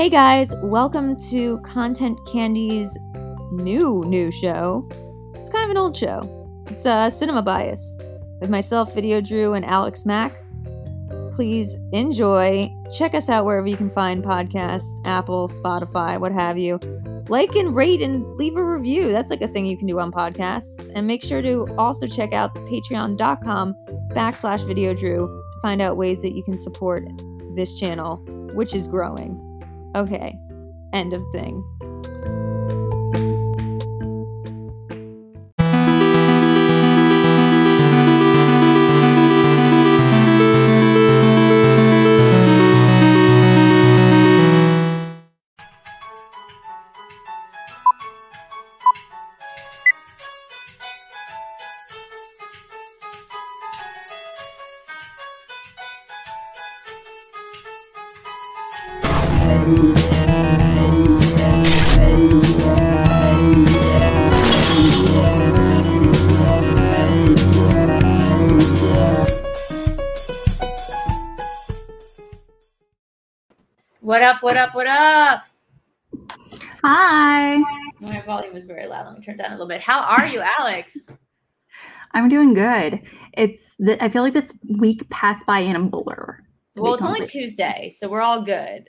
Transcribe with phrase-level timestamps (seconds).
[0.00, 2.96] Hey guys, welcome to Content Candy's
[3.52, 4.88] new new show.
[5.34, 6.26] It's kind of an old show.
[6.68, 7.98] It's uh, Cinema Bias
[8.40, 10.42] with myself, Video Drew, and Alex Mack.
[11.32, 12.74] Please enjoy.
[12.96, 16.80] Check us out wherever you can find podcasts, Apple, Spotify, what have you.
[17.28, 19.12] Like and rate and leave a review.
[19.12, 20.90] That's like a thing you can do on podcasts.
[20.94, 23.74] And make sure to also check out patreon.com
[24.14, 27.04] backslash video drew to find out ways that you can support
[27.54, 28.16] this channel,
[28.54, 29.46] which is growing.
[29.96, 30.38] Okay,
[30.92, 31.64] end of thing.
[78.30, 79.06] Volume is very loud.
[79.06, 79.80] Let me turn it down a little bit.
[79.80, 81.08] How are you, Alex?
[82.12, 83.00] I'm doing good.
[83.34, 86.38] It's the, I feel like this week passed by in a blur.
[86.76, 88.88] Well, it's only Tuesday, so we're all good.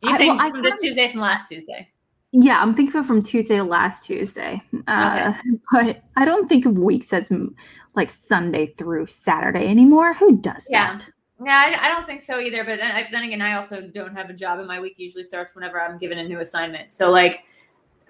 [0.00, 1.88] You saying well, from this Tuesday from last Tuesday?
[2.32, 4.60] Yeah, I'm thinking of from Tuesday to last Tuesday.
[4.88, 5.32] Uh,
[5.72, 7.48] But I don't think of weeks as mm,
[7.94, 10.14] like Sunday through Saturday anymore.
[10.14, 10.98] Who does Yeah.
[10.98, 11.08] that?
[11.44, 12.64] Yeah, I, I don't think so either.
[12.64, 15.54] But then, then again, I also don't have a job, and my week usually starts
[15.54, 16.90] whenever I'm given a new assignment.
[16.90, 17.44] So like,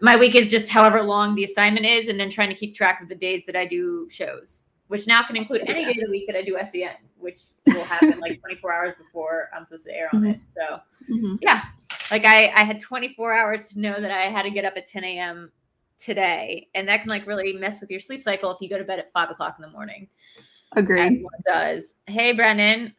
[0.03, 3.01] my week is just however long the assignment is, and then trying to keep track
[3.01, 6.11] of the days that I do shows, which now can include any day of the
[6.11, 7.39] week that I do SEN, which
[7.73, 10.41] will happen like 24 hours before I'm supposed to air on it.
[10.55, 11.39] So Mhm.
[12.11, 14.87] like I, I had 24 hours to know that I had to get up at
[14.89, 15.53] 10 a.m.
[15.99, 18.85] today, and that can like really mess with your sleep cycle if you go to
[18.85, 20.09] bed at five o'clock in the morning
[20.77, 21.23] as Agreed.
[21.47, 21.95] does.
[22.07, 22.95] Hey, Brennan.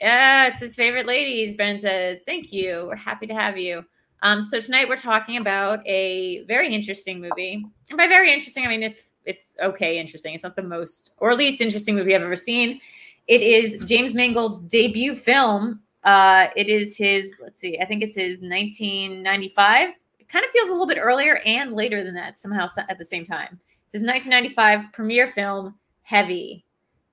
[0.00, 1.56] Yeah, it's his favorite ladies.
[1.56, 2.84] Brennan says, Thank you.
[2.88, 3.84] We're happy to have you.
[4.24, 7.62] Um, so tonight we're talking about a very interesting movie.
[7.90, 10.34] And by very interesting, I mean it's it's okay interesting.
[10.34, 12.80] It's not the most or least interesting movie I've ever seen.
[13.28, 15.80] It is James Mangold's debut film.
[16.04, 19.90] Uh, it is his, let's see, I think it's his 1995.
[20.18, 23.04] It kind of feels a little bit earlier and later than that, somehow at the
[23.04, 23.58] same time.
[23.86, 26.64] It's his 1995 premiere film, Heavy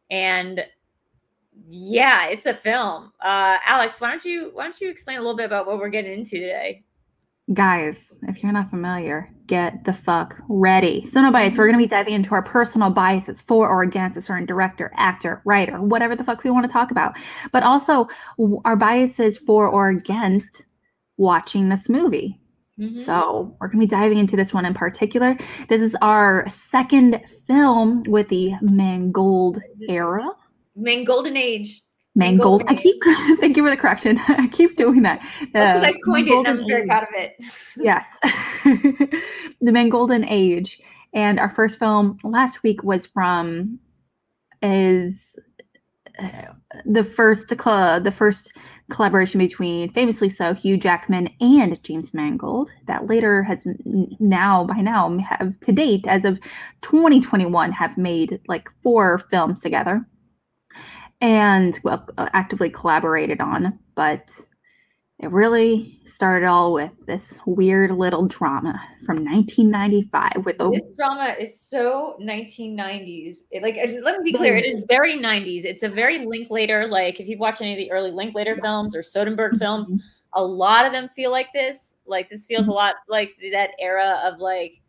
[0.09, 0.65] and
[1.69, 5.35] yeah it's a film uh alex why don't you why don't you explain a little
[5.35, 6.83] bit about what we're getting into today
[7.53, 11.03] Guys, if you're not familiar, get the fuck ready.
[11.05, 11.57] So, no bias.
[11.57, 14.91] We're going to be diving into our personal biases for or against a certain director,
[14.95, 17.17] actor, writer, whatever the fuck we want to talk about.
[17.51, 18.07] But also
[18.63, 20.63] our biases for or against
[21.17, 22.39] watching this movie.
[22.79, 23.01] Mm-hmm.
[23.01, 25.37] So, we're going to be diving into this one in particular.
[25.67, 29.59] This is our second film with the Mangold
[29.89, 30.25] era.
[30.75, 31.81] main golden age
[32.15, 32.63] Mangold.
[32.67, 33.01] I keep,
[33.39, 34.19] thank you for the correction.
[34.27, 35.21] I keep doing that.
[35.53, 37.35] that's because Uh, i coined it and i'm very proud of it
[37.77, 38.17] yes
[39.61, 40.79] the Mangolden Age
[41.13, 43.79] and our first film last week was from
[44.61, 45.37] is
[46.21, 46.53] uh,
[46.85, 48.53] the first cl- the first
[48.89, 53.65] collaboration between famously so Hugh Jackman and James Mangold that later has
[54.19, 56.39] now by now have to date as of
[56.81, 60.05] 2021 have made like four films together
[61.21, 64.29] and well actively collaborated on but
[65.19, 71.35] it really started all with this weird little drama from 1995 with a this drama
[71.39, 75.89] is so 1990s it, like let me be clear it is very 90s it's a
[75.89, 78.63] very linklater like if you've watched any of the early linklater Yes.
[78.63, 79.99] films or soderbergh films Mhm.
[80.33, 82.75] a lot of them feel like this like this feels a Mhm.
[82.75, 84.81] lot like that era of like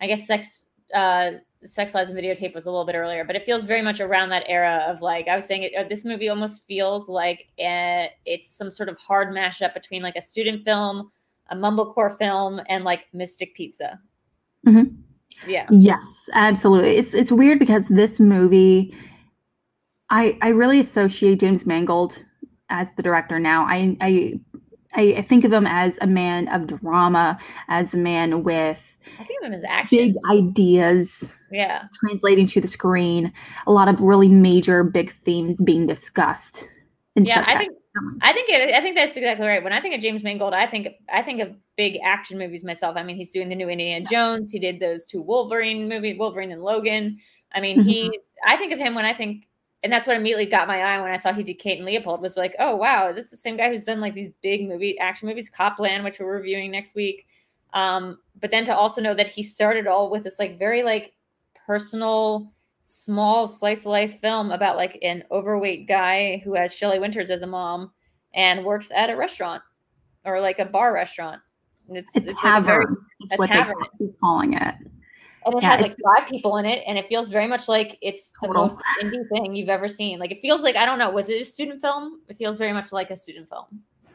[0.00, 1.32] i guess sex uh
[1.64, 4.28] sex lies and videotape was a little bit earlier but it feels very much around
[4.28, 8.06] that era of like i was saying it, uh, this movie almost feels like uh,
[8.26, 11.10] it's some sort of hard mashup between like a student film
[11.50, 13.98] a mumblecore film and like mystic pizza
[14.66, 14.96] Mhm.
[15.46, 16.96] yeah Yes, absolutely.
[16.96, 18.92] It's it's weird because this movie,
[20.10, 22.24] I I really associate James Mangold
[22.70, 23.64] as the director now.
[23.64, 24.40] I I
[24.94, 27.38] I think of him as a man of drama,
[27.68, 32.60] as a man with i think of him as action big ideas yeah translating to
[32.60, 33.32] the screen.
[33.66, 36.64] A lot of really major big themes being discussed.
[37.16, 37.74] yeah i think
[38.20, 39.64] I think it, I think that's exactly right.
[39.64, 42.96] When I think of James Mangold, I think I think of big action movies myself.
[42.96, 44.52] I mean, he's doing the new Indiana Jones.
[44.52, 47.18] He did those two Wolverine movie, Wolverine and Logan.
[47.52, 48.16] I mean, he.
[48.46, 49.48] I think of him when I think
[49.82, 52.20] and that's what immediately got my eye when I saw he did Kate and Leopold
[52.20, 54.98] was like, oh wow, this is the same guy who's done like these big movie
[54.98, 57.26] action movies, Copland, which we're reviewing next week.
[57.74, 61.14] Um, but then to also know that he started all with this like very like
[61.68, 62.50] personal,
[62.84, 67.42] small slice of life film about like an overweight guy who has Shelley Winters as
[67.42, 67.92] a mom
[68.34, 69.62] and works at a restaurant
[70.24, 71.40] or like a bar restaurant.
[71.90, 72.96] It's, a it's tavern.
[73.30, 74.14] Like a, very, a tavern.
[74.20, 74.74] calling it
[75.44, 77.96] and it yeah, has like five people in it and it feels very much like
[78.02, 78.54] it's total.
[78.54, 81.28] the most indie thing you've ever seen like it feels like i don't know was
[81.28, 83.64] it a student film it feels very much like a student film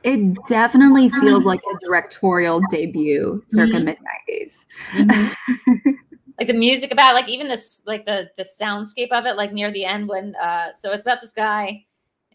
[0.03, 3.85] it definitely feels like a directorial debut circa mm-hmm.
[3.85, 3.97] mid
[4.29, 5.89] 90s mm-hmm.
[6.43, 9.71] like the music about like even this like the the soundscape of it like near
[9.71, 11.83] the end when uh so it's about this guy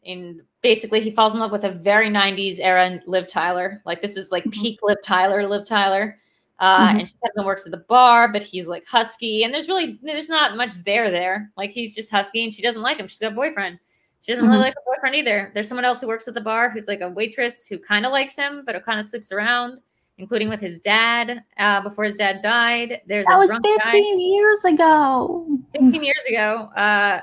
[0.06, 4.16] and basically he falls in love with a very 90s era liv tyler like this
[4.16, 4.62] is like mm-hmm.
[4.62, 6.18] peak liv tyler liv tyler
[6.60, 6.98] uh, mm-hmm.
[6.98, 10.28] and she and works at the bar, but he's like husky, and there's really there's
[10.28, 11.52] not much there there.
[11.56, 13.06] Like he's just husky, and she doesn't like him.
[13.06, 13.78] She's got a boyfriend.
[14.22, 14.50] She doesn't mm-hmm.
[14.50, 15.52] really like her boyfriend either.
[15.54, 18.10] There's someone else who works at the bar who's like a waitress who kind of
[18.10, 19.78] likes him, but who kind of sleeps around,
[20.18, 21.44] including with his dad.
[21.56, 23.96] Uh, before his dad died, there's that was 15 guy.
[23.96, 25.46] years ago.
[25.72, 26.68] 15 years ago.
[26.76, 27.20] Uh,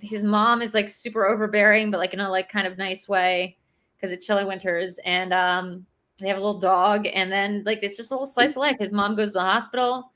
[0.00, 3.56] his mom is like super overbearing, but like in a like kind of nice way
[3.96, 5.86] because it's Shelley Winters, and um,
[6.18, 8.76] they have a little dog, and then like it's just a little slice of life.
[8.78, 10.12] His mom goes to the hospital.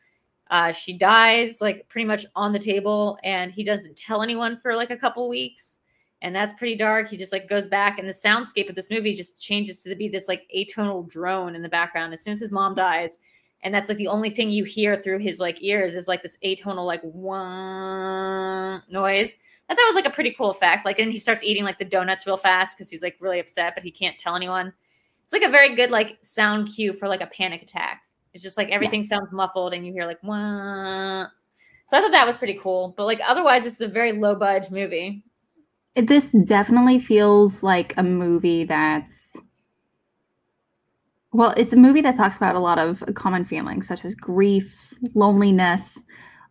[0.50, 4.76] Uh, she dies like pretty much on the table, and he doesn't tell anyone for
[4.76, 5.79] like a couple weeks,
[6.22, 7.08] and that's pretty dark.
[7.08, 10.08] He just like goes back, and the soundscape of this movie just changes to be
[10.08, 13.18] this like atonal drone in the background as soon as his mom dies,
[13.62, 16.38] and that's like the only thing you hear through his like ears is like this
[16.44, 19.36] atonal like wah noise.
[19.68, 20.84] I thought it was like a pretty cool effect.
[20.84, 23.74] Like, and he starts eating like the donuts real fast because he's like really upset,
[23.76, 24.72] but he can't tell anyone
[25.30, 28.02] it's like a very good like sound cue for like a panic attack.
[28.34, 29.10] It's just like everything yeah.
[29.10, 31.26] sounds muffled and you hear like wah.
[31.86, 32.94] So I thought that was pretty cool.
[32.96, 35.22] But like otherwise, this is a very low budge movie.
[35.96, 39.36] This definitely feels like a movie that's
[41.32, 44.94] well, it's a movie that talks about a lot of common feelings such as grief,
[45.14, 45.98] loneliness,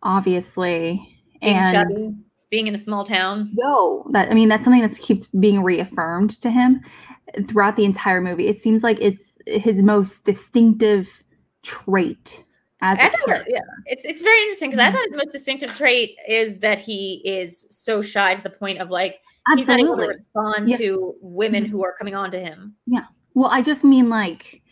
[0.02, 1.06] obviously,
[1.42, 2.14] being and chubby,
[2.50, 3.50] being in a small town.
[3.54, 6.80] No, that I mean that's something that keeps being reaffirmed to him
[7.46, 8.48] throughout the entire movie.
[8.48, 11.08] It seems like it's his most distinctive
[11.62, 12.44] trait
[12.82, 16.60] as thought, yeah, it's it's very interesting because I thought his most distinctive trait is
[16.60, 19.60] that he is so shy to the point of like Absolutely.
[19.60, 20.76] he's not able to respond yeah.
[20.78, 21.72] to women mm-hmm.
[21.72, 22.74] who are coming on to him.
[22.86, 23.04] Yeah.
[23.34, 24.62] Well, I just mean like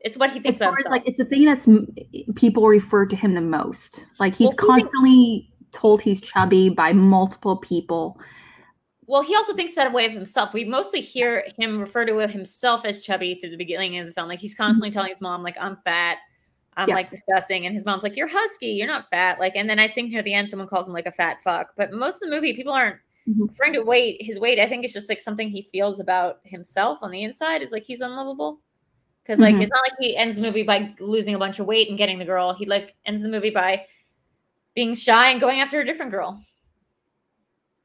[0.00, 0.78] it's what he thinks as about.
[0.80, 1.66] As like it's the thing that's
[2.34, 4.04] people refer to him the most.
[4.18, 8.20] Like he's well, constantly told he's chubby by multiple people
[9.10, 10.54] well, he also thinks that way of himself.
[10.54, 14.28] We mostly hear him refer to himself as chubby through the beginning of the film.
[14.28, 14.62] Like he's mm-hmm.
[14.62, 16.18] constantly telling his mom, like, I'm fat.
[16.76, 16.94] I'm yes.
[16.94, 17.66] like disgusting.
[17.66, 19.38] And his mom's like, You're husky, you're not fat.
[19.38, 21.72] Like, and then I think near the end someone calls him like a fat fuck.
[21.76, 22.96] But most of the movie, people aren't
[23.28, 23.46] mm-hmm.
[23.46, 24.58] referring to weight, his weight.
[24.58, 27.84] I think it's just like something he feels about himself on the inside is like
[27.84, 28.60] he's unlovable.
[29.22, 29.62] Because like mm-hmm.
[29.62, 32.18] it's not like he ends the movie by losing a bunch of weight and getting
[32.18, 32.54] the girl.
[32.54, 33.84] He like ends the movie by
[34.74, 36.42] being shy and going after a different girl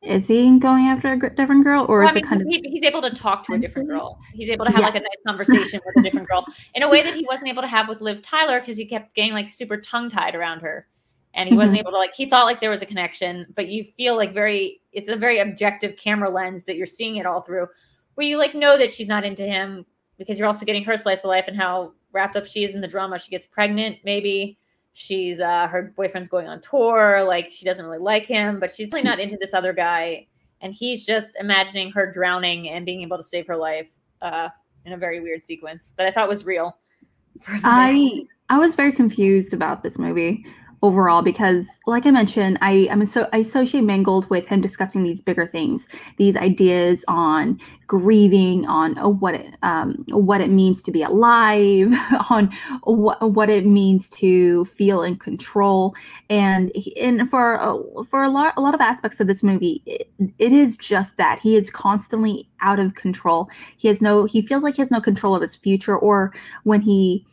[0.06, 2.58] is he going after a different girl or well, is I mean, it kind he,
[2.60, 4.94] of he's able to talk to a different girl he's able to have yes.
[4.94, 7.62] like a nice conversation with a different girl in a way that he wasn't able
[7.62, 10.88] to have with liv tyler because he kept getting like super tongue tied around her
[11.34, 11.60] and he mm-hmm.
[11.60, 14.34] wasn't able to like he thought like there was a connection but you feel like
[14.34, 17.68] very it's a very objective camera lens that you're seeing it all through
[18.16, 19.86] where you like know that she's not into him
[20.18, 22.82] because you're also getting her slice of life and how wrapped up she is in
[22.82, 24.58] the drama she gets pregnant maybe
[24.98, 28.90] she's uh her boyfriend's going on tour like she doesn't really like him but she's
[28.94, 30.26] really not into this other guy.
[30.62, 33.88] And he's just imagining her drowning and being able to save her life
[34.22, 34.48] uh
[34.86, 36.78] in a very weird sequence that i thought was real.
[37.48, 40.46] I i was very confused about this movie
[40.86, 45.22] overall because like i mentioned i am so i associate mangold with him discussing these
[45.22, 45.88] bigger things
[46.18, 51.94] these ideas on grieving on uh, what it um, what it means to be alive
[52.30, 52.52] on
[52.84, 55.96] what, what it means to feel in control.
[56.30, 60.10] And and for uh, for a lot a lot of aspects of this movie it,
[60.40, 61.40] it is just that.
[61.40, 63.50] He is constantly out of control.
[63.78, 66.82] He has no he feels like he has no control of his future or when
[66.82, 67.26] he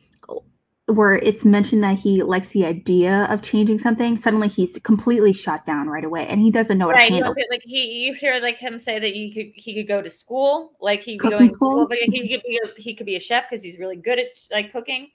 [0.94, 5.64] where it's mentioned that he likes the idea of changing something, suddenly he's completely shut
[5.64, 7.34] down right away, and he doesn't know what right, to handle.
[7.34, 10.10] He like he, you hear like him say that you could he could go to
[10.10, 11.68] school, like he could be going school?
[11.68, 13.96] to school, but he could be a, he could be a chef because he's really
[13.96, 15.08] good at like cooking.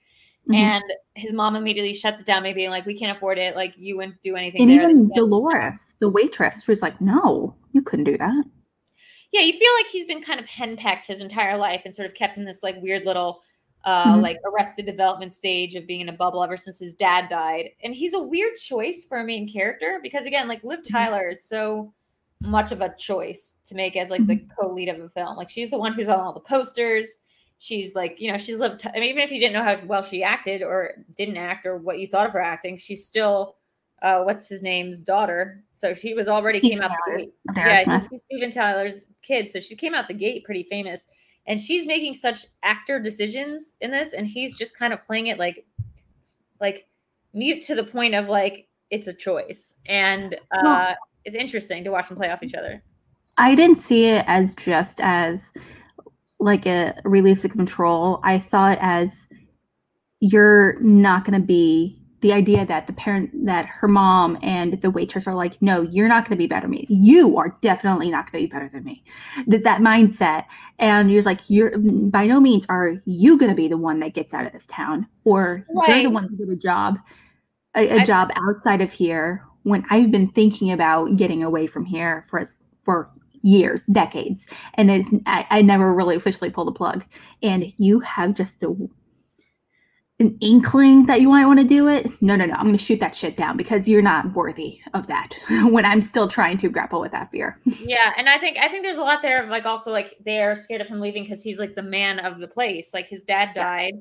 [0.49, 0.55] Mm-hmm.
[0.55, 0.83] And
[1.15, 4.21] his mom immediately shuts it down, maybe like we can't afford it, like you wouldn't
[4.23, 4.61] do anything.
[4.61, 8.43] And even Dolores, the waitress, was like, "No, you couldn't do that."
[9.33, 12.13] Yeah, you feel like he's been kind of henpecked his entire life and sort of
[12.13, 13.41] kept in this like weird little
[13.87, 14.21] uh, mm-hmm.
[14.21, 17.69] like arrested development stage of being in a bubble ever since his dad died.
[17.81, 20.93] And he's a weird choice for a main character because again, like Liv mm-hmm.
[20.93, 21.93] Tyler is so
[22.41, 24.61] much of a choice to make as like the Mm-hmm.
[24.61, 25.37] co-lead of the film.
[25.37, 27.19] Like she's the one who's on all the posters.
[27.59, 28.85] She's like, you know, she's lived.
[28.85, 31.77] I mean, even if you didn't know how well she acted or didn't act or
[31.77, 33.55] what you thought of her acting, she's still
[34.01, 35.63] uh what's his name's daughter.
[35.71, 37.31] So she was already came out the.
[37.55, 39.49] Yeah, she's Steven Tyler's kid.
[39.49, 41.07] So she came out the gate pretty famous.
[41.47, 45.39] And she's making such actor decisions in this, and he's just kind of playing it
[45.39, 45.65] like
[46.59, 46.87] like
[47.33, 49.81] mute to the point of like it's a choice.
[49.87, 52.81] And uh Well- it's interesting to watch them play off each other.
[53.37, 55.51] I didn't see it as just as
[56.39, 58.21] like a release of control.
[58.23, 59.27] I saw it as
[60.21, 64.89] you're not going to be the idea that the parent that her mom and the
[64.89, 66.87] waitress are like, no, you're not going to be better than me.
[66.89, 69.03] You are definitely not going to be better than me.
[69.45, 70.45] That that mindset,
[70.79, 74.13] and you're like, you're by no means are you going to be the one that
[74.15, 76.97] gets out of this town, or you're the one to get a job,
[77.75, 79.43] a, a I- job outside of here.
[79.63, 82.43] When I've been thinking about getting away from here for
[82.83, 83.09] for
[83.43, 87.05] years, decades, and it, I, I never really officially pulled the plug.
[87.43, 88.75] And you have just a
[90.19, 92.83] an inkling that you might want to do it, no, no, no, I'm going to
[92.83, 95.33] shoot that shit down because you're not worthy of that
[95.69, 97.59] when I'm still trying to grapple with that fear.
[97.79, 100.55] Yeah, and I think I think there's a lot there of like also like they're
[100.55, 102.93] scared of him leaving because he's like the man of the place.
[102.93, 103.55] Like his dad Yes.
[103.55, 103.93] died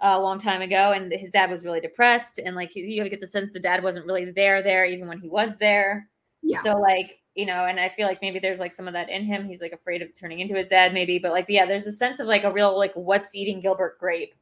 [0.00, 3.26] a long time ago, and his dad was really depressed, and like you get the
[3.26, 6.08] sense the dad wasn't really there there even when he was there.
[6.42, 6.62] Yeah.
[6.62, 9.24] So like you know, and I feel like maybe there's like some of that in
[9.24, 9.46] him.
[9.46, 12.20] He's like afraid of turning into his dad, maybe, but like yeah, there's a sense
[12.20, 14.34] of like a real like what's eating Gilbert Grape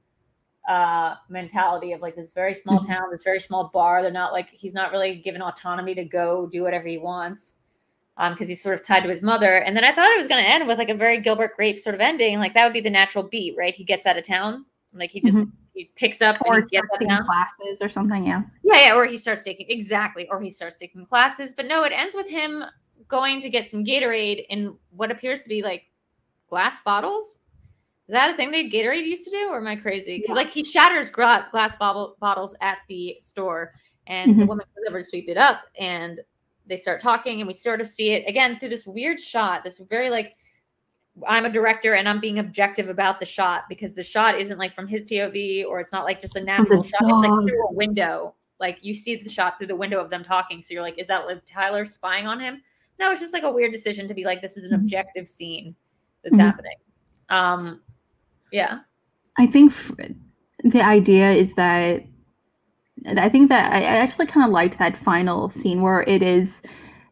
[0.69, 2.87] uh mentality of like this very small Mhm.
[2.87, 6.47] town this very small bar they're not like he's not really given autonomy to go
[6.47, 7.55] do whatever he wants
[8.19, 10.29] um because he's sort of tied to his mother and then i thought it was
[10.29, 12.75] going to end with like a very gilbert grape sort of ending like that would
[12.75, 15.39] be the natural beat right he gets out of town like he just
[15.75, 18.27] he picks up Or gets out of taking town classes or something.
[18.27, 18.43] Yeah.
[18.65, 21.55] yeah, yeah, or he starts taking exactly, or he starts taking classes.
[21.55, 22.65] But no, it ends with him
[23.07, 25.85] going to get some Gatorade in what appears to be like
[26.49, 27.39] glass bottles.
[28.09, 30.19] Is that a thing that Gatorade used to do, or am I crazy?
[30.19, 33.75] Because like he shatters glass glass bottle, bottles at the store,
[34.07, 34.49] and the Mhm.
[34.49, 36.21] woman comes over to sweep it up, and
[36.67, 39.79] they start talking, and we sort of see it again through this weird shot, this
[39.79, 40.35] very like
[41.27, 44.73] I'm a director and I'm being objective about the shot because the shot isn't like
[44.73, 47.01] from his POV or it's not like just a natural shot.
[47.03, 48.37] It's like through a window.
[48.61, 50.63] Like you see the shot through the window of them talking.
[50.63, 52.63] So you're like, is that Liv Tyler spying on him?
[53.01, 54.83] No, it's just like a weird decision to be like, this is an Mhm.
[54.83, 55.75] objective scene
[56.23, 56.41] that's Mhm.
[56.41, 56.77] happening.
[57.31, 57.83] Um,
[58.51, 58.81] yeah.
[59.37, 59.93] I think f-
[60.65, 62.05] the idea is that
[63.07, 66.61] I think that I actually kind of liked that final scene where it is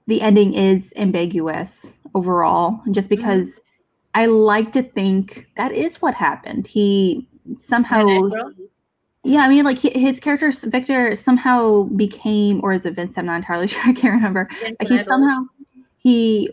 [0.06, 3.60] the ending is ambiguous overall, just because
[4.14, 6.66] I like to think that is what happened.
[6.66, 8.28] He somehow,
[9.24, 13.16] yeah, I mean, like hi- his character Victor somehow became, or is it Vince?
[13.18, 13.82] I'm not entirely sure.
[13.84, 14.48] I can't remember.
[14.80, 15.42] He somehow
[15.98, 16.50] he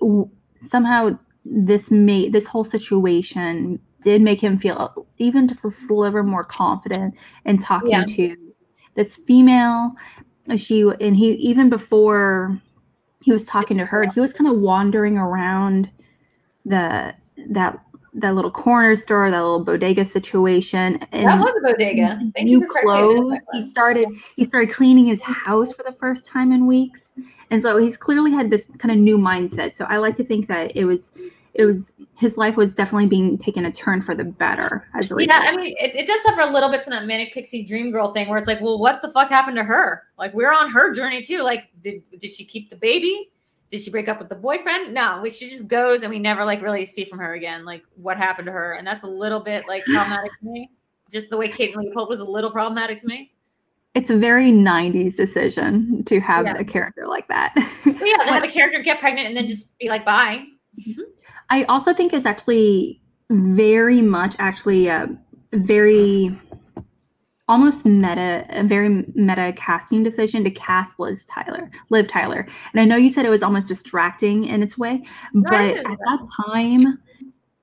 [0.57, 6.43] somehow this made this whole situation did make him feel even just a sliver more
[6.43, 8.05] confident in talking Yeah.
[8.05, 8.37] to
[8.95, 9.93] this female
[10.55, 12.61] she and he even before
[13.21, 15.89] he was talking to her he was kind of wandering around
[16.65, 17.13] the
[17.49, 17.79] that
[18.13, 22.19] that little corner store that little bodega situation and that was a bodega.
[22.35, 23.39] Thank new clothes.
[23.53, 27.13] He started he started cleaning his house for the first time in weeks,
[27.49, 29.73] and so he's clearly had this kind of new mindset.
[29.73, 31.11] So I like to think that it was
[31.53, 35.39] it was his life was definitely being taken a turn for the better as Yeah.
[35.43, 38.11] I mean, it, it does suffer a little bit from that manic pixie dream girl
[38.11, 40.03] thing where it's like, well, what the fuck happened to her?
[40.17, 41.43] Like, we're on her journey too.
[41.43, 43.29] Like, did did she keep the baby?
[43.69, 44.93] Did she break up with the boyfriend?
[44.93, 48.17] No, she just goes and we never like really see from her again, like what
[48.17, 48.73] happened to her.
[48.73, 50.69] And that's a little bit like problematic to me.
[51.11, 53.31] Just the way Kate Leopold was a little problematic to me.
[53.95, 56.57] it's a very '90s decision to have Yeah.
[56.57, 57.53] a character like that.
[57.85, 57.93] Yeah,
[58.25, 60.45] they have a character get pregnant and then just be like, bye.
[60.79, 61.01] Mm-hmm.
[61.49, 65.09] I also think it's actually very much actually a
[65.53, 66.37] very
[67.49, 72.47] almost meta a very meta casting decision to cast Liz Tyler, Liv Tyler.
[72.71, 76.27] And I know you said it was almost distracting in its way, but at that
[76.45, 76.99] time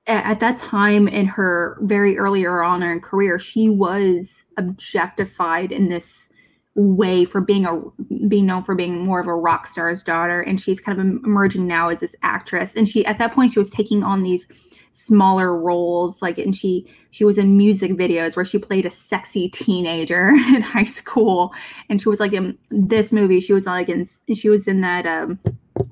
[0.07, 5.89] at that time in her very earlier on in her career, she was objectified in
[5.89, 6.30] this
[6.75, 7.81] way for being a
[8.27, 10.41] being known for being more of a rock star's daughter.
[10.41, 12.75] And she's kind of emerging now as this actress.
[12.75, 14.47] And she at that point she was taking on these
[14.93, 19.49] smaller roles like and she she was in music videos where she played a sexy
[19.49, 21.53] teenager in high school.
[21.89, 25.05] And she was like in this movie she was like in she was in that
[25.05, 25.39] um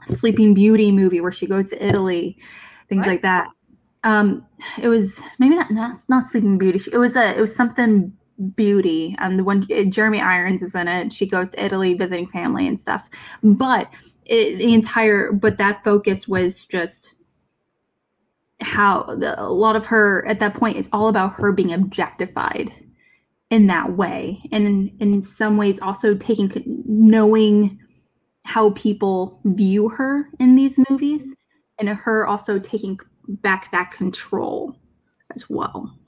[0.05, 2.37] sleeping beauty movie where she goes to italy
[2.89, 3.07] things What?
[3.07, 3.47] like that.
[4.03, 4.45] Um
[4.81, 6.79] it was maybe not not not sleeping beauty.
[6.91, 8.13] It was a it was something
[8.55, 11.11] beauty um the one jeremy irons is in it.
[11.11, 13.09] She goes to italy visiting family and stuff.
[13.43, 13.89] But
[14.25, 17.15] it, the entire but that focus was just
[18.61, 22.71] how the, a lot of her at that point is all about her being objectified
[23.49, 24.41] in that way.
[24.51, 26.51] And in, in some ways also taking
[26.85, 27.79] knowing
[28.43, 31.35] how people view her in these movies
[31.77, 34.75] and her also taking back that control
[35.35, 35.98] as well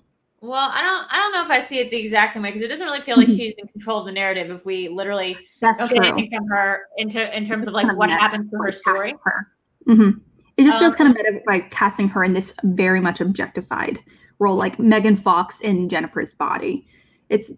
[0.42, 2.64] well, I don't I don't know if I see it the exact same way because
[2.64, 3.38] it doesn't really feel like mm-hmm.
[3.38, 6.88] she's in control of the narrative if we literally That's don't get anything from her
[6.98, 9.14] into in terms of like what happens to her story.
[9.24, 9.48] Her.
[9.88, 10.20] Mm-hmm.
[10.58, 14.00] It just um, feels kind of better by casting her in this very much objectified
[14.40, 16.86] role, like Megan Fox in Jennifer's body.
[17.30, 17.52] It's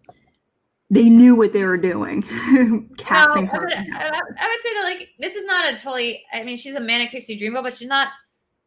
[0.89, 2.21] they knew what they were doing,
[2.97, 3.61] casting no, her.
[3.61, 6.23] I would, I, I would, say that like this is not a totally.
[6.33, 8.09] I mean, she's a manic pixie dreamboat, but she's not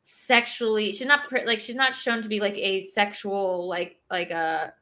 [0.09, 4.73] sexually she's not like she's not shown to be like a sexual like like a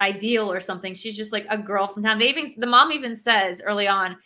[0.00, 3.16] ideal or something she's just like a girl from town they even the mom even
[3.16, 4.16] says early on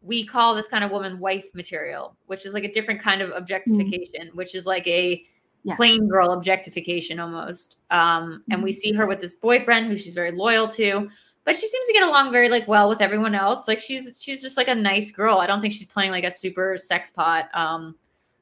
[0.00, 3.30] we call this kind of woman wife material which is like a different kind of
[3.30, 4.36] objectification mm-hmm.
[4.36, 5.24] which is like a
[5.62, 5.76] yeah.
[5.76, 8.76] plain girl objectification almost um and we mm-hmm.
[8.76, 11.08] see her with this boyfriend who she's very loyal to
[11.44, 14.42] but she seems to get along very like well with everyone else like she's she's
[14.42, 17.48] just like a nice girl i don't think she's playing like a super sex pot
[17.54, 17.94] um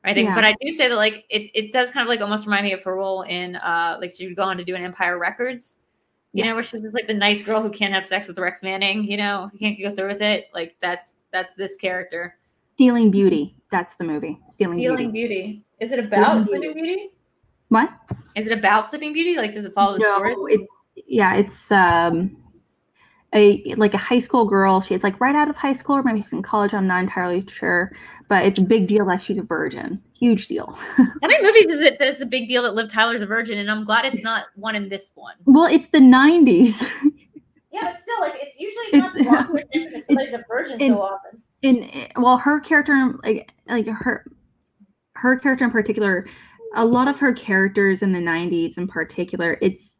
[0.04, 0.34] I think, yeah.
[0.34, 2.72] but I do say that like it, it does kind of like almost remind me
[2.72, 5.78] of her role in uh like she would go on to do an Empire Records,
[6.32, 6.50] you yes.
[6.50, 9.04] know, where she's just like the nice girl who can't have sex with Rex Manning,
[9.04, 10.48] you know, who can't go through with it.
[10.52, 12.36] Like that's that's this character.
[12.74, 13.54] Stealing Beauty.
[13.70, 14.40] That's the movie.
[14.52, 15.34] Stealing, Stealing Beauty.
[15.34, 15.64] Beauty.
[15.78, 17.10] Is it about Stealing Sleeping Beauty?
[17.68, 17.90] What?
[18.34, 19.36] Is it about Sleeping Beauty?
[19.36, 20.34] Like does it follow the no, story?
[20.48, 20.72] It's
[21.06, 22.36] yeah, it's um
[23.34, 24.80] a like a high school girl.
[24.80, 26.74] She's like right out of high school, or maybe she's in college.
[26.74, 27.92] I'm not entirely sure,
[28.28, 30.00] but it's a big deal that she's a virgin.
[30.14, 30.66] Huge deal.
[30.96, 33.58] How many movies is it that it's a big deal that Liv Tyler's a virgin?
[33.58, 35.34] And I'm glad it's not one in this one.
[35.46, 36.82] Well, it's the '90s.
[37.72, 40.92] yeah, but still, like it's usually not the wrong tradition that somebody's a virgin in,
[40.92, 41.42] so often.
[41.62, 44.26] In well, her character, like like her
[45.14, 46.26] her character in particular,
[46.74, 49.91] a lot of her characters in the '90s, in particular, it's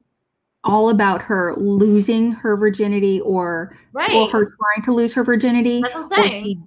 [0.65, 4.13] all about her losing her virginity or, right.
[4.13, 5.81] or her trying to lose her virginity.
[5.83, 6.45] That's what I'm saying.
[6.45, 6.59] She,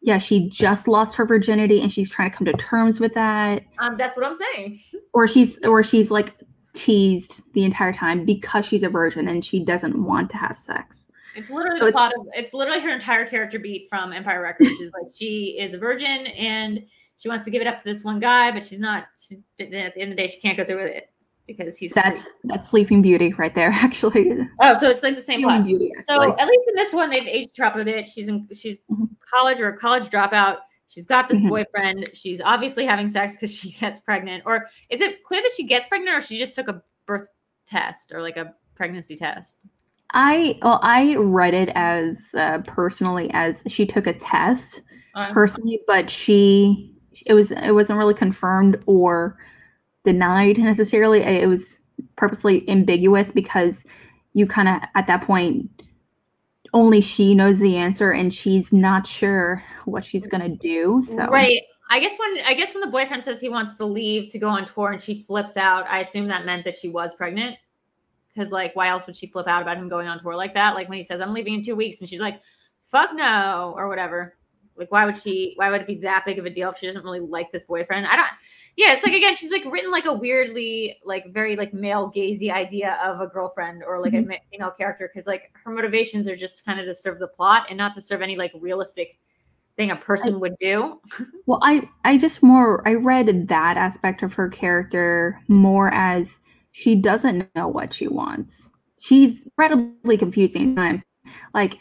[0.00, 3.64] yeah, she just lost her virginity and she's trying to come to terms with that.
[3.78, 4.80] Um, that's what I'm saying.
[5.14, 6.34] Or she's or she's like
[6.72, 11.06] teased the entire time because she's a virgin and she doesn't want to have sex.
[11.36, 14.80] It's literally so the plot of it's literally her entire character beat from Empire Records
[14.80, 16.82] is like she is a virgin and
[17.18, 19.04] she wants to give it up to this one guy, but she's not.
[19.20, 21.11] She, at the end of the day, she can't go through with it
[21.56, 22.32] because he's that's free.
[22.44, 24.48] that's Sleeping Beauty right there, actually.
[24.60, 25.90] Oh, so it's like the same Sleeping Beauty.
[25.98, 26.14] Actually.
[26.14, 28.08] So at least in this one, they've age dropped a bit.
[28.08, 29.04] She's in she's mm-hmm.
[29.32, 30.58] college or a college dropout.
[30.88, 31.48] She's got this mm-hmm.
[31.48, 32.10] boyfriend.
[32.12, 34.42] She's obviously having sex because she gets pregnant.
[34.46, 37.28] Or is it clear that she gets pregnant, or she just took a birth
[37.66, 39.58] test or like a pregnancy test?
[40.12, 44.82] I well, I read it as uh, personally as she took a test
[45.14, 45.32] uh-huh.
[45.32, 46.94] personally, but she
[47.26, 49.38] it was it wasn't really confirmed or
[50.04, 51.22] denied necessarily.
[51.22, 51.80] It was
[52.16, 53.84] purposely ambiguous because
[54.34, 55.68] you kind of at that point
[56.74, 61.02] only she knows the answer and she's not sure what she's gonna do.
[61.06, 61.60] So right.
[61.90, 64.48] I guess when I guess when the boyfriend says he wants to leave to go
[64.48, 67.56] on tour and she flips out, I assume that meant that she was pregnant.
[68.34, 70.74] Because like, why else would she flip out about him going on tour like that?
[70.74, 72.40] Like when he says, "I'm leaving in two weeks," and she's like,
[72.90, 74.38] "Fuck no," or whatever.
[74.74, 75.52] Like, why would she?
[75.56, 77.64] Why would it be that big of a deal if she doesn't really like this
[77.64, 78.06] boyfriend?
[78.06, 78.30] I don't
[78.76, 82.50] yeah, it's like again, she's like written like a weirdly, like very like male gazy
[82.50, 84.30] idea of a girlfriend or like mm-hmm.
[84.30, 87.66] a female character because like her motivations are just kind of to serve the plot
[87.68, 89.18] and not to serve any like realistic
[89.76, 91.00] thing a person I, would do.
[91.46, 96.40] well, I I just more I read that aspect of her character more as
[96.72, 98.70] she doesn't know what she wants.
[99.00, 101.02] She's incredibly confusing time.
[101.52, 101.78] Like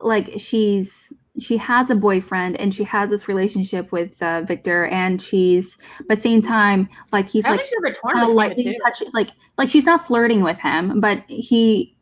[0.00, 5.20] like she's she has a boyfriend and she has this relationship with uh, Victor and
[5.20, 7.60] she's but same time like he's like
[8.06, 11.96] kind of lightly touch like like she's not flirting with him but he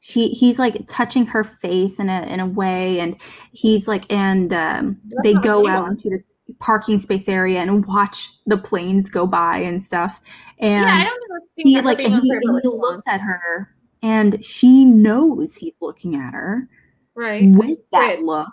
[0.00, 3.16] she he's like touching her face in a in a way and
[3.52, 6.04] he's like and um, they go out wants.
[6.04, 6.24] into this
[6.60, 10.20] parking space area and watch the planes go by and stuff.
[10.58, 11.08] And yeah,
[11.56, 16.32] he like and he, and he looks at her and she knows he's looking at
[16.32, 16.68] her
[17.14, 17.50] right.
[17.50, 18.48] with that look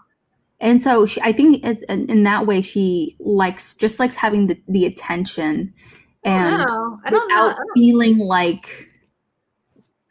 [0.63, 4.57] and so she, I think it's in that way she likes just likes having the,
[4.69, 5.73] the attention
[6.23, 6.65] and
[7.11, 8.89] without feeling like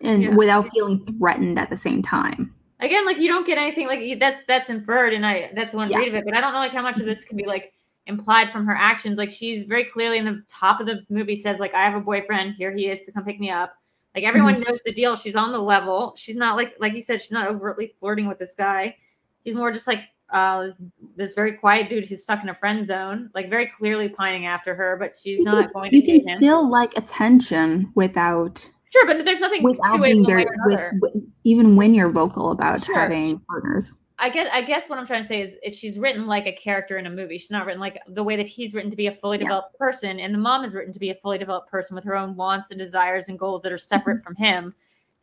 [0.03, 0.35] and yeah.
[0.35, 2.55] without feeling threatened at the same time.
[2.81, 5.99] Again, like you don't get anything like that's that's inferred, and I that's one yeah.
[5.99, 7.73] read of it, but I don't know like how much of this can be like
[8.07, 9.17] implied from her actions.
[9.17, 12.05] Like she's very clearly in the top of the movie says like I have a
[12.05, 13.75] boyfriend, here he is to come pick me up.
[14.15, 14.71] Like everyone mm-hmm.
[14.71, 15.17] knows the deal.
[15.17, 16.13] She's on the level.
[16.19, 18.97] She's not like like you said, she's not overtly flirting with this guy.
[19.45, 20.01] He's more just like
[20.33, 20.77] uh, this,
[21.17, 24.75] this very quiet dude who's stuck in a friend zone, like very clearly pining after
[24.75, 26.39] her, but she's not going to you can him.
[26.41, 31.23] still like attention without Sure, but there's nothing without to it being very with, with-
[31.45, 32.99] even when you're vocal about Sure.
[32.99, 33.95] having partners.
[34.19, 36.53] I guess I guess what I'm trying to say is, is she's written like a
[36.53, 37.39] character in a movie.
[37.39, 39.45] She's not written like the way that he's written to be a fully Yeah.
[39.45, 42.15] developed person, and the mom is written to be a fully developed person with her
[42.15, 44.75] own wants and desires and goals that are separate from him.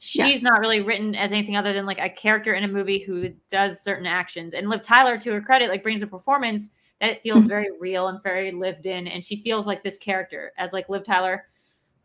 [0.01, 0.19] Mm-hmm.
[0.19, 0.27] Yeah.
[0.27, 3.29] She's not really written as anything other than like a character in a movie who
[3.51, 4.53] does certain actions.
[4.53, 6.69] And Liv Tyler, to her credit, like brings a performance
[7.01, 7.49] that it feels Mhm.
[7.49, 11.03] very real and very lived in, and she feels like this character as like Liv
[11.03, 11.45] Tyler.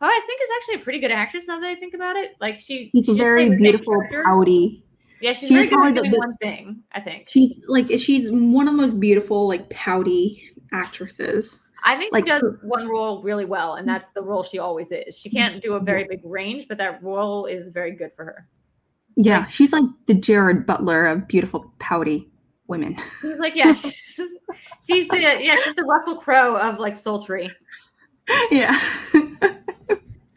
[0.00, 2.32] who I think is actually a pretty good actress now that I think about it.
[2.40, 4.84] Like she, She's she a just very plays the same beautiful, pouty.
[5.20, 6.82] Yeah, she's, she's very good at doing the- one thing.
[6.92, 7.28] I think.
[7.28, 11.60] She's like she's one of the most beautiful, like pouty actresses.
[11.86, 14.90] I think like, she does one role really well, and that's the role she always
[14.90, 15.16] is.
[15.16, 18.48] She can't do a very big range, but that role is very good for her.
[19.16, 22.30] Yeah, Like- she's like the Gerard Butler of beautiful pouty
[22.68, 22.96] women.
[23.20, 24.18] She's like, yeah, she's,
[24.86, 27.50] she's the yeah, she's the Russell Crowe of like sultry.
[28.50, 28.78] yeah.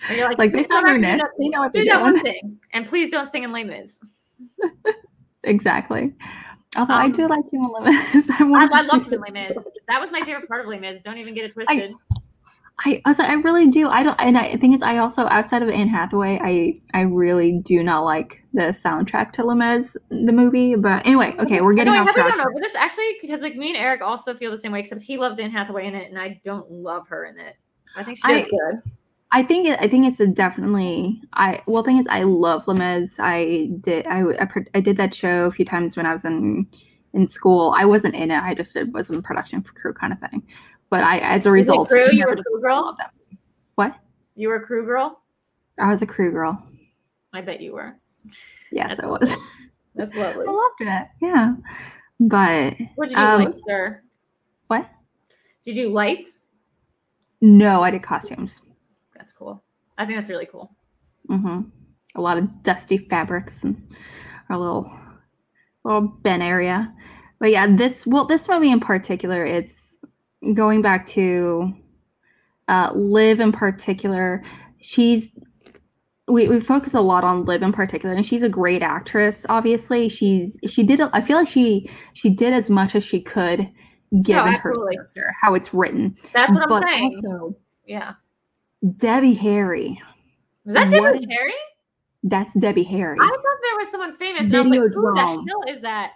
[0.09, 1.21] Like, like they "Please found their niche.
[1.39, 2.23] They know what they're one doing.
[2.23, 3.99] thing, and please don't sing in Les Mis.
[5.43, 6.13] Exactly.
[6.77, 8.29] Although I Um, do like you and Limitless.
[8.39, 9.57] I, I, I in Les Mis.
[9.87, 11.01] That was my favorite part of Les Mis.
[11.01, 11.93] Don't even get it twisted.
[12.85, 13.87] I, I I really do.
[13.89, 17.53] I don't, and I think it's I also outside of Anne Hathaway, I I really
[17.59, 20.75] do not like the soundtrack to Les Mis the movie.
[20.75, 22.37] But anyway, okay, we're getting Anyway, off have we track.
[22.37, 23.17] gone over this actually?
[23.19, 25.87] Because like me and Eric also feel the same way, except he loves Anne Hathaway
[25.87, 27.55] in it, and I don't love her in it.
[27.95, 28.91] I think she I- good.
[29.31, 32.73] I think it, I think it's a definitely I well thing is I love Les
[32.75, 33.15] Mis.
[33.19, 36.65] I did I, I I did that show a few times when I was in
[37.13, 37.73] in school.
[37.77, 38.41] I wasn't in it.
[38.41, 40.43] I just did, was in production for crew kind of thing.
[40.89, 42.07] But I as a result, crew?
[42.11, 42.97] You were a crew girl?
[43.75, 43.95] What?
[44.35, 45.21] You were a crew girl.
[45.77, 46.65] I was a crew girl.
[47.33, 47.97] I bet you were.
[48.71, 49.37] Yes, That's I was.
[49.95, 50.45] That's lovely.
[50.47, 51.07] I loved it.
[51.21, 51.55] Yeah,
[52.19, 54.03] but What did you do, Um, lights, or
[54.67, 54.89] what?
[55.65, 56.43] did you do lights?
[57.41, 58.61] No, I did costumes.
[59.37, 59.63] Cool.
[59.97, 60.71] I think that's really cool.
[61.27, 61.61] hmm
[62.15, 63.87] A lot of dusty fabrics and
[64.49, 64.91] our little
[65.83, 66.93] little bin area.
[67.39, 69.97] But yeah, this well, this movie in particular, it's
[70.53, 71.71] going back to
[72.67, 74.43] uh, Liv in particular.
[74.79, 75.29] She's
[76.27, 79.45] we, we focus a lot on Liv in particular, and she's a great actress.
[79.49, 80.99] Obviously, she's she did.
[81.01, 83.69] I feel like she she did as much as she could,
[84.23, 86.15] given her character, how it's written.
[86.33, 87.21] That's what I'm saying.
[87.25, 88.13] also, yeah.
[88.97, 90.01] Debbie Harry.
[90.65, 91.53] Was that what- Harry?
[92.23, 93.17] That's Debbie Harry.
[93.21, 94.47] I thought there was someone famous.
[94.47, 96.11] And I was like, who the hell is that?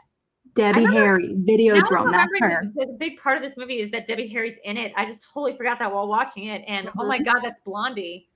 [0.56, 2.08] Debbie Harry, Now Videodrome.
[2.08, 2.64] I'm That's her.
[2.76, 4.92] The big part of this movie is that Debbie Harry's in it.
[4.98, 6.64] I just totally forgot that while watching it.
[6.68, 7.08] And oh Mm-hmm.
[7.08, 8.28] my God, that's Blondie.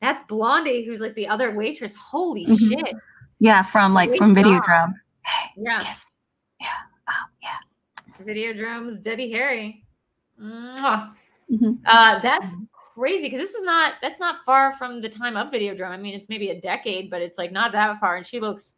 [0.00, 1.94] That's Blondie, who's like the other waitress.
[1.94, 2.68] Holy Mhm.
[2.68, 2.96] shit.
[3.38, 4.44] Yeah, from like from job.
[4.44, 4.94] Videodrome.
[5.56, 5.80] Yeah.
[5.82, 6.04] Yes.
[6.60, 6.66] Yeah.
[7.08, 8.24] Oh, yeah.
[8.24, 9.84] Videodrome's Debbie Harry.
[10.42, 11.12] Mwah.
[11.52, 11.78] Mhm.
[11.86, 12.56] Uh, that's
[13.00, 15.88] crazy because this is not that's not far from the time of Videodrome.
[15.88, 18.16] I mean, it's maybe a decade, but it's like not that far.
[18.16, 18.74] And she looks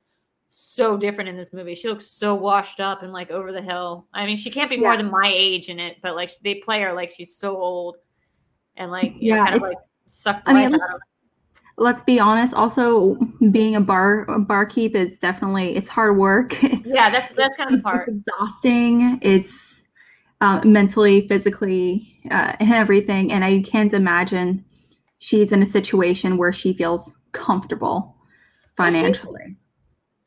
[0.49, 1.75] so different in this movie.
[1.75, 4.07] She looks so washed up and like over the hill.
[4.15, 6.81] I mean, she can't be more than my age in it, but like they play
[6.83, 7.97] her like she's so old
[8.77, 10.85] and like know, Yeah, kind of like sucked I mean, let's,
[11.77, 12.55] let's be honest.
[12.55, 13.17] Also,
[13.51, 16.57] being a bar a barkeep is definitely it's hard work.
[16.63, 19.19] It's, Yeah, that's that's kind of the it's exhausting.
[19.21, 19.72] It's
[20.43, 23.33] uh, mentally, physically, uh, and everything.
[23.33, 24.65] And I can't imagine
[25.21, 28.17] she's in a situation where she feels comfortable
[28.77, 29.57] Well, she- financially.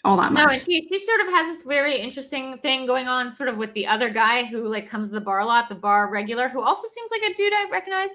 [0.06, 0.45] All that much.
[0.45, 3.58] No, and she she sort of has this very interesting thing going on, sort of
[3.58, 6.47] with the other guy who like comes to the bar a lot, the bar regular,
[6.47, 8.12] who also seems like a dude I recognize.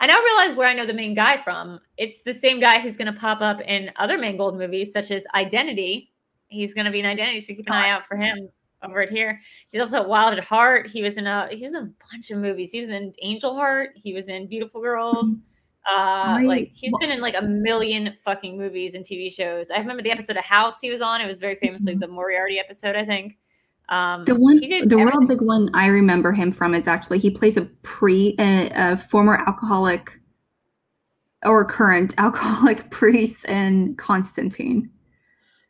[0.00, 1.80] I now realize where I know the main guy from.
[1.96, 5.26] It's the same guy who's going to pop up in other Mangold movies, such as
[5.34, 6.12] Identity.
[6.48, 8.50] He's going to be in Identity, so keep an eye out for him
[8.82, 9.40] over it here.
[9.70, 10.88] He's also Wild at Heart.
[10.88, 12.70] He was in a he's in a bunch of movies.
[12.72, 13.90] He was in Angel Heart.
[13.96, 15.36] He was in Beautiful Girls.
[15.90, 19.70] Uh, I- like he's been in like a million fucking movies and TV shows.
[19.70, 21.20] I remember the episode of House he was on.
[21.20, 23.38] It was very famously the Moriarty episode, I think.
[23.88, 27.30] Um, The one, he the real big one I remember him from is actually he
[27.30, 30.12] plays a pre, a, a former alcoholic
[31.44, 34.90] or current alcoholic priest in Constantine.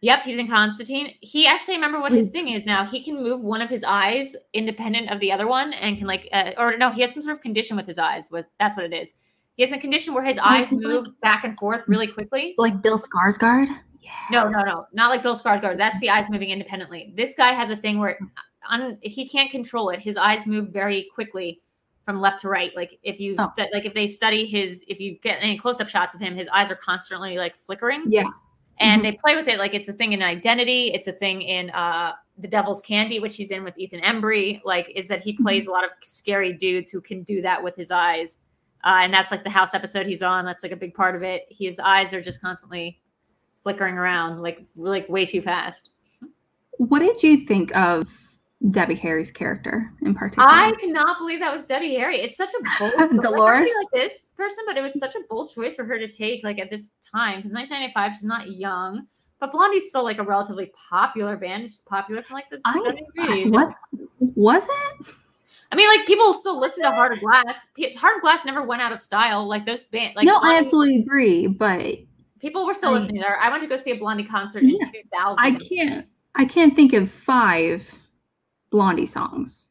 [0.02, 1.14] Yep, he's in Constantine.
[1.20, 2.86] He actually remember what his thing is now.
[2.86, 6.26] He can move one of his eyes independent of the other one, and can like,
[6.32, 8.30] uh, or no, he has some sort of condition with his eyes.
[8.30, 9.14] With that's what it is.
[9.56, 12.54] He has a condition where his eyes he's like- move back and forth really quickly.
[12.56, 13.68] Like Bill Skarsgård.
[14.00, 14.10] Yeah.
[14.30, 15.76] No, no, no, not like Bill Skarsgård.
[15.76, 17.12] That's the eyes moving independently.
[17.14, 18.18] This guy has a thing where
[18.70, 20.00] un, he can't control it.
[20.00, 21.60] His eyes move very quickly
[22.06, 22.74] from left to right.
[22.74, 23.52] Like if you Oh.
[23.58, 26.48] like if they study his, if you get any close up shots of him, his
[26.48, 28.04] eyes are constantly like flickering.
[28.08, 28.30] Yeah.
[28.80, 29.04] And Mhm.
[29.04, 30.92] they play with it like it's a thing in Identity.
[30.92, 34.90] It's a thing in uh The Devil's Candy, which he's in with Ethan Embry, like
[34.96, 35.42] is that he Mm-hmm.
[35.44, 38.38] plays a lot of scary dudes who can do that with his eyes.
[38.82, 40.46] Uh, and that's like the house episode he's on.
[40.46, 41.46] That's like a big part of it.
[41.50, 42.98] His eyes are just constantly
[43.62, 45.90] flickering around, like like way too fast.
[46.78, 48.08] What did you think of
[48.68, 50.48] Debbie Harry's character in particular?
[50.48, 52.20] I cannot believe that was Debbie Harry.
[52.20, 53.70] It's such a bold like, not to be Dolores?
[53.78, 56.58] like this person, but it was such a bold choice for her to take like
[56.58, 59.06] at this time because 1995 she's not young,
[59.38, 61.64] but Blondie's still like a relatively popular band.
[61.64, 62.78] It's just popular from like the I,
[63.18, 63.46] 70s.
[63.46, 63.74] I was
[64.20, 65.06] was it?
[65.72, 67.58] I mean, like people still listen to Heart of Glass.
[67.96, 69.48] Heart of Glass never went out of style.
[69.48, 71.96] Like those band, like no, I absolutely agree, but
[72.40, 73.38] people were still I- listening to her.
[73.40, 75.38] I went to go see a Blondie concert Yeah, in 2000.
[75.38, 77.88] I can't I can't think of five
[78.70, 79.68] Blondie songs.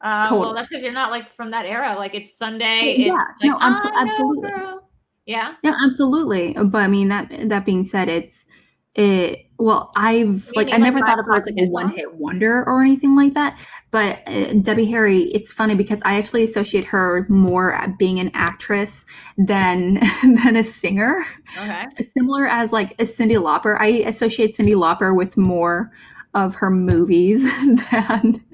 [0.00, 1.94] Uh, Well, that's because you're not like from that era.
[1.96, 2.96] Like it's Sunday.
[2.98, 4.50] Yeah, it's, no, like, abso- I absolutely.
[4.50, 4.90] girl.
[5.26, 5.54] Yeah.
[5.62, 6.54] Yeah, absolutely.
[6.54, 8.44] But I mean that that being said, it's
[8.94, 11.90] it well, I've like I mean, like, never thought of her as like a one
[11.90, 13.56] hit wonder or anything like that.
[13.92, 18.32] But uh, Debbie Harry, it's funny because I actually associate her more at being an
[18.34, 19.04] actress
[19.38, 21.24] than than a singer.
[21.56, 21.84] Okay.
[22.16, 23.80] Similar as like a Cyndi Lauper.
[23.80, 25.92] I associate Cyndi Lauper with more
[26.34, 27.42] of her movies
[27.90, 28.44] than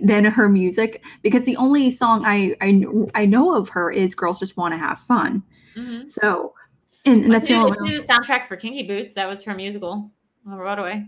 [0.00, 2.84] than her music because the only song I I,
[3.14, 5.42] I know of her is "Girls Just Want to Have Fun."
[5.76, 6.04] Mm-hmm.
[6.04, 6.54] So,
[7.04, 7.72] and, and that's the only.
[7.72, 9.14] She did the soundtrack for Kinky Boots.
[9.14, 10.10] That was her musical
[10.46, 11.06] on Broadway.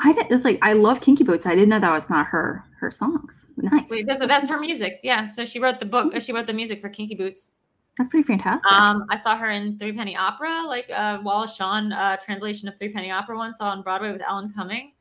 [0.00, 0.32] I didn't.
[0.32, 1.46] it's like I love Kinky Boots.
[1.46, 3.46] I didn't know that was not her her songs.
[3.56, 3.88] Nice.
[3.90, 4.98] Wait, that's, that's her music.
[5.02, 5.26] Yeah.
[5.26, 6.20] So she wrote the book.
[6.20, 7.50] She wrote the music for Kinky Boots.
[7.98, 8.72] That's pretty fantastic.
[8.72, 12.78] Um, I saw her in Three Penny Opera, like uh, Wallace Shawn uh, translation of
[12.78, 13.52] Three Penny Opera one.
[13.52, 14.92] Saw on Broadway with Alan Cumming.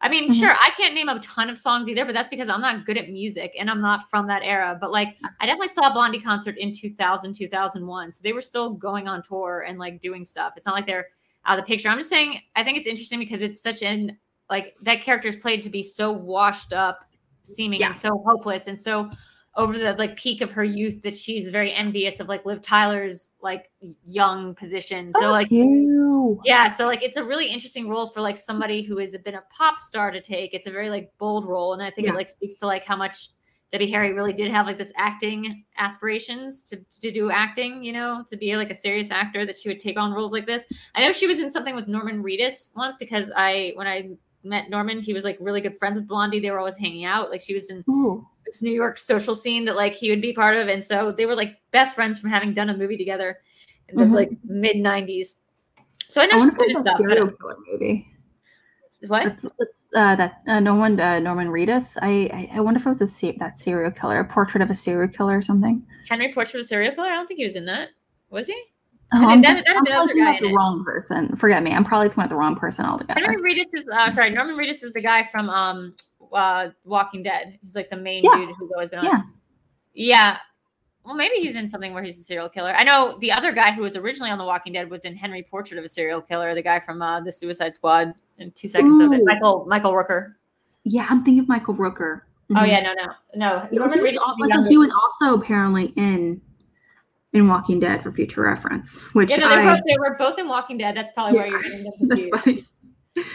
[0.00, 0.38] I mean, Mhm.
[0.38, 2.96] sure, I can't name a ton of songs either, but that's because I'm not good
[2.96, 4.78] at music and I'm not from that era.
[4.80, 8.12] But like, I definitely saw a Blondie concert in 2000, 2001.
[8.12, 10.52] So they were still going on tour and like doing stuff.
[10.56, 11.08] It's not like they're
[11.46, 11.88] out of the picture.
[11.88, 14.16] I'm just saying, I think it's interesting because it's such an
[14.50, 17.00] like that character is played to be so washed up,
[17.42, 17.88] seeming Yeah.
[17.88, 19.10] and so hopeless and so
[19.58, 23.30] over the like peak of her youth that she's very envious of like Liv Tyler's
[23.42, 23.70] like
[24.06, 25.12] young position.
[25.16, 26.40] So Fuck like you.
[26.44, 29.42] yeah, so like it's a really interesting role for like somebody who has been a
[29.50, 30.54] pop star to take.
[30.54, 32.12] It's a very like bold role, and I think Yeah.
[32.14, 33.30] it like speaks to like how much
[33.72, 37.82] Debbie Harry really did have like this acting aspirations to to do acting.
[37.82, 40.46] You know, to be like a serious actor that she would take on roles like
[40.46, 40.66] this.
[40.94, 44.10] I know she was in something with Norman Reedus once because I when I
[44.44, 46.40] met Norman, he was like really good friends with Blondie.
[46.40, 47.30] They were always hanging out.
[47.30, 48.26] Like she was in Ooh.
[48.46, 51.26] this New York social scene that like he would be part of, and so they
[51.26, 53.38] were like best friends from having done a movie together
[53.88, 54.12] in the Mhm.
[54.14, 55.34] like mid '90s.
[56.08, 56.96] So I I know wonder she's if good it's stuff.
[56.98, 58.06] serial killer movie.
[59.06, 59.24] what?
[59.24, 61.96] That's, that's uh, that uh, Norman uh, Norman Reedus.
[62.00, 64.70] I, I I wonder if it was a se- that serial killer, a portrait of
[64.70, 65.84] a serial killer or something.
[66.08, 67.08] Henry Portrait of a Serial Killer?
[67.08, 67.90] I don't think he was in that.
[68.30, 68.58] Was he?
[69.12, 71.34] Oh, And I'm, then- I'm other guy about the wrong person.
[71.36, 71.72] Forget me.
[71.72, 73.20] I'm probably thinking about the wrong person altogether.
[73.20, 74.30] Henry Reedus is uh, sorry.
[74.30, 75.94] Norman Reedus is the guy from um
[76.32, 77.58] uh Walking Dead.
[77.62, 78.34] He's like the main Yeah.
[78.36, 79.04] dude who's always been on.
[79.06, 79.20] Yeah.
[79.94, 80.36] Yeah.
[81.04, 82.74] Well, maybe he's in something where he's a serial killer.
[82.74, 85.42] I know the other guy who was originally on The Walking Dead was in Henry
[85.42, 86.54] Portrait of a Serial Killer.
[86.54, 88.12] The guy from uh, the Suicide Squad.
[88.36, 90.34] In two seconds of it, Michael Michael Rooker.
[90.84, 92.20] Yeah, I'm thinking of Michael Rooker.
[92.50, 92.68] Oh Mhm.
[92.68, 93.66] yeah, no, no, no.
[93.70, 96.40] He was, Norman Reedus is al- the I thought younger- he was also apparently in
[97.38, 100.38] in Walking Dead for future reference, which Yeah, no, they, I both, they were both
[100.38, 100.96] in Walking Dead.
[100.96, 101.50] That's probably why Yeah.
[101.52, 102.64] you're getting them that's funny.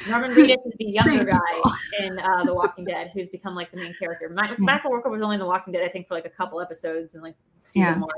[0.08, 2.06] Norman Reedus is the younger guy you.
[2.06, 4.30] in uh, The Walking Dead who's become like the main character.
[4.30, 4.56] Mi- Yeah.
[4.60, 7.16] Michael Walker was only in The Walking Dead, I think, for like a couple episodes
[7.16, 7.36] and like
[7.66, 8.00] season Yeah.
[8.00, 8.10] one.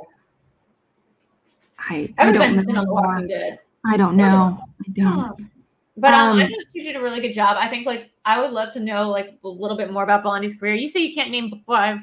[1.79, 2.83] I, I don't been on The know.
[2.93, 3.59] Walking Dead.
[3.85, 4.59] I don't know.
[4.87, 5.49] I don't.
[5.97, 7.57] But um, I Um, think she did a really good job.
[7.59, 10.55] I think like I would love to know like a little bit more about Blondie's
[10.59, 10.73] career.
[10.75, 11.99] You say you can't name five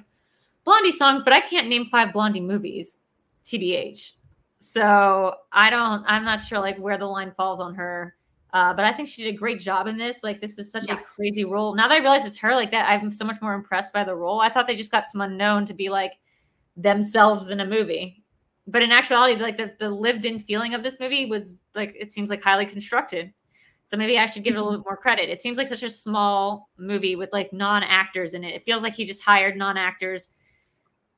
[0.65, 2.99] Blondie songs, but I can't name five Blondie movies,
[3.45, 4.13] TBH.
[4.59, 6.05] So I don't.
[6.07, 8.15] I'm not sure like where the line falls on her.
[8.53, 10.23] Uh, but I think she did a great job in this.
[10.23, 10.95] Like this is such Yeah.
[11.01, 11.75] a crazy role.
[11.75, 14.15] Now that I realize it's her, like that, I'm so much more impressed by the
[14.15, 14.41] role.
[14.41, 16.13] I thought they just got some unknown to be like
[16.77, 18.23] themselves in a movie.
[18.67, 22.13] But in actuality, like the, the lived in feeling of this movie was like it
[22.13, 23.33] seems like highly constructed.
[23.85, 25.29] So maybe I should give it a little bit more credit.
[25.29, 28.55] It seems like such a small movie with like non actors in it.
[28.55, 30.29] It feels like he just hired non actors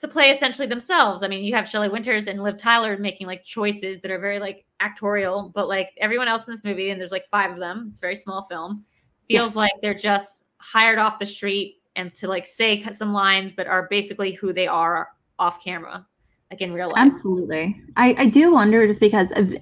[0.04, 1.22] to play essentially themselves.
[1.22, 4.38] I mean, you have Shelley Winters and Liv Tyler making like choices that are very
[4.38, 7.84] like actorial, but like everyone else in this movie, and there's like five of them,
[7.88, 8.84] it's a very small film,
[9.28, 9.56] feels Yes.
[9.56, 13.86] like they're just hired off the street and to like say some lines, but are
[13.90, 16.06] basically who they are off camera,
[16.50, 16.98] like in real life.
[16.98, 17.80] Absolutely.
[17.96, 19.54] I, I do wonder just because of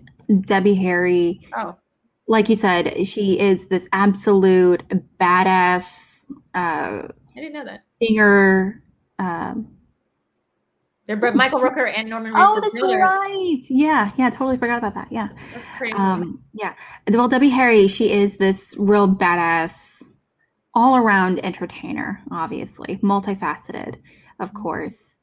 [0.43, 1.77] Debbie Harry, Oh,
[2.27, 4.83] like you said, she is this absolute
[5.21, 6.25] badass
[6.55, 7.85] uh, I didn't know that.
[8.03, 8.83] singer.
[9.19, 9.69] Um,
[11.21, 12.47] They're Michael Rooker and Norman Reedus.
[12.47, 12.99] oh, that's brothers.
[13.01, 13.61] right.
[13.69, 15.09] Yeah, yeah, totally forgot about that.
[15.11, 15.29] Yeah.
[15.55, 15.95] That's crazy.
[15.95, 16.75] Um, yeah.
[17.11, 20.03] Well, Debbie Harry, she is this real badass
[20.75, 23.97] all around entertainer, obviously, multifaceted,
[24.41, 25.17] of course.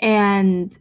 [0.00, 0.76] And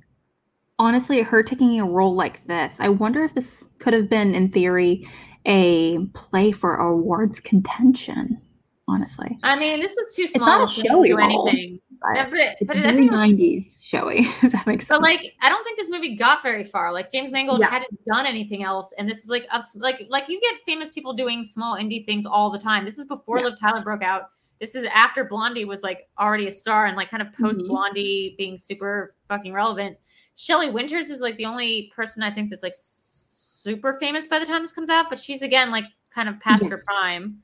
[0.78, 4.52] honestly, her taking a role like this, I wonder if this could have been, in
[4.52, 5.08] theory,
[5.46, 8.42] a play for awards contention.
[8.88, 11.80] Honestly, I mean, this was too it's small not a to showy do role, anything.
[12.02, 14.20] But No, but it's but very think it was- '90s showy.
[14.44, 15.00] If that makes sense.
[15.00, 16.94] But like, I don't think this movie got very far.
[16.94, 17.70] Like James Mangold Yeah.
[17.70, 19.76] hadn't done anything else, and this is like us.
[19.76, 22.86] Like, like you get famous people doing small indie things all the time.
[22.86, 23.46] This is before Yeah.
[23.46, 24.30] Liv Tyler broke out.
[24.60, 27.68] This is after Blondie was like already a star and like kind of post Mhm.
[27.70, 29.98] Blondie being super fucking relevant.
[30.36, 34.46] Shelley Winters is like the only person I think that's like super famous by the
[34.46, 36.70] time this comes out, but she's again like kind of past Yeah.
[36.70, 37.40] her prime.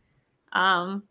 [0.54, 1.04] Um,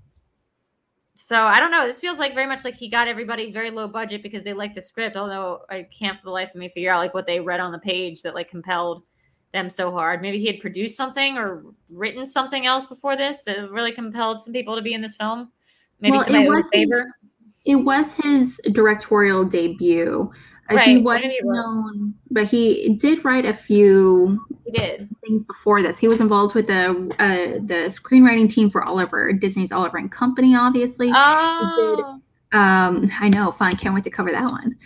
[1.27, 1.87] so I don't know.
[1.87, 4.75] This feels like very much like he got everybody very low budget because they like
[4.75, 5.17] the script.
[5.17, 7.73] Although I can't for the life of me figure out like what they read on
[7.73, 9.05] the page that like compelled
[9.55, 10.21] them so hard.
[10.21, 14.53] Maybe he had produced something or written something else before this that really compelled some
[14.53, 15.51] people to be in this film.
[15.99, 17.07] Maybe Well, somebody wasn't- favor.
[17.65, 20.31] It was his directorial debut.
[20.71, 25.09] Right, He wasn't he known, but he did write a few He did.
[25.25, 25.99] things before this.
[25.99, 30.57] He was involved with the uh, the screenwriting team for Oliver, Disney's Oliver and Company,
[30.57, 31.11] obviously.
[31.15, 32.21] Oh,
[32.53, 34.77] Um, I know, fine, can't wait to cover that one.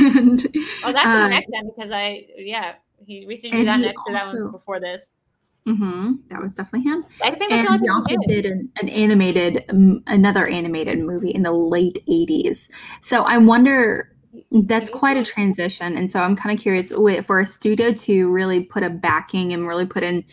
[0.00, 0.46] and
[0.82, 2.74] oh, that's uh, the next time because I yeah
[3.06, 5.12] he recently did that next to that one before this.
[5.68, 7.04] mhm, that was definitely him.
[7.22, 8.42] I think that's And he also did.
[8.42, 12.68] did an, an animated, um, another animated movie in the late '80s.
[13.00, 14.13] So I wonder
[14.62, 18.30] that's quite a transition and so i'm kind of curious wait, for a studio to
[18.30, 20.24] really put a backing and really put in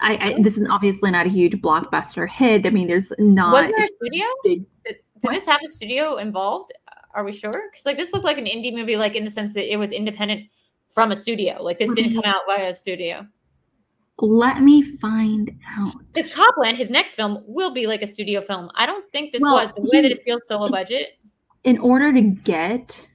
[0.00, 3.66] I, I this is obviously not a huge blockbuster hit i mean there's not Was
[3.66, 4.24] there a studio?
[4.44, 6.72] big- Did, did this have a studio involved?
[7.14, 7.50] Are we sure?
[7.72, 9.90] Because like this looked like an indie movie, like in the sense that it was
[9.92, 10.48] independent
[10.92, 11.60] from a studio.
[11.62, 12.30] Like this didn't come mm-hmm.
[12.30, 13.26] out via a studio.
[14.20, 18.70] let me find out Because Copland, his next film, will be like a studio film.
[18.76, 21.18] I don't think this Well, was the way that it feels so low budget.
[21.64, 23.07] in order to get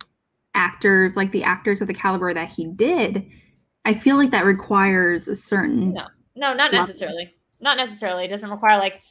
[0.55, 3.25] actors like the actors of the caliber that he did
[3.85, 6.07] i feel like that requires a certain No.
[6.35, 7.31] No, not necessarily.
[7.59, 8.25] Not necessarily.
[8.25, 9.01] It doesn't require like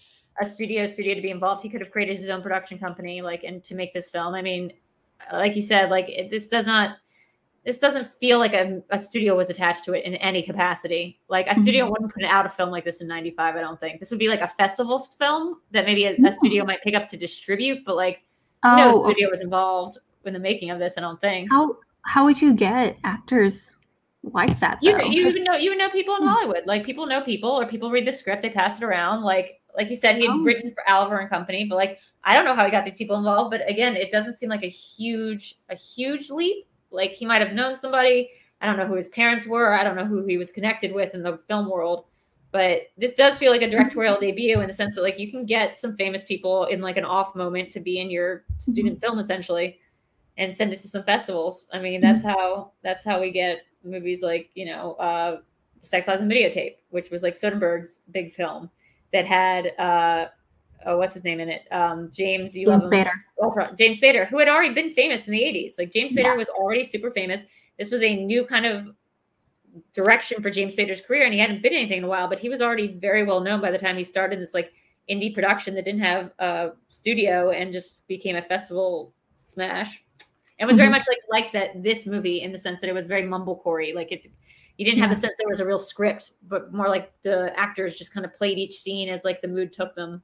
[0.40, 1.62] a studio studio to be involved.
[1.62, 4.34] He could have created his own production company, like, and to make this film.
[4.34, 4.72] I mean,
[5.32, 6.96] like you said, like it, this does not.
[7.64, 11.20] This doesn't feel like a, a studio was attached to it in any capacity.
[11.28, 11.90] Like a studio Mhm.
[11.90, 13.54] wouldn't put out a film like this in '95.
[13.54, 16.64] I don't think this would be like a festival film that maybe a, a studio
[16.64, 17.84] might pick up to distribute.
[17.86, 18.24] But like,
[18.64, 19.12] oh no okay.
[19.12, 20.96] studio was involved in the making of this.
[20.98, 21.50] I don't think.
[21.50, 23.70] how how would you get actors
[24.24, 25.04] like that You, though?
[25.04, 26.28] you 'Cause- even know you even know people in Hmm.
[26.28, 26.66] Hollywood.
[26.66, 29.22] Like people know people, or people read the script, they pass it around.
[29.22, 30.42] Like like you said, he had Oh.
[30.42, 33.16] written for Oliver and Company, but like I don't know how he got these people
[33.16, 33.50] involved.
[33.50, 36.66] But again, it doesn't seem like a huge a huge leap.
[36.90, 38.30] Like he might have known somebody.
[38.60, 39.72] I don't know who his parents were.
[39.72, 42.04] I don't know who he was connected with in the film world.
[42.52, 45.46] But this does feel like a directorial debut in the sense that like you can
[45.46, 49.18] get some famous people in like an off moment to be in your student film
[49.18, 49.78] essentially
[50.38, 51.68] and send it to some festivals.
[51.72, 55.40] I mean, that's how that's how we get movies like you know, uh,
[55.82, 58.70] Sex Lies and Videotape, which was like Soderbergh's big film
[59.12, 60.26] that had uh,
[60.86, 61.62] oh, what's his name in it?
[61.70, 63.06] Um, James, you James love him.
[63.06, 63.76] Spader.
[63.76, 65.78] James Spader, who had already been famous in the '80s.
[65.78, 66.34] Like James Spader Yeah.
[66.36, 67.44] was already super famous.
[67.78, 68.88] This was a new kind of
[69.94, 72.48] direction for James Spader's career, and he hadn't been anything in a while, but he
[72.48, 74.72] was already very well known by the time he started this like
[75.10, 80.04] indie production that didn't have a studio and just became a festival smash.
[80.58, 80.92] And was very Mhm.
[80.92, 84.12] much like like that this movie in the sense that it was very mumblecore Like
[84.12, 84.28] it's
[84.78, 87.94] you didn't have the sense there was a real script, but more like the actors
[87.94, 90.22] just kind of played each scene as like the mood took them.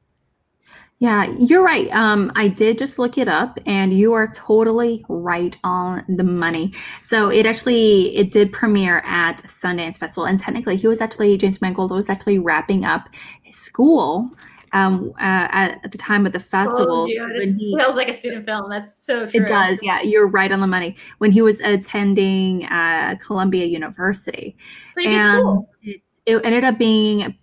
[1.01, 1.89] Yeah, you're right.
[1.93, 6.73] Um, I did just look it up, and you are totally right on the money.
[7.03, 11.61] So it actually it did premiere at Sundance Festival, and technically he was actually James
[11.61, 13.09] Mangold was actually wrapping up
[13.43, 14.29] his school
[14.73, 17.03] um, uh, at, at the time of the festival.
[17.03, 18.69] Oh, yeah, this he- feels like a student film.
[18.71, 19.45] That's so true.
[19.45, 20.01] it does, yeah.
[20.03, 20.97] You're right on the money.
[21.19, 24.57] When he was attending uh, Columbia University,
[24.95, 25.71] Pretty good and school.
[25.83, 27.37] it, it ended up being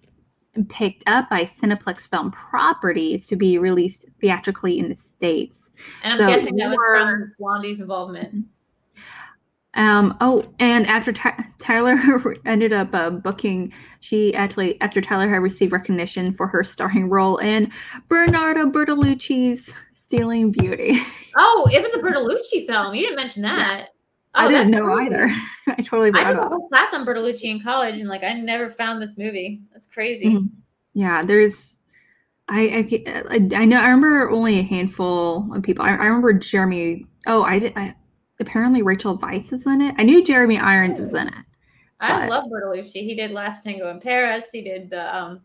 [0.70, 5.70] picked up by Cineplex Film Properties to be released theatrically in the states.
[6.04, 8.46] And I'm so guessing that was were- from Blondie's involvement.
[9.76, 11.96] Um, oh, and after Ty- Tyler
[12.46, 17.38] ended up uh, booking, she actually, after Tyler had received recognition for her starring role
[17.38, 17.72] in
[18.08, 21.00] Bernardo Bertolucci's Stealing Beauty.
[21.38, 22.96] Oh, it was a Bertolucci film.
[22.96, 23.90] You didn't mention that.
[24.36, 25.08] I Oh, didn't know crazy.
[25.14, 25.30] either.
[25.68, 28.70] I totally I took a whole class on Bertolucci in college, and like I never
[28.72, 29.62] found this movie.
[29.74, 30.28] That's crazy.
[30.28, 30.50] Mhm.
[30.94, 31.78] Yeah, there's.
[32.48, 35.84] I, I I I know I remember only a handful of people.
[35.84, 37.06] I, I remember Jeremy.
[37.28, 37.74] Oh, I did.
[37.76, 37.96] I,
[38.40, 39.96] apparently Rachel Weisz is in it.
[39.98, 41.34] I knew Jeremy Irons was in it.
[42.00, 43.04] I But- love Bertolucci.
[43.06, 44.50] He did Last Tango in Paris.
[44.52, 45.42] He did the um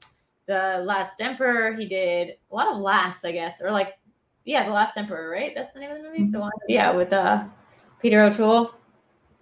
[0.47, 1.73] The Last Emperor.
[1.75, 3.99] He did a lot of lasts, I guess, or like,
[4.45, 5.53] yeah, The Last Emperor, right?
[5.55, 6.25] That's the name of the movie.
[6.31, 7.45] The one, yeah, with uh,
[8.03, 8.73] Peter O'Toole.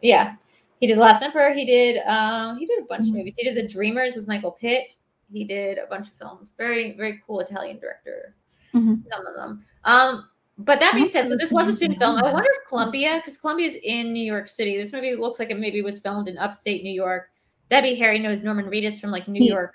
[0.03, 0.35] Yeah,
[0.81, 1.53] he did The Last Emperor.
[1.55, 3.35] He did um, he did a bunch of movies.
[3.39, 4.97] He did The Dreamers with Michael Pitt.
[5.33, 6.49] He did a bunch of films.
[6.59, 8.35] Very very cool Italian director.
[8.75, 9.03] Mhm.
[9.11, 9.65] Some of them.
[9.85, 10.29] Um,
[10.59, 12.17] but that being said, so this was a student film.
[12.17, 14.77] I wonder if Columbia, because Columbia is in New York City.
[14.77, 17.31] This movie looks like it maybe was filmed in upstate New York.
[17.71, 19.53] Debbie Harry knows Norman Reedus from like New Yeah.
[19.55, 19.75] York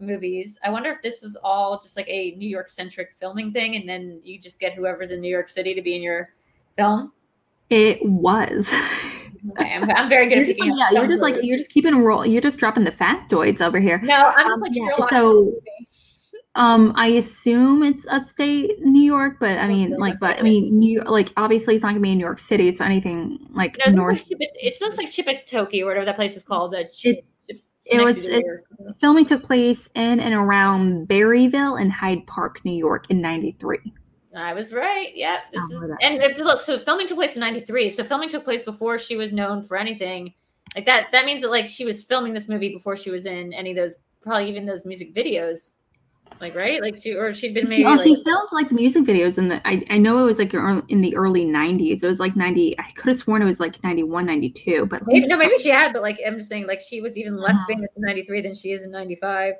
[0.00, 0.58] movies.
[0.64, 3.88] I wonder if this was all just like a New York centric filming thing, and
[3.88, 6.30] then you just get whoever's in New York City to be in your
[6.76, 7.12] film.
[7.70, 8.72] It was.
[9.50, 11.96] Okay, I'm, I'm very good You're at just yeah, you're just like you're just keeping
[11.98, 12.24] roll.
[12.24, 13.98] You're just dropping the factoids over here.
[13.98, 15.52] no, I'm just um, like yeah, so-.
[16.56, 21.02] Um, I assume it's upstate New York, but I mean, like, but I mean, New
[21.02, 24.30] like obviously it's not gonna be in New York City, so anything like No, north.
[24.30, 26.72] like it looks like Chipatoki or whatever that place is called.
[26.92, 28.60] Chip, It's- it was- it's-
[29.00, 33.78] Filming took place in and around Berryville and Hyde Park, New York, in '93.
[34.36, 35.10] I was right.
[35.14, 37.90] Yeah, this Oh, is and if you look, so filming took place in '93.
[37.90, 40.32] So filming took place before she was known for anything.
[40.76, 41.10] Like that.
[41.12, 43.76] That means that like she was filming this movie before she was in any of
[43.76, 45.74] those, probably even those music videos.
[46.40, 47.84] Like right, like she or she'd been maybe.
[47.84, 49.66] Well, like, she filmed like music videos in the.
[49.66, 52.02] I, I know it was like in the early '90s.
[52.02, 52.78] It was like '90.
[52.78, 55.92] I could have sworn it was like '91, '92, but maybe, no, maybe she had,
[55.92, 57.66] but like I'm just saying, like she was even less Uh-huh.
[57.68, 59.54] famous in '93 than she is in '95.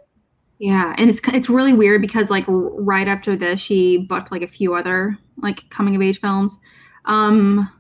[0.59, 4.49] Yeah, and it's it's really weird because like right after this, she booked like a
[4.49, 6.59] few other like coming of age films.
[7.05, 7.71] Um,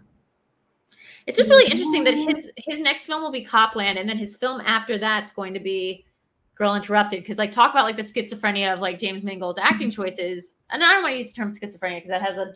[1.26, 4.36] It's just really interesting that his his next film will be Copland, and then his
[4.36, 6.04] film after that's going to be
[6.56, 7.20] Girl Interrupted.
[7.20, 10.92] Because like talk about like the schizophrenia of like James Mangold's acting choices, and I
[10.92, 12.52] don't want to use the term schizophrenia because that has a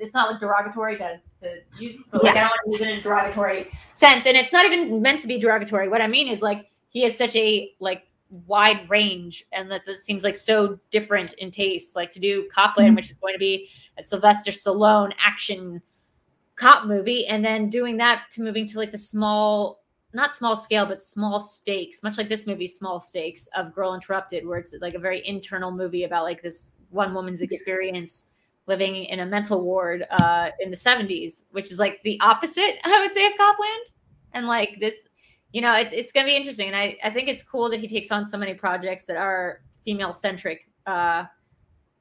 [0.00, 2.88] it's not like derogatory to, to use, but like I don't want to use it
[2.92, 5.88] in a derogatory sense, and it's not even meant to be derogatory.
[5.88, 8.02] What I mean is like he has such a like
[8.46, 11.94] wide range, and that it seems like so different in taste.
[11.94, 12.96] Like to do Copland, Mhm.
[12.96, 15.80] which is going to be a Sylvester Stallone action
[16.56, 19.83] cop movie and then doing that to moving to like the small
[20.14, 24.46] not small scale but small stakes much like this movie small stakes of girl interrupted
[24.46, 28.30] where it's like a very internal movie about like this one woman's experience
[28.66, 33.00] living in a mental ward uh in the 70s which is like the opposite i
[33.00, 33.84] would say of copland.
[34.32, 35.08] And like this
[35.52, 36.66] you know it's, it's going to be interesting.
[36.66, 39.60] And I, I think it's cool that he takes on so many projects that are
[39.84, 41.24] female centric uh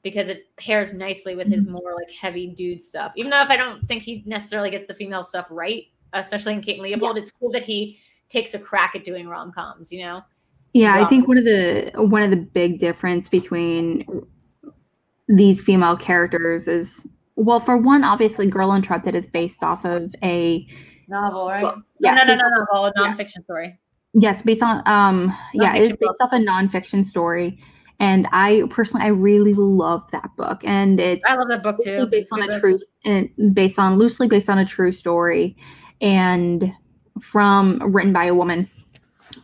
[0.03, 3.13] because it pairs nicely with his more like heavy dude stuff.
[3.15, 6.61] Even though if I don't think he necessarily gets the female stuff right, especially in
[6.61, 7.99] Kate and Leopold, it's cool that he
[8.29, 9.91] takes a crack at doing rom coms.
[9.91, 10.21] You know,
[10.73, 14.05] yeah, I think one of the one of the big difference between
[15.27, 20.67] these female characters is well, for one, obviously, Girl Interrupted is based off of a
[21.07, 21.63] novel, right?
[21.63, 23.15] Well, yeah, yeah, no, no, no, novel, a yeah.
[23.15, 23.79] nonfiction story.
[24.13, 27.59] Yes, based on um yeah, it's based off a nonfiction story.
[27.99, 30.61] And I personally I really love that book.
[30.63, 32.05] And it's I love that book too.
[32.07, 32.59] based on a book.
[32.59, 35.55] true and based on loosely based on a true story
[36.03, 36.71] and
[37.21, 38.69] from written by a woman.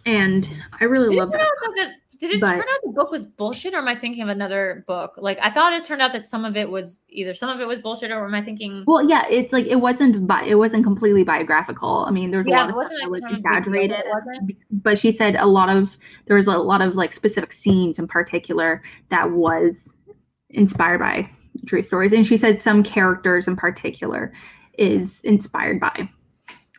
[0.05, 0.47] And
[0.79, 1.39] I really love that.
[1.77, 4.27] that did it but- turn out the book was bullshit, or am I thinking of
[4.27, 5.13] another book?
[5.17, 7.67] Like I thought it turned out that some of it was either some of it
[7.67, 8.83] was bullshit, or am I thinking?
[8.85, 12.05] Well, yeah, it's like it wasn't bi- it wasn't completely biographical.
[12.05, 14.57] I mean, there's a yeah, lot of stuff that was kind of revealed that exaggerated.
[14.69, 18.05] but she said a lot of there was a lot of like specific scenes in
[18.07, 19.95] particular that was
[20.49, 21.29] inspired by
[21.67, 24.31] true stories and she said some characters in particular
[24.77, 26.09] is inspired by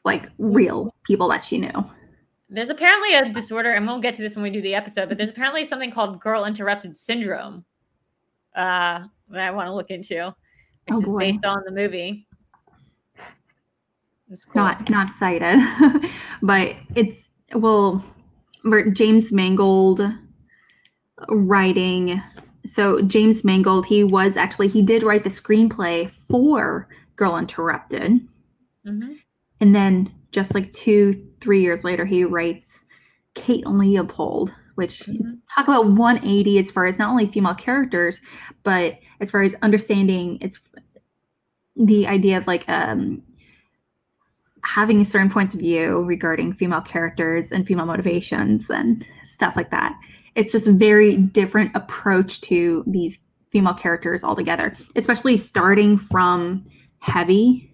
[0.05, 1.73] like real people that she knew
[2.49, 5.19] There's apparently a disorder, and we'll get to this when we do the episode, but
[5.19, 7.65] there's apparently something called girl interrupted syndrome
[8.57, 10.35] uh, that I want to look into,
[10.87, 11.19] which Oh, is boy.
[11.19, 12.27] based on the movie.
[14.31, 14.63] It's cool.
[14.63, 15.59] not not cited
[16.43, 17.19] but it's
[17.55, 18.05] well
[18.93, 20.01] james mangold
[21.31, 22.23] writing
[22.65, 28.21] so james mangold he was actually he did write the screenplay for girl interrupted
[28.87, 29.19] Mhm.
[29.61, 32.85] And then just like two, three years later, he writes
[33.35, 38.21] Kate Leopold, which is talk about 180 as far as not only female characters,
[38.63, 40.59] but as far as understanding it's
[41.77, 43.23] the idea of like um
[44.63, 49.99] having certain points of view regarding female characters and female motivations and stuff like that.
[50.35, 53.19] It's just a very different approach to these
[53.51, 56.65] female characters altogether, especially starting from
[56.99, 57.73] heavy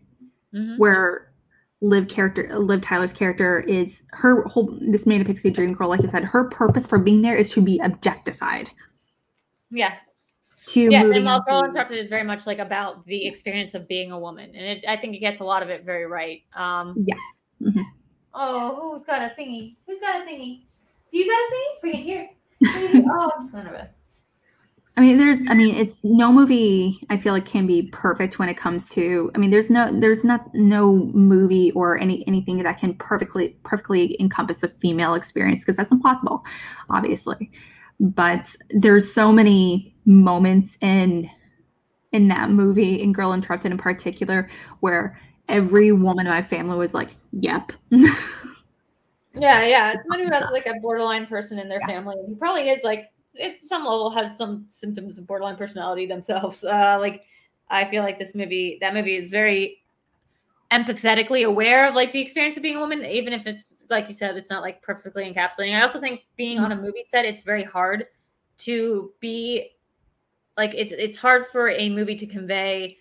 [0.55, 0.79] Mhm.
[0.79, 1.26] where
[1.83, 6.09] Liv character Liv Tyler's character is her whole this Manic Pixie Dream Girl, like you
[6.09, 8.71] said, her purpose for being there is to be objectified.
[9.71, 9.95] Yeah.
[10.69, 14.11] To Yes, and while Girl Interrupted is very much like about the experience of being
[14.11, 16.43] a woman, and it, I think it gets a lot of it very right.
[16.55, 17.21] Um, Yes.
[18.35, 19.77] oh, who's got a thingy?
[19.87, 20.63] Who's got a thingy?
[21.13, 21.81] Do you got a thingy?
[21.81, 22.29] Bring it here.
[22.61, 23.05] Bring it here.
[23.11, 23.91] Oh, son of a.
[24.99, 28.49] I mean, there's, I mean, it's no movie I feel like can be perfect when
[28.49, 32.79] it comes to, I mean, there's no, there's not, no movie or any, anything that
[32.79, 36.45] can perfectly, perfectly encompass a female experience because that's impossible,
[36.89, 37.51] obviously.
[38.01, 41.29] But there's so many moments in,
[42.13, 44.49] in that movie, in Girl Interrupted in particular,
[44.81, 45.21] where
[45.51, 47.71] every woman in my family was like, yep.
[47.91, 48.17] yeah,
[49.35, 49.93] yeah.
[49.93, 51.87] It's someone who has like a borderline person in their yeah.
[51.87, 52.17] family.
[52.27, 53.11] He probably is like
[53.41, 56.65] at some level has some symptoms of borderline personality themselves.
[56.65, 57.25] Uh, like
[57.69, 59.83] I feel like this movie, that movie is very
[60.73, 64.15] empathetically aware of like the experience of being a woman, even if it's like you
[64.15, 65.77] said, it's not like perfectly encapsulating.
[65.77, 68.07] I also think being on a movie set, it's very hard
[68.59, 69.77] to be
[70.57, 72.97] like it's it's hard for a movie to convey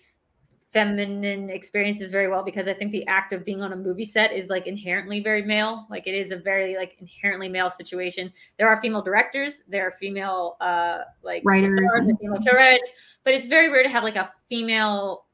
[0.76, 4.30] feminine experiences very well because I think the act of being on a movie set
[4.30, 5.86] is like inherently very male.
[5.88, 8.30] Like it is a very like inherently male situation.
[8.58, 12.78] There are female directors, there are female uh like writers, stars, and female
[13.24, 15.24] but it's very rare to have like a female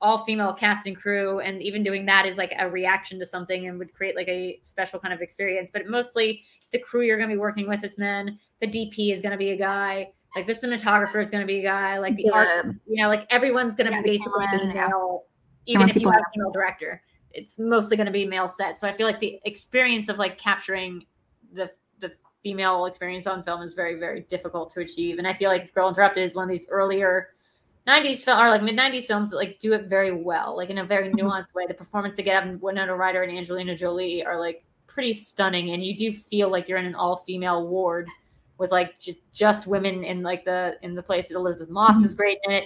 [0.00, 1.40] all female cast and crew.
[1.40, 4.60] And even doing that is like a reaction to something and would create like a
[4.62, 5.72] special kind of experience.
[5.72, 8.38] But mostly the crew you're going to be working with is men.
[8.60, 11.60] The dp is going to be a guy like the cinematographer is going to be
[11.60, 11.98] a guy.
[11.98, 12.32] Like the yeah.
[12.32, 15.24] art, you know, like everyone's going to yeah, basically be male,
[15.66, 17.02] even if you have a female director.
[17.32, 18.78] It's mostly going to be male set.
[18.78, 21.06] So I feel like the experience of like capturing
[21.52, 21.70] the
[22.00, 22.12] the
[22.42, 25.18] female experience on film is very very difficult to achieve.
[25.18, 27.30] And I feel like Girl Interrupted is one of these earlier
[27.86, 30.78] 90s film or like mid 90s films that like do it very well, like in
[30.78, 31.26] a very mm-hmm.
[31.26, 31.64] nuanced way.
[31.66, 35.70] The performance they get out of Winona Ryder and Angelina Jolie are like pretty stunning,
[35.70, 38.08] and you do feel like you're in an all female ward
[38.58, 41.30] with like j- just women in like the in the place.
[41.30, 42.04] Elisabeth Moss mm-hmm.
[42.04, 42.64] is great in it.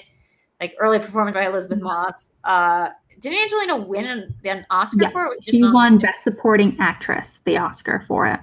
[0.61, 1.86] Like early performance by Elisabeth mm-hmm.
[1.86, 2.32] Moss.
[2.45, 2.88] Uh,
[3.20, 5.45] did Angelina win an, an Oscar yes, for it?
[5.45, 8.40] She won Best Supporting Actress, the Oscar for it.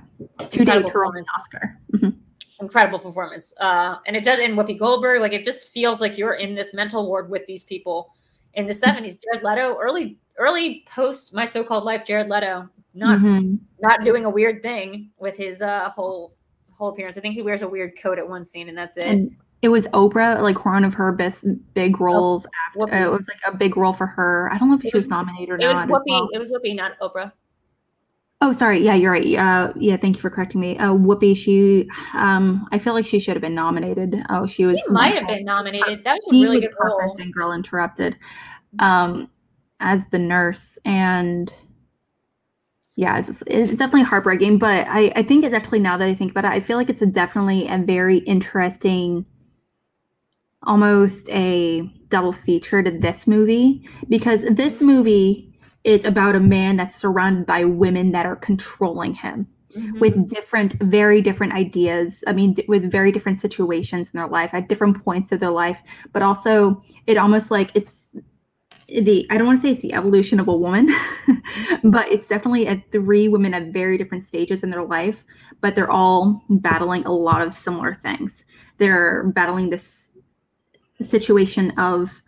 [0.49, 1.05] Two day her
[1.37, 1.77] Oscar.
[1.93, 2.09] Mm-hmm.
[2.61, 3.53] Incredible performance.
[3.59, 4.39] Uh, and it does.
[4.39, 7.63] And Whoopi Goldberg, like it just feels like you're in this mental ward with these
[7.63, 8.11] people
[8.53, 8.83] in the 70s.
[8.83, 9.41] Mm-hmm.
[9.41, 13.55] Jared Leto, early early post My So-Called Life, Jared Leto, not mm-hmm.
[13.81, 16.33] not doing a weird thing with his uh, whole
[16.79, 17.17] whole appearance.
[17.17, 19.05] I think he wears a weird coat at one scene, and that's it.
[19.05, 22.47] And it was Oprah, like one of her best big oh, roles.
[22.77, 24.49] Oh, after, it was like a big role for her.
[24.51, 25.89] I don't know if it she was, was nominated or it not.
[25.89, 26.29] Was Whoopi, well.
[26.33, 27.33] It was Whoopi, not Oprah.
[28.41, 28.81] Oh, sorry.
[28.81, 29.35] Yeah, you're right.
[29.35, 30.77] Uh, yeah, thank you for correcting me.
[30.77, 34.23] Uh, Whoopi, she, um, I feel like she should have been nominated.
[34.29, 34.79] Oh, she was.
[34.79, 36.05] She might have been nominated.
[36.05, 37.15] That was a really was good perfect role.
[37.19, 38.15] in Girl Interrupted,
[38.79, 39.29] um,
[39.81, 41.53] as the nurse, and
[42.99, 44.57] yeah, it's, it's, definitely heartbreaking.
[44.57, 46.89] But I, I think it definitely, now that I think about it, I feel like
[46.89, 49.25] it's a definitely a very interesting,
[50.63, 56.93] almost a double feature to this movie because this movie is about a man that's
[56.93, 59.47] surrounded by women that are controlling him.
[59.77, 59.99] Mm-hmm.
[59.99, 62.23] With different, very different ideas.
[62.25, 65.79] I mean, with very different situations in their life at different points of their life,
[66.11, 68.09] but also it almost like it's
[68.89, 70.93] the I don't want to say it's the evolution of a woman,
[71.83, 75.23] but it's definitely at three women at very different stages in their life,
[75.61, 78.45] but they're all battling a lot of similar things.
[78.77, 80.11] They're battling this
[81.01, 82.21] situation of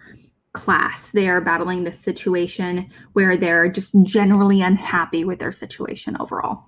[0.54, 1.12] class.
[1.12, 6.66] They are battling this situation where they're just generally unhappy with their situation overall.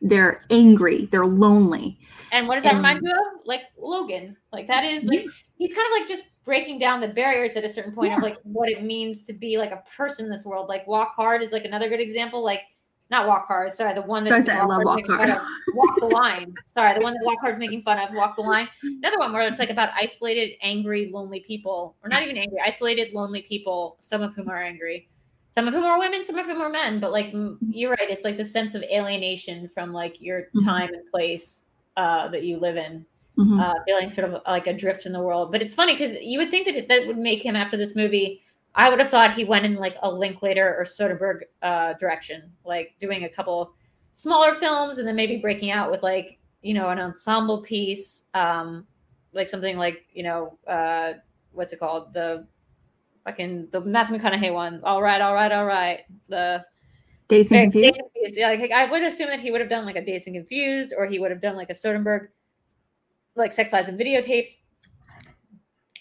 [0.00, 1.98] They're angry, they're lonely.
[2.30, 3.46] And what does that and, remind you of?
[3.46, 4.36] Like Logan.
[4.52, 5.26] Like that is like
[5.56, 8.16] he's kind of like just breaking down the barriers at a certain point yeah.
[8.16, 10.66] of like what it means to be like a person in this world.
[10.66, 12.42] Like Walk Hard is like another good example.
[12.42, 12.62] Like
[13.10, 15.28] not Walk Hard, sorry, the one that I love Walk Hard.
[15.74, 16.54] Walk the Line.
[16.66, 18.14] Sorry, the one that Walk Hard's making fun of.
[18.14, 18.66] Walk the Line.
[18.82, 23.12] Another one where it's like about isolated, angry, lonely people, or not even angry, isolated,
[23.12, 23.96] lonely people.
[24.00, 25.08] Some of whom are angry,
[25.50, 26.98] some of whom are women, some of whom are men.
[26.98, 27.34] But like
[27.70, 30.64] you're right, it's like the sense of alienation from like your mm-hmm.
[30.64, 31.64] time and place
[31.98, 33.04] uh, that you live in
[33.38, 33.60] mm-hmm.
[33.60, 35.52] uh, feeling sort of like adrift in the world.
[35.52, 37.94] But it's funny because you would think that it, that would make him after this
[37.94, 38.42] movie.
[38.74, 42.94] I would have thought he went in like a Linklater or Soderbergh uh, direction, like
[42.98, 43.74] doing a couple
[44.14, 48.86] smaller films and then maybe breaking out with like you know an ensemble piece, um,
[49.32, 51.12] like something like you know uh,
[51.52, 52.46] what's it called the
[53.24, 54.80] fucking the Matthew McConaughey one.
[54.84, 56.00] All right, all right, all right.
[56.28, 56.64] The
[57.28, 58.00] Dazed and Confused.
[58.00, 58.36] Confused.
[58.36, 60.92] Yeah, like I would assume that he would have done like a Dazed and Confused,
[60.96, 62.28] or he would have done like a Soderbergh
[63.38, 64.50] like sex lies and videotapes.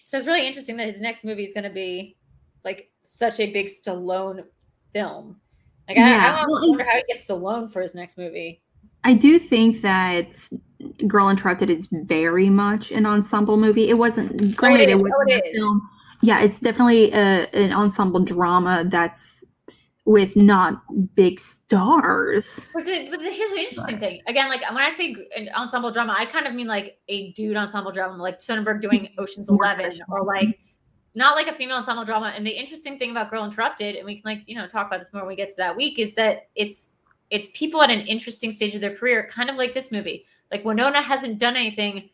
[0.07, 2.17] So it's really interesting that his next movie is going to be
[2.63, 4.43] like such a big Stallone
[4.93, 5.39] film.
[5.87, 6.37] Like yeah.
[6.39, 8.61] I, I wonder how he gets Stallone for his next movie.
[9.03, 10.27] I do think that
[11.07, 13.89] Girl Interrupted is very much an ensemble movie.
[13.89, 14.89] It wasn't granted.
[14.89, 15.89] Oh, it, it was oh, it film.
[16.21, 19.36] Yeah, it's definitely a, an ensemble drama that's
[20.07, 20.81] with not
[21.15, 22.65] big stars.
[22.73, 24.21] But, the, but the- here's the interesting thing.
[24.25, 27.57] Again, like when I say an ensemble drama, I kind of mean like a dude
[27.57, 30.07] ensemble drama, like Soderbergh doing Ocean's More Eleven, traditional.
[30.17, 30.57] or like
[31.13, 32.31] not like a female ensemble drama.
[32.33, 34.99] And the interesting thing about Girl Interrupted, and we can like you know talk about
[35.01, 36.95] this more when we get to that week, is that it's
[37.29, 40.25] it's people at an interesting stage of their career, kind of like this movie.
[40.51, 42.09] Like Winona hasn't done anything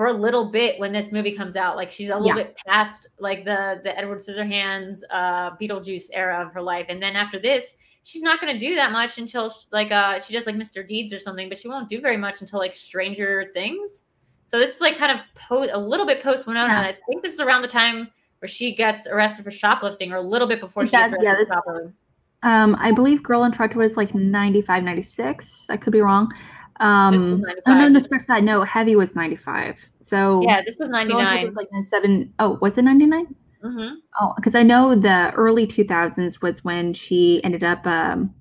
[0.00, 1.76] for a little bit when this movie comes out.
[1.76, 2.44] Like she's a little Yeah.
[2.44, 7.16] bit past like the the Edward Scissorhands, uh, Beetlejuice era of her life, and then
[7.16, 10.56] after this, she's not going to do that much until like uh she does like
[10.56, 10.88] Mr.
[10.88, 14.04] Deeds or something, but she won't do very much until like Stranger Things.
[14.46, 16.72] So this is like kind of po- a little bit post Winona.
[16.72, 16.80] Yeah.
[16.80, 20.22] I think this is around the time where she gets arrested for shoplifting, or a
[20.22, 21.94] little bit before she gets yeah, arrested for shoplifting.
[22.42, 25.66] Um, I believe Girl in Interrupted was like 95, 96.
[25.68, 26.32] I could be wrong.
[26.80, 28.42] Um, oh no, no, scratch that.
[28.42, 29.78] No, Heavy was 95.
[30.00, 31.24] So Yeah, this was ninety nine.
[31.24, 32.32] ninety was like 97.
[32.38, 33.26] Oh, was it 99?
[33.62, 33.94] mm-hmm.
[34.20, 38.34] Oh, because I know the early 2000s was when she ended up um,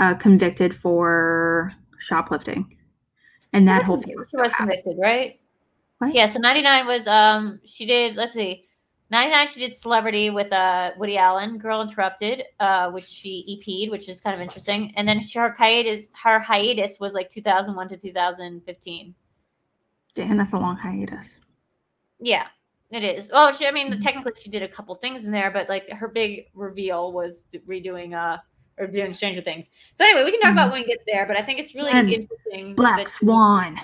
[0.00, 2.74] uh, convicted for shoplifting,
[3.52, 5.38] and that whole thing was She was convicted, right?
[5.98, 6.14] What?
[6.14, 8.67] Yeah, so 99 was um she did let's see.
[9.10, 14.08] 99 she did Celebrity with uh Woody Allen, Girl Interrupted, uh which she EP'd, which
[14.08, 14.92] is kind of interesting.
[14.96, 19.14] And then her hiatus her hiatus was like 2001 to 2015.
[20.14, 21.40] Damn, that's a long hiatus.
[22.20, 22.46] Yeah.
[22.90, 23.28] It is.
[23.32, 24.02] Oh, she I mean Mhm.
[24.02, 28.14] technically she did a couple things in there, but like her big reveal was redoing
[28.14, 28.38] uh
[28.78, 29.70] or doing Stranger Things.
[29.94, 31.90] So anyway, we can talk about when we get there, but I think it's really
[31.90, 32.74] And interesting.
[32.74, 33.78] Black she- Swan.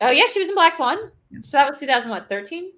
[0.00, 1.10] Oh yeah, she was in Black Swan.
[1.42, 2.72] So that was 2013.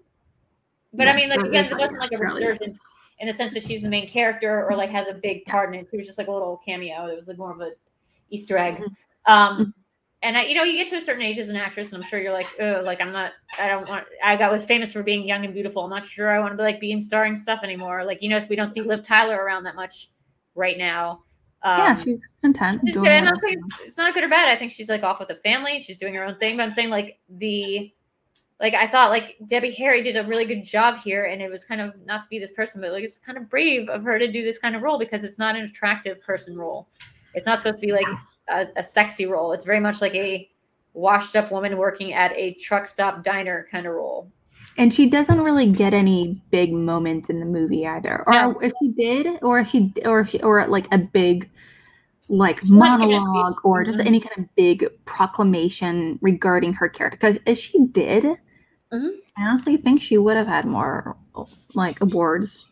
[0.97, 2.81] But I mean, like again, it like wasn't like a resurgence
[3.19, 5.81] in the sense that she's the main character or like has a big part in
[5.81, 5.89] it.
[5.93, 7.07] It was just like a little cameo.
[7.07, 7.71] It was like more of a
[8.31, 8.77] Easter egg.
[8.77, 9.33] Mm-hmm.
[9.33, 9.75] Um,
[10.23, 12.09] and I, you know, you get to a certain age as an actress, and I'm
[12.09, 14.07] sure you're like, oh, like I'm not, I don't want.
[14.25, 15.85] I got was famous for being young and beautiful.
[15.85, 18.05] I'm not sure I want to be like be in starring stuff anymore.
[18.05, 20.11] Like you know, we don't see Liv Tyler around that much
[20.55, 21.23] right now.
[21.63, 22.81] Um, yeah, she's content.
[22.85, 23.13] She's doing good.
[23.13, 24.49] I'm not saying it's, it's not good or bad.
[24.49, 25.81] I think she's like off with the family.
[25.81, 26.57] She's doing her own thing.
[26.57, 27.93] But I'm saying like the,
[28.61, 31.65] like I thought like Debbie Harry did a really good job here, and it was
[31.65, 34.19] kind of not to be this person, but like it's kind of brave of her
[34.19, 36.89] to do this kind of role because it's not an attractive person role.
[37.35, 38.07] It's not supposed to be like
[38.49, 39.53] a, a sexy role.
[39.53, 40.49] It's very much like a
[40.95, 44.33] washed up woman working at a truck stop diner kind of role.
[44.79, 48.25] And she doesn't really get any big moments in the movie either.
[48.27, 48.59] Or No.
[48.61, 51.51] if she did, or if she or if she, or like a big
[52.29, 54.07] like She wanted to give it a monologue or just Mhm.
[54.07, 57.17] any kind of big proclamation regarding her character.
[57.17, 58.37] Because if she did,
[58.93, 59.11] Mhm.
[59.37, 61.17] I honestly think she would have had more
[61.75, 62.65] like awards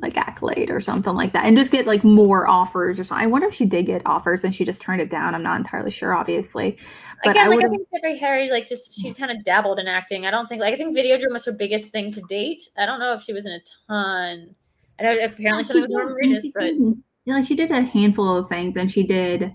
[0.00, 3.22] like accolade or something like that and just get like more offers or something.
[3.22, 5.34] I wonder if she did get offers and she just turned it down.
[5.34, 6.78] I'm not entirely sure, obviously.
[7.22, 9.86] But Again, I like I think Debbie Harry, like just she kind of dabbled in
[9.86, 10.26] acting.
[10.26, 12.62] I don't think like I think Videodrome was her biggest thing to date.
[12.78, 14.54] I don't know if she was in a ton.
[14.98, 18.36] I know apparently Yeah, something she with and but yeah, like she did a handful
[18.38, 19.54] of things, and she did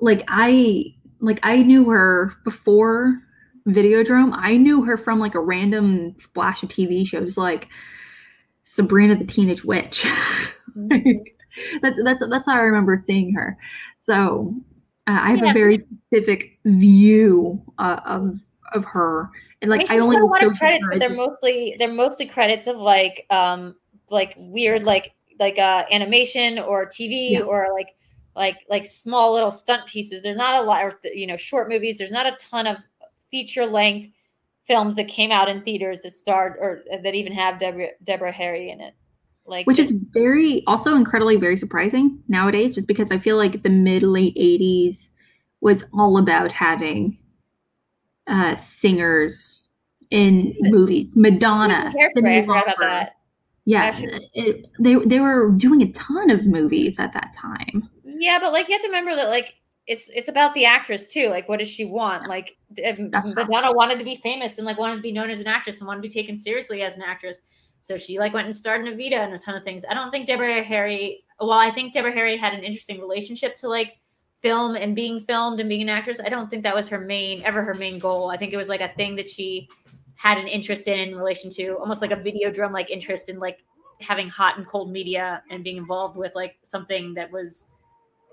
[0.00, 3.18] like I like I knew her before
[3.68, 4.32] Videodrome.
[4.36, 7.68] I knew her from like a random splash of TV shows like
[8.62, 10.06] Sabrina the Teenage Witch.
[10.76, 11.36] Like,
[11.82, 13.56] that's that's that's how I remember seeing her.
[14.04, 14.54] So
[15.06, 15.50] uh, I have Yeah.
[15.50, 18.40] a very specific view uh, of
[18.72, 19.30] of her,
[19.62, 22.26] and like like she's I only a lot of credits, but they're mostly they're mostly
[22.26, 23.76] credits of like um
[24.10, 27.40] like weird like like uh animation or TV Yeah.
[27.40, 27.94] or like
[28.34, 30.22] like like small little stunt pieces.
[30.24, 31.98] There's not a lot of you know short movies.
[31.98, 32.78] There's not a ton of
[33.34, 34.10] feature length
[34.68, 38.70] films that came out in theaters that starred or that even have Deborah Deborah Harry
[38.70, 38.94] in it.
[39.44, 43.68] Like which is very also incredibly very surprising nowadays just because i feel like the
[43.68, 45.08] mid late 80s
[45.60, 47.18] was all about having
[48.26, 49.60] uh singers
[50.10, 53.16] in movies madonna Hairspray, I forgot about that.
[53.66, 58.38] yeah Actually- it, they they were doing a ton of movies at that time Yeah,
[58.38, 59.56] but like you have to remember that like
[59.86, 61.28] it's it's about the actress too.
[61.28, 62.26] Like, what does she want?
[62.26, 63.44] Like, if um, That's true.
[63.44, 65.88] Madonna wanted to be famous and like wanted to be known as an actress and
[65.88, 67.42] wanted to be taken seriously as an actress.
[67.82, 69.84] So she like went and starred in Evita and a ton of things.
[69.88, 71.24] I don't think Deborah Harry.
[71.38, 73.98] Well, I think Deborah Harry had an interesting relationship to like
[74.40, 76.18] film and being filmed and being an actress.
[76.24, 78.30] I don't think that was her main ever her main goal.
[78.30, 79.68] I think it was like a thing that she
[80.14, 83.58] had an interest in in relation to almost like a Videodrome like interest in like
[84.00, 87.70] having hot and cold media and being involved with like something that was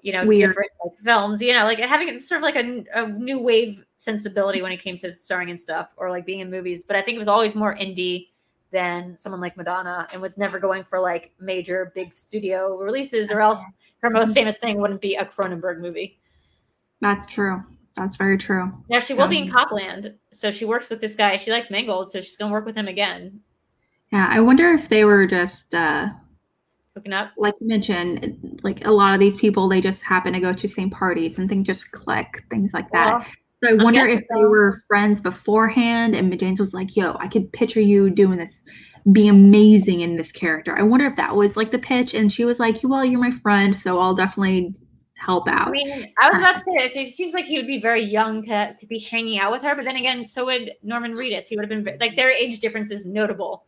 [0.02, 0.52] you know Weird.
[0.52, 0.72] different
[1.04, 4.72] films you know like having it sort of like a, a new wave sensibility when
[4.72, 7.20] it came to starring and stuff or like being in movies but i think it
[7.20, 8.28] was always more indie
[8.72, 13.42] than someone like madonna and was never going for like major big studio releases or
[13.42, 13.64] else
[14.00, 16.18] her most famous thing wouldn't be a cronenberg movie.
[17.02, 17.62] That's true.
[17.96, 18.72] That's very true.
[18.90, 21.36] Now she will be in Um, copland so she works with this guy.
[21.38, 23.42] She likes mangold so she's going to work with him again.
[24.12, 26.08] Yeah i wonder if they were just uh
[26.96, 27.32] hooking up.
[27.38, 30.68] like you mentioned, like a lot of these people, they just happen to go to
[30.68, 33.08] same parties and things just click, things like that.
[33.08, 33.26] Well,
[33.64, 37.52] so I wonder if they were friends beforehand and James was like, yo, I could
[37.54, 38.64] picture you doing this,
[39.12, 40.78] be amazing in this character.
[40.78, 42.14] I wonder if that was like the pitch.
[42.14, 44.76] And she was like, well, you're my friend, so I'll definitely
[45.16, 45.68] help out.
[45.68, 46.96] I mean, I was uh, about to say this.
[46.96, 49.76] It seems like he would be very young to, to be hanging out with her,
[49.76, 51.48] but then again, so would Norman Reedus.
[51.48, 53.66] He would have been like their age difference is notable.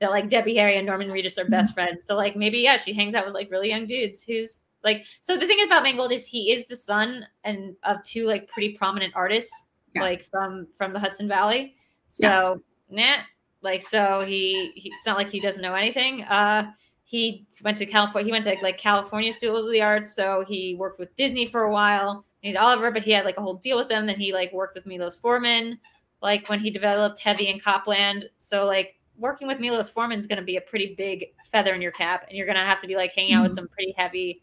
[0.00, 2.04] That like Debbie Harry and Norman Reedus are best friends.
[2.04, 5.04] So like maybe yeah, she hangs out with like really young dudes who's like.
[5.20, 8.74] So the thing about Mangold is he is the son and of two like pretty
[8.76, 10.02] prominent artists, Yeah.
[10.02, 11.76] like from from the Hudson Valley.
[12.08, 13.16] So nah,
[13.62, 16.24] like so he, he it's not like he doesn't know anything.
[16.24, 16.70] Uh,
[17.04, 18.26] he went to California.
[18.26, 21.62] He went to like California School of the Arts, so he worked with Disney for
[21.62, 22.24] a while.
[22.42, 24.06] He's Oliver, but he had like a whole deal with them.
[24.06, 25.78] Then he like worked with Milos Forman,
[26.20, 28.28] like when he developed Heavy and Copland.
[28.38, 31.82] So like working with Milos Forman is going to be a pretty big feather in
[31.82, 33.94] your cap, and you're going to have to be like hanging out with some pretty
[33.96, 34.42] heavy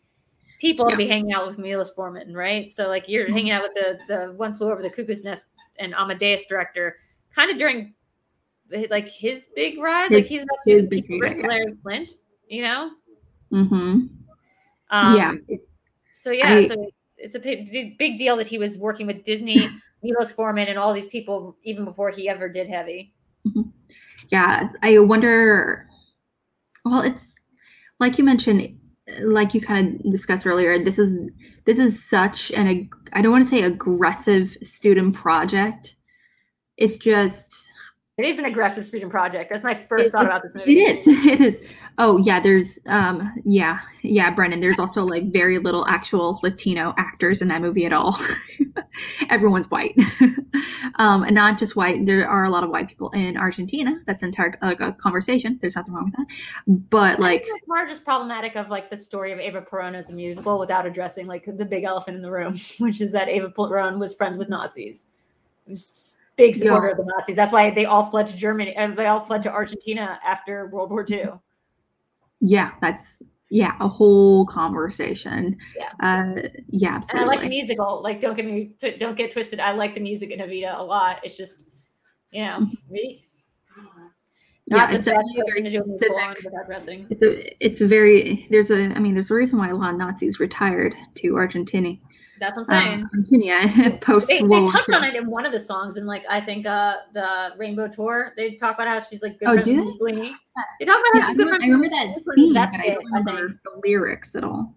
[0.59, 2.71] people to be hanging out with Milos Forman, right?
[2.71, 5.49] So like you're hanging out with the the one flew over the cuckoo's nest
[5.79, 6.97] and Amadeus director,
[7.35, 7.93] kind of during
[8.89, 10.09] like his big rise.
[10.11, 11.47] like he's about to his do big Peter heyday, versus yeah.
[11.47, 12.11] Larry Flynt,
[12.47, 12.91] you know.
[13.51, 13.75] Mm-hmm.
[14.89, 15.33] Um, yeah.
[16.17, 19.69] So yeah, I- so it's a big, big deal that he was working with Disney,
[20.03, 23.13] Milos Forman, and all these people even before he ever did Heavy.
[24.29, 25.87] Yeah i wonder
[26.85, 27.35] well it's
[27.99, 28.77] like you mentioned
[29.21, 31.29] like you kind of discussed earlier this is
[31.65, 35.95] this is such an ag- i don't want to say aggressive student project
[36.77, 37.53] it's just
[38.17, 39.49] It is an aggressive student project.
[39.51, 40.81] That's my first It- thought about this movie.
[40.85, 41.59] it is it is
[41.97, 47.41] oh yeah there's um yeah yeah brennan there's also like very little actual latino actors
[47.41, 48.19] in that movie at all
[49.29, 49.95] everyone's white
[50.95, 54.21] um and not just white there are a lot of white people in argentina that's
[54.23, 56.25] an entire like a conversation there's nothing wrong with that
[56.89, 60.09] but I like it's more just problematic of like the story of Eva Perón as
[60.09, 63.49] a musical without addressing like the big elephant in the room, which is that Eva
[63.49, 65.07] Perón was friends with Nazis.
[66.35, 66.91] Big supporter Yeah.
[66.91, 67.35] of the Nazis.
[67.35, 68.75] That's why they all fled to Germany.
[68.77, 71.31] uh, They all fled to Argentina after World War II.
[72.45, 75.91] Yeah that's yeah a whole conversation Yeah.
[76.01, 78.01] uh yeah And I like the musical.
[78.03, 79.59] Like, don't get me, don't get twisted.
[79.59, 81.19] I like the music in Evita a lot.
[81.23, 81.63] It's just,
[82.31, 83.27] you know, really
[84.65, 87.65] yeah not the it's definitely a very to do a musical on specific it's a,
[87.65, 90.39] it's a very there's a i mean there's a reason why a lot of nazis
[90.39, 91.93] retired to argentina
[92.39, 92.99] That's what I'm saying.
[93.03, 96.23] um, argentina post they, they touched on it in one of the songs and like
[96.29, 98.33] I think uh the Rainbow Tour.
[98.35, 99.85] They talk about how she's like good Oh, friends with?
[99.85, 100.35] Mussolini.
[100.79, 101.93] They talk about yeah, how I she's good remember, friends.
[101.93, 103.59] I remember that scene, That's I it, I remember think.
[103.63, 104.75] the lyrics at all.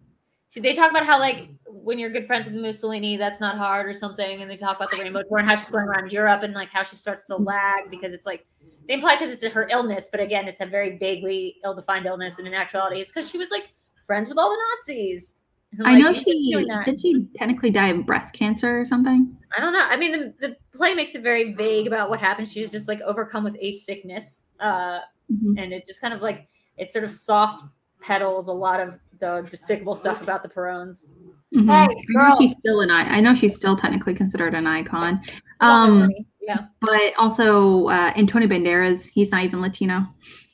[0.54, 3.92] They talk about how like when you're good friends with Mussolini, that's not hard or
[3.92, 4.40] something.
[4.40, 6.70] And they talk about the Rainbow Tour and how she's going around Europe and like
[6.72, 8.46] how she starts to lag because it's like
[8.88, 12.46] they imply because it's her illness, but again, it's a very vaguely ill-defined illness, and
[12.46, 13.70] in actuality, it's because she was like
[14.06, 15.42] friends with all the Nazis.
[15.72, 19.36] And, I like, know she did she technically die of breast cancer or something.
[19.56, 19.86] I don't know.
[19.88, 22.48] I mean, the, the play makes it very vague about what happened.
[22.48, 25.00] She was just like overcome with a sickness, uh,
[25.30, 25.60] Mhm.
[25.60, 26.46] and it just kind of like
[26.76, 27.64] it sort of soft
[28.00, 31.10] pedals a lot of the despicable stuff about the Perones.
[31.52, 31.66] Mhm.
[31.66, 32.36] Hey, I know girl.
[32.38, 33.16] she's still an I.
[33.16, 35.20] I know she's still technically considered an icon.
[35.60, 36.08] Um,
[36.40, 36.66] yeah.
[36.80, 40.06] but also uh, Antonio Banderas, he's not even Latino.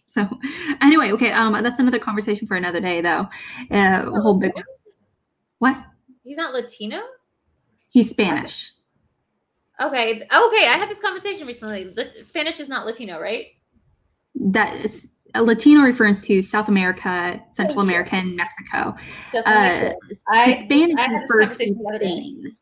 [0.06, 0.26] So
[0.80, 3.28] anyway, okay, um, that's another conversation for another day, though.
[3.70, 4.52] Uh, a whole big
[5.62, 5.76] what?
[6.24, 6.98] He's not Latino.
[7.90, 8.72] He's Spanish.
[9.80, 10.14] Okay.
[10.16, 10.26] Okay.
[10.66, 11.94] I had this conversation recently.
[12.24, 13.46] Spanish is not Latino, right?
[14.34, 17.90] That is, Latino refers to South America, Central you.
[17.90, 18.96] America, and Mexico.
[19.32, 19.94] Just Uh, sure.
[20.32, 22.06] I, Spanish I refers to conversation the other day.
[22.06, 22.56] Spain.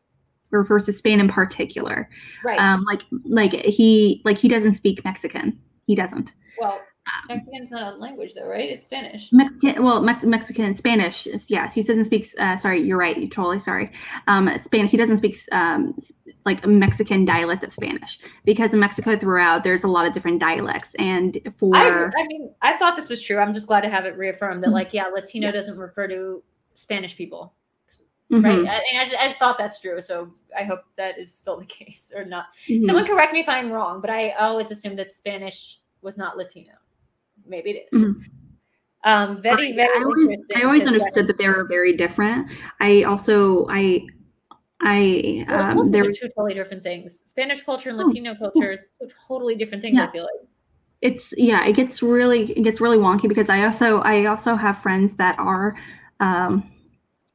[0.50, 2.10] Refers to Spain in particular.
[2.44, 2.60] Right.
[2.60, 5.58] Um, like like he like he doesn't speak Mexican.
[5.86, 6.34] He doesn't.
[6.60, 6.80] well,
[7.28, 8.68] Mexican's not a language, though, right?
[8.70, 9.32] It's Spanish.
[9.32, 11.26] Mexican, well, Mex- Mexican, Spanish.
[11.26, 12.28] is- Yeah, he doesn't speak.
[12.38, 13.16] Uh, sorry, you're right.
[13.16, 13.90] You're totally sorry.
[14.26, 14.90] Um, Spanish.
[14.90, 15.96] He doesn't speak um,
[16.44, 20.40] like a Mexican dialect of Spanish because in Mexico throughout there's a lot of different
[20.40, 23.38] dialects, and for I, I mean, I thought this was true.
[23.38, 24.72] I'm just glad to have it reaffirmed that, Mhm.
[24.74, 26.42] like, yeah, Latino doesn't refer to
[26.74, 27.52] Spanish people,
[28.32, 28.66] Mhm, right?
[28.68, 30.00] I, I, just, I thought that's true.
[30.00, 32.46] So I hope that is still the case or not.
[32.68, 32.84] mhm.
[32.84, 36.72] Someone correct me if I'm wrong, but I always assumed that Spanish was not Latino.
[37.50, 38.00] Maybe it is.
[38.00, 38.14] Mhm.
[39.02, 39.88] Um, very, very.
[39.98, 42.50] I always, I always understood that they were very different.
[42.80, 44.06] I also, I,
[44.80, 47.22] I, um, cultures there are two totally different things.
[47.26, 48.86] Spanish culture and Oh, Latino culture is
[49.26, 49.98] totally different things.
[49.98, 50.48] I feel like.
[51.00, 54.78] it's yeah, it gets really, it gets really wonky because I also, I also have
[54.78, 55.76] friends that are,
[56.20, 56.70] um,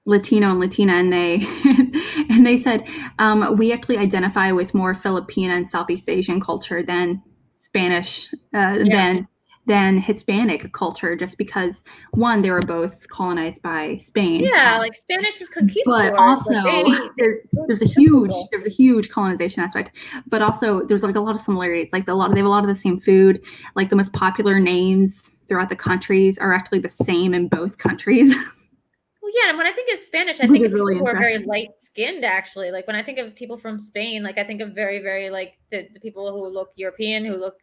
[0.07, 1.47] Latino and Latina, and they,
[2.29, 2.87] and they said,
[3.17, 7.23] um, we actually identify with more Filipino and Southeast Asian culture than
[7.55, 9.27] Spanish, uh, than
[9.67, 14.43] than Hispanic culture, just because one, they were both colonized by Spain.
[14.45, 16.11] Yeah, uh, like Spanish is conquistadors.
[16.11, 16.85] But also, like
[17.17, 17.37] they- there's
[17.67, 19.91] there's a huge there's a huge colonization aspect,
[20.27, 21.89] but also there's like a lot of similarities.
[21.91, 23.41] Like a lot of they have a lot of the same food.
[23.75, 28.33] Like the most popular names throughout the countries are actually the same in both countries.
[29.25, 31.11] Well, yeah, and when I think of Spanish, I Which think of really people who
[31.11, 32.23] are very light skinned.
[32.23, 35.31] Actually, like when I think of people from Spain, like I think of very, very
[35.31, 37.55] like the, the people who look European, who look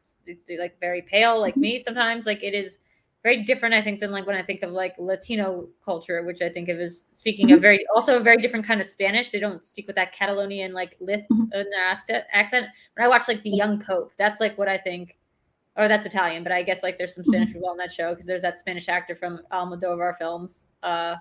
[0.59, 1.61] like very pale, like mm-hmm.
[1.61, 1.79] me.
[1.79, 2.81] Sometimes, like it is
[3.23, 3.77] very different.
[3.77, 6.81] I think than like when I think of like Latino culture, which I think of
[6.81, 7.63] as speaking a mm-hmm.
[7.63, 9.31] very also a very different kind of Spanish.
[9.31, 11.45] They don't speak with that Catalonian like lith mm-hmm.
[11.53, 12.67] in their accent.
[12.97, 15.17] When I watch like the Young Pope, that's like what I think.
[15.77, 18.27] Or that's Italian, but I guess like there's some Spanish people on that show because
[18.27, 20.67] there's that Spanish actor from Almodovar films.
[20.83, 21.15] Uh,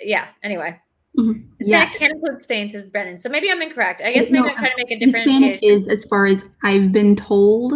[0.00, 0.26] yeah.
[0.42, 0.78] Anyway,
[1.18, 1.44] Mhm.
[1.58, 1.98] Hispanic Yes.
[1.98, 3.16] can include Spain, says Brennan.
[3.16, 4.00] So maybe I'm incorrect.
[4.04, 5.26] I guess No, maybe I'm trying to make a Hispanic
[5.60, 5.78] differentiation.
[5.82, 7.72] is, as far as I've been told,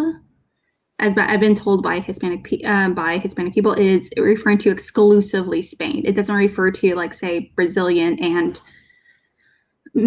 [1.01, 5.61] as by, I've been told by Hispanic uh, by Hispanic people, is referring to exclusively
[5.63, 6.03] Spain.
[6.05, 8.61] It doesn't refer to like say Brazilian and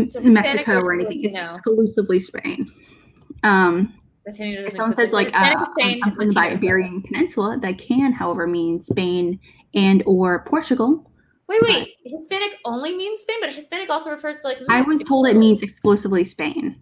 [0.07, 1.23] So Mexico or anything.
[1.25, 1.51] It's Latino.
[1.55, 2.71] exclusively Spain.
[3.43, 3.93] Um,
[4.25, 6.39] if someone says like Hispanic uh, Spain, from the.
[6.39, 9.39] Iberian Peninsula, that can, however, mean Spain
[9.75, 11.11] and or Portugal.
[11.47, 11.89] Wait, wait.
[12.03, 14.57] Hispanic only means Spain, but Hispanic also refers to like.
[14.67, 16.79] I was told it means exclusively Spain.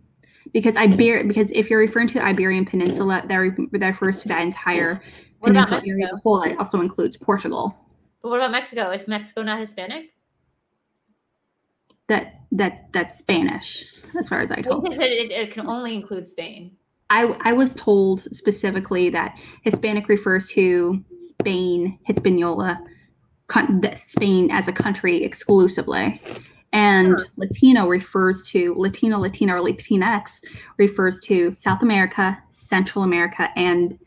[0.54, 4.28] Because Iber- because if you're referring to the Iberian Peninsula, that, re- that refers to
[4.28, 5.02] that entire
[5.40, 6.16] What peninsula area as Mexico?
[6.16, 6.42] a whole.
[6.44, 7.76] It also includes Portugal.
[8.22, 8.92] But what about Mexico?
[8.92, 10.12] Is Mexico not Hispanic?
[12.08, 13.86] That that that's Spanish,
[14.18, 14.94] as far as I told.
[14.94, 16.78] it it, it can only include Spain.
[17.10, 22.80] I I was told specifically that Hispanic refers to Spain, Hispaniola,
[23.96, 26.22] Spain as a country exclusively.
[26.72, 27.28] And Sure.
[27.38, 30.42] Latino refers to Latino, Latina, or Latinx
[30.78, 34.00] refers to South America, Central America, and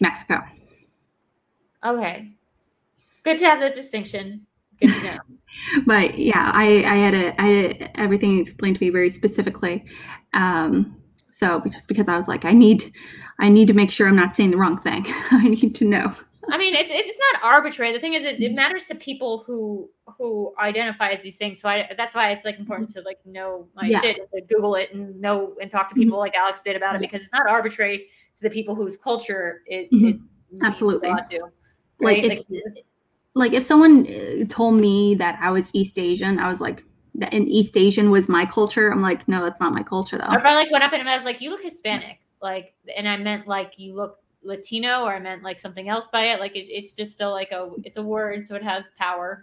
[0.00, 0.42] Mexico.
[1.84, 2.32] Okay.
[3.24, 4.46] Good to have the distinction.
[4.80, 5.18] Good to know.
[5.86, 9.86] But yeah, I, I had a, I had everything explained to me very specifically.
[10.34, 12.92] Um, so just because I was like, I need,
[13.40, 15.06] I need to make sure I'm not saying the wrong thing.
[15.30, 16.14] I need to know.
[16.50, 17.92] I mean, it's it's not arbitrary.
[17.92, 21.60] The thing is, it, it matters to people who who identify as these things.
[21.60, 24.00] So I that's why it's like important to like know my Yeah.
[24.00, 27.00] shit, to Google it, and know and talk to people like Alex did about it
[27.02, 27.08] Yeah.
[27.08, 28.04] because it's not arbitrary to
[28.42, 30.14] the people whose culture it, Mhm.
[30.14, 31.08] it Absolutely.
[31.30, 31.40] to.
[32.00, 32.42] Like if,
[33.34, 36.84] like if someone uh, told me that I was East Asian, I was like,
[37.16, 38.90] that and East Asian was my culture.
[38.92, 40.34] I'm like, no, that's not my culture though.
[40.36, 43.16] if I like went up and I was like, "You look Hispanic," like, and I
[43.16, 46.40] meant like you look Latino, or I meant like something else by it.
[46.40, 49.42] Like it, it's just still like a it's a word, so it has power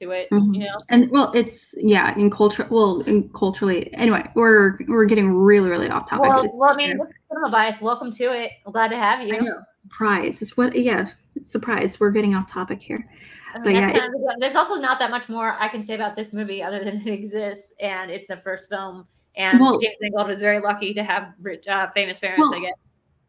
[0.00, 0.28] to it.
[0.30, 0.54] Mhm.
[0.54, 0.76] You know.
[0.90, 2.66] And well, it's yeah, in culture.
[2.70, 3.92] Well, in culturally.
[3.94, 6.28] Anyway, we're we're getting really really off topic.
[6.30, 7.80] Well, well, I mean, this is cinema bias.
[7.80, 8.52] Welcome to it.
[8.66, 9.36] I'm glad to have you.
[9.36, 9.58] I know.
[9.82, 10.42] Surprise.
[10.42, 11.08] It's what yeah.
[11.42, 11.98] Surprise.
[11.98, 13.08] We're getting off topic here.
[13.54, 15.94] I But mean, yeah, kind of there's also not that much more I can say
[15.94, 19.06] about this movie other than it exists and it's the first film.
[19.36, 22.40] And Well- James Mangold was very lucky to have rich, uh, famous parents.
[22.40, 22.74] Well, I guess.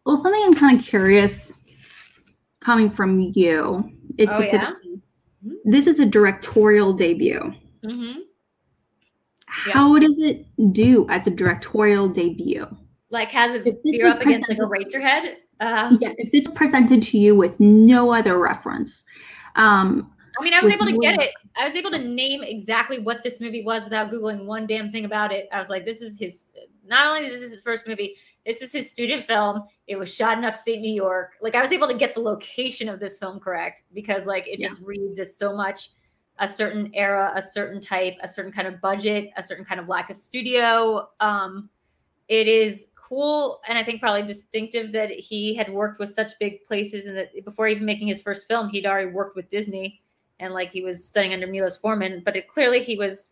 [0.05, 1.53] Well, something I'm kind of curious
[2.61, 4.73] coming from you is Oh, yeah?
[5.65, 7.53] this is a directorial debut.
[7.83, 8.01] hmm
[9.67, 9.73] Yeah.
[9.73, 12.65] How does it do as a directorial debut?
[13.09, 15.35] Like has it beer up against like a presented- Eraserhead.
[15.61, 19.03] Uh, Yeah, if this is presented to you with no other reference,
[19.55, 21.31] um, I mean, I was able to get it.
[21.55, 25.05] I was able to name exactly what this movie was without googling one damn thing
[25.05, 25.47] about it.
[25.53, 26.51] I was like, this is his.
[26.85, 28.15] Not only is this his first movie,
[28.45, 29.63] this is his student film.
[29.87, 31.33] It was shot in upstate New York.
[31.41, 34.59] Like I was able to get the location of this film correct because like it
[34.59, 34.67] Yeah.
[34.67, 35.89] just reads as so much
[36.39, 39.87] a certain era, a certain type, a certain kind of budget, a certain kind of
[39.87, 41.09] lack of studio.
[41.19, 41.69] Um,
[42.27, 46.63] it is cool and I think probably distinctive that he had worked with such big
[46.65, 50.01] places and that before even making his first film, he'd already worked with Disney
[50.39, 53.27] and like he was studying under Milos Forman, but it clearly he was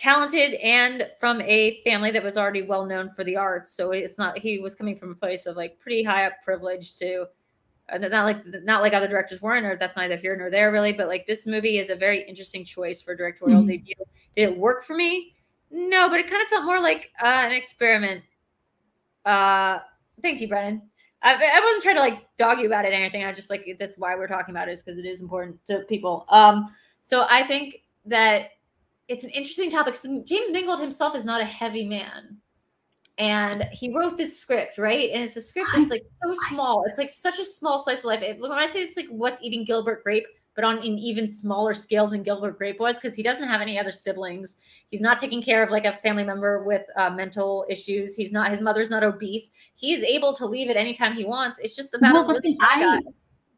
[0.00, 3.74] talented and from a family that was already well known for the arts.
[3.74, 6.96] So it's not he was coming from a place of like pretty high up privilege
[6.96, 7.26] to
[7.92, 10.92] uh, not like not like other directors weren't, or that's neither here nor there really.
[10.92, 13.66] But like this movie is a very interesting choice for directorial Mhm.
[13.66, 13.94] debut.
[14.34, 15.34] Did it work for me?
[15.70, 18.24] No, but it kind of felt more like uh, an experiment.
[19.24, 19.80] Uh,
[20.22, 20.82] thank you, Brennan.
[21.22, 23.24] I, I wasn't trying to like dog you about it or anything.
[23.24, 25.80] I just like that's why we're talking about it is because it is important to
[25.80, 26.24] people.
[26.30, 26.64] Um,
[27.02, 28.52] so I think that
[29.10, 29.94] it's an interesting topic.
[29.94, 32.40] 'cause James Mangold himself is not a heavy man,
[33.18, 35.10] and he wrote this script, right?
[35.10, 36.84] And it's a script that's like so small.
[36.86, 38.22] It's like such a small slice of life.
[38.22, 41.74] It- when I say it's like what's eating Gilbert Grape, but on an even smaller
[41.74, 44.58] scale than Gilbert Grape was because he doesn't have any other siblings.
[44.90, 48.16] He's not taking care of like a family member with uh, mental issues.
[48.16, 49.52] He's not his mother's not obese.
[49.74, 51.58] He is able to leave at any time he wants.
[51.60, 53.00] It's just about well, a I,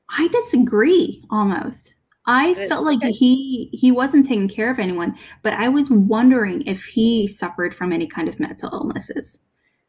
[0.08, 1.94] I disagree almost.
[2.26, 2.68] I Good.
[2.68, 3.10] felt like Okay.
[3.10, 7.92] he he wasn't taking care of anyone, but I was wondering if he suffered from
[7.92, 9.40] any kind of mental illnesses.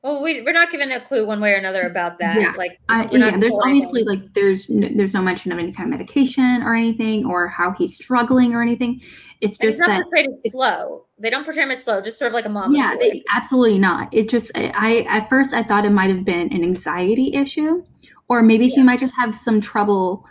[0.01, 2.35] Well, we, we're not given a clue one way or another about that.
[2.35, 2.51] Yeah.
[2.57, 4.21] Like, I, yeah, there's obviously anything.
[4.25, 7.71] like there's no, there's no mention of any kind of medication or anything or how
[7.71, 8.99] he's struggling or anything.
[9.39, 11.05] It's just not that portrayed as slow.
[11.19, 12.75] They don't portray him as slow, just sort of like a mom.
[12.75, 14.13] yeah, they, absolutely not.
[14.13, 17.81] It just I at first I thought it might have been an anxiety issue,
[18.27, 20.25] or maybe he might just have some trouble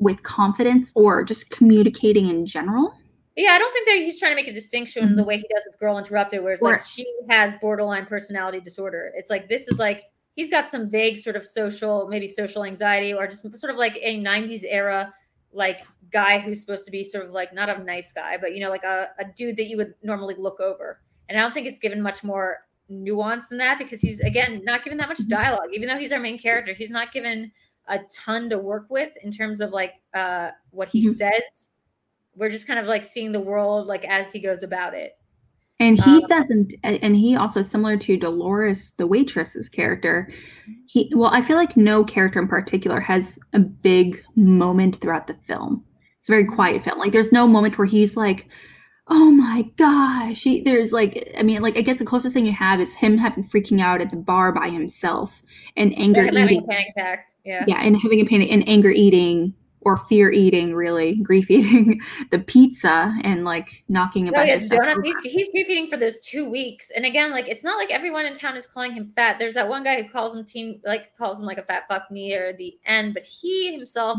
[0.00, 2.94] with confidence or just communicating in general.
[3.36, 5.16] Yeah, I don't think that he's trying to make a distinction mm-hmm.
[5.16, 9.12] the way he does with Girl Interrupted, where it's like she has borderline personality disorder.
[9.14, 10.02] It's like this is like
[10.34, 13.96] he's got some vague sort of social, maybe social anxiety, or just sort of like
[14.02, 15.14] a '90s era
[15.52, 15.80] like
[16.12, 18.70] guy who's supposed to be sort of like not a nice guy, but you know,
[18.70, 21.00] like a, a dude that you would normally look over.
[21.28, 24.82] And I don't think it's given much more nuance than that because he's again not
[24.82, 25.28] given that much mm-hmm.
[25.28, 25.70] dialogue.
[25.72, 27.52] Even though he's our main character, he's not given
[27.90, 31.12] a ton to work with in terms of like uh what he Mhm.
[31.14, 31.70] says
[32.36, 35.12] we're just kind of like seeing the world like as he goes about it.
[35.80, 40.28] And he Um, doesn't, and he also similar to Dolores, the waitress's character.
[40.86, 45.36] He, well, I feel like no character in particular has a big moment throughout the
[45.46, 45.82] film.
[46.18, 46.98] It's a very quiet film.
[46.98, 48.46] Like, there's no moment where he's like,
[49.08, 52.52] "Oh my gosh!" He, there's like, I mean, like, I guess the closest thing you
[52.52, 55.42] have is him having freaking out at the bar by himself
[55.78, 56.66] and anger eating.
[56.66, 57.26] panic attack.
[57.50, 57.64] Yeah.
[57.66, 62.38] Yeah, and having a panic and anger eating or fear eating, really grief eating the
[62.38, 64.42] pizza and like knocking about.
[64.42, 65.02] Oh yeah, donuts.
[65.02, 68.24] He's, he's grief eating for those two weeks, and again, like it's not like everyone
[68.26, 69.38] in town is calling him fat.
[69.38, 72.10] There's that one guy who calls him team, like calls him like a fat fuck
[72.10, 74.18] near the end, but he himself,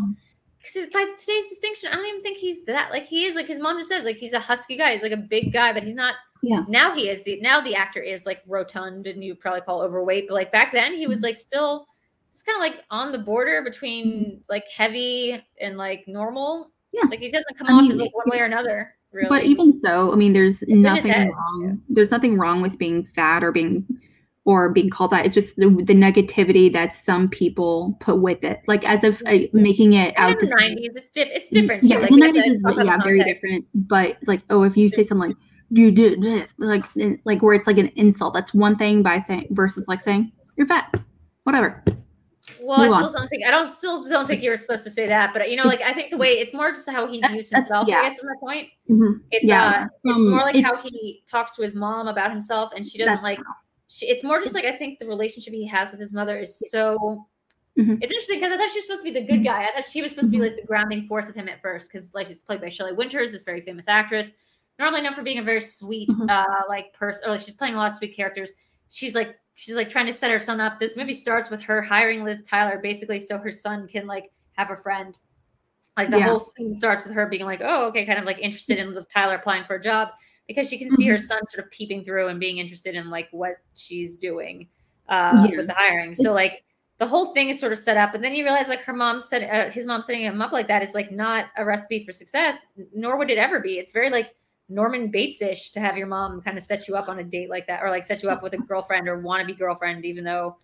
[0.61, 2.91] because by today's distinction, I don't even think he's that.
[2.91, 4.91] Like he is, like his mom just says, like he's a husky guy.
[4.93, 6.15] He's like a big guy, but he's not.
[6.43, 6.63] Yeah.
[6.67, 10.27] Now he is the now the actor is like rotund, and you probably call overweight,
[10.27, 11.23] but like back then he was Mhm.
[11.23, 11.86] like still.
[12.32, 16.71] Just kind of like on the border between like heavy and like normal.
[16.93, 17.03] Yeah.
[17.09, 18.95] Like he doesn't come I off mean, as like one way or another.
[19.11, 19.27] Really.
[19.27, 21.82] But even so, I mean, there's his nothing wrong.
[21.89, 23.86] There's nothing wrong with being fat or being
[24.45, 25.25] or being called that.
[25.25, 29.39] It's just the, the negativity that some people put with it, like as if uh,
[29.51, 31.84] making it out in the nineties, it's diff- it's different.
[31.84, 31.97] Yeah.
[31.97, 33.41] Like, the we have to nineties is yeah very context.
[33.41, 33.65] different.
[33.75, 35.38] But like, oh, if you say something like
[35.69, 36.84] you did this, like
[37.25, 40.67] like where it's like an insult, that's one thing by saying versus like saying you're
[40.67, 40.93] fat,
[41.43, 41.84] whatever.
[42.61, 43.13] Well, I still on.
[43.13, 45.55] don't think I don't still don't think you were supposed to say that, but you
[45.55, 47.87] know, like I think the way it's more just how he That's- views himself.
[47.87, 47.99] yeah.
[47.99, 48.69] I guess is my point.
[48.89, 49.21] Mhm.
[49.31, 52.29] It's Yeah, uh, it's um, more like it's- how he talks to his mom about
[52.31, 53.39] himself, and she doesn't like.
[53.87, 56.57] She, it's more just like I think the relationship he has with his mother is
[56.69, 57.27] so.
[57.77, 57.99] Mhm.
[58.01, 59.45] It's interesting because I thought she was supposed to be the good Mhm.
[59.45, 59.63] guy.
[59.63, 60.41] I thought she was supposed to Mhm.
[60.41, 62.91] be like the grounding force of him at first, because like she's played by Shelley
[62.93, 64.33] Winters, this very famous actress,
[64.77, 66.29] normally known for being a very sweet, Mhm.
[66.29, 67.21] uh, like person.
[67.25, 68.51] Or like she's playing a lot of sweet characters.
[68.91, 70.79] She's like she's like trying to set her son up.
[70.79, 74.69] This movie starts with her hiring Liv Tyler basically so her son can like have
[74.69, 75.17] a friend.
[75.97, 76.25] Like the Yeah.
[76.29, 79.07] whole scene starts with her being like, oh, okay, kind of like interested in Liv
[79.09, 80.09] Tyler applying for a job
[80.47, 81.21] because she can see her Mhm.
[81.21, 84.67] son sort of peeping through and being interested in like what she's doing
[85.09, 85.57] uh, Yeah.
[85.57, 86.13] with the hiring.
[86.15, 86.63] So like
[86.97, 89.21] the whole thing is sort of set up, and then you realize like her mom
[89.21, 92.11] said, uh, his mom setting him up like that is like not a recipe for
[92.13, 93.79] success, nor would it ever be.
[93.79, 94.35] It's very like
[94.72, 97.49] Norman Bates ish to have your mom kind of set you up on a date
[97.49, 100.57] like that, or like set you up with a girlfriend or wannabe girlfriend, even though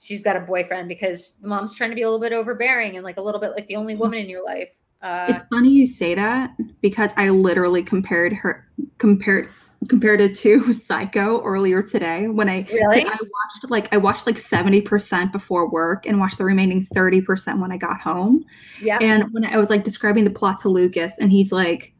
[0.00, 3.04] she's got a boyfriend because the mom's trying to be a little bit overbearing and
[3.04, 4.68] like a little bit like the only woman in your life.
[5.00, 6.50] Uh, It's funny you say that
[6.80, 9.48] because I literally compared her compared
[9.88, 13.04] compared it to Psycho earlier today when I really?
[13.04, 17.72] I watched like I watched like 70% before work and watched the remaining 30% when
[17.72, 18.44] I got home.
[18.80, 18.98] Yeah.
[19.00, 21.94] And when I was like describing the plot to Lucas and he's like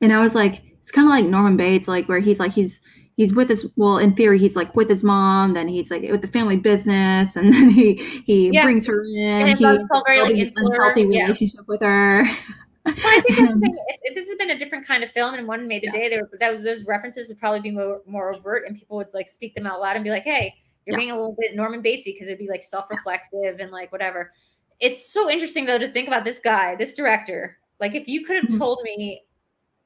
[0.00, 2.82] and I was like it's kind of like Norman Bates like where he's like he's
[3.16, 6.20] he's with his well in theory he's like with his mom then he's like with
[6.20, 7.94] the family business and then he
[8.26, 8.64] he Yeah.
[8.64, 11.22] brings her in And all very, like, insular, unhealthy yeah.
[11.22, 13.76] relationship with her Well, I think that's the thing.
[13.88, 16.28] If, if this has been a different kind of film and one made today, there
[16.38, 19.66] that, those references would probably be more, more overt, and people would like speak them
[19.66, 20.54] out loud and be like, "Hey,
[20.84, 20.98] you're Yeah.
[20.98, 24.32] being a little bit Norman Batesy," because it'd be like self-reflexive and like whatever.
[24.80, 27.56] It's so interesting though to think about this guy, this director.
[27.80, 28.58] Like, if you could have Mhm.
[28.58, 29.22] told me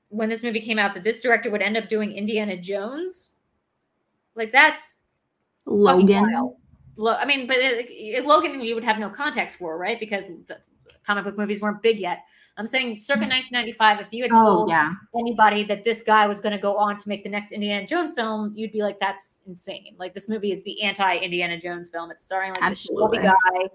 [0.08, 3.36] when this movie came out that this director would end up doing Indiana Jones,
[4.34, 5.04] like that's
[5.66, 6.52] Logan.
[6.96, 10.00] Lo- I mean, but it, it- Logan, you would have no context for, right?
[10.00, 10.58] Because the
[11.06, 12.24] comic book movies weren't big yet.
[12.56, 13.30] I'm saying circa mm-hmm.
[13.30, 16.76] 1995, if you had oh told yeah anybody that this guy was going to go
[16.76, 19.94] on to make the next Indiana Jones film, you'd be like, that's insane.
[19.96, 22.10] Like, this movie is the anti Indiana Jones film.
[22.10, 23.18] It's starring like this Absolutely.
[23.18, 23.68] schlubby guy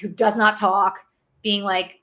[0.00, 1.00] who does not talk,
[1.42, 1.99] being like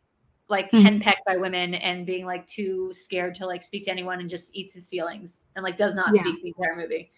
[0.49, 0.83] like Mhm.
[1.01, 4.55] henpecked by women and being like too scared to like speak to anyone and just
[4.55, 6.21] eats his feelings and like does not Yeah.
[6.21, 7.11] speak the entire movie.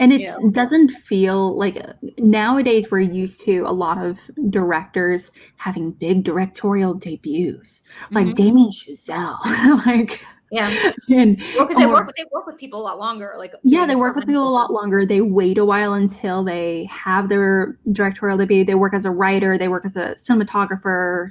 [0.00, 0.36] and Yeah.
[0.42, 1.78] it doesn't feel like
[2.18, 4.18] nowadays we're used to a lot of
[4.50, 8.34] directors having big directorial debuts like Mhm.
[8.34, 9.38] damien chazelle
[9.86, 10.20] like
[10.50, 13.34] Yeah, and because they or- work with they work with people a lot longer.
[13.38, 16.88] Like yeah they work with people a lot longer they wait a while until they
[16.90, 21.30] have their directorial debut they work as a writer they work as a cinematographer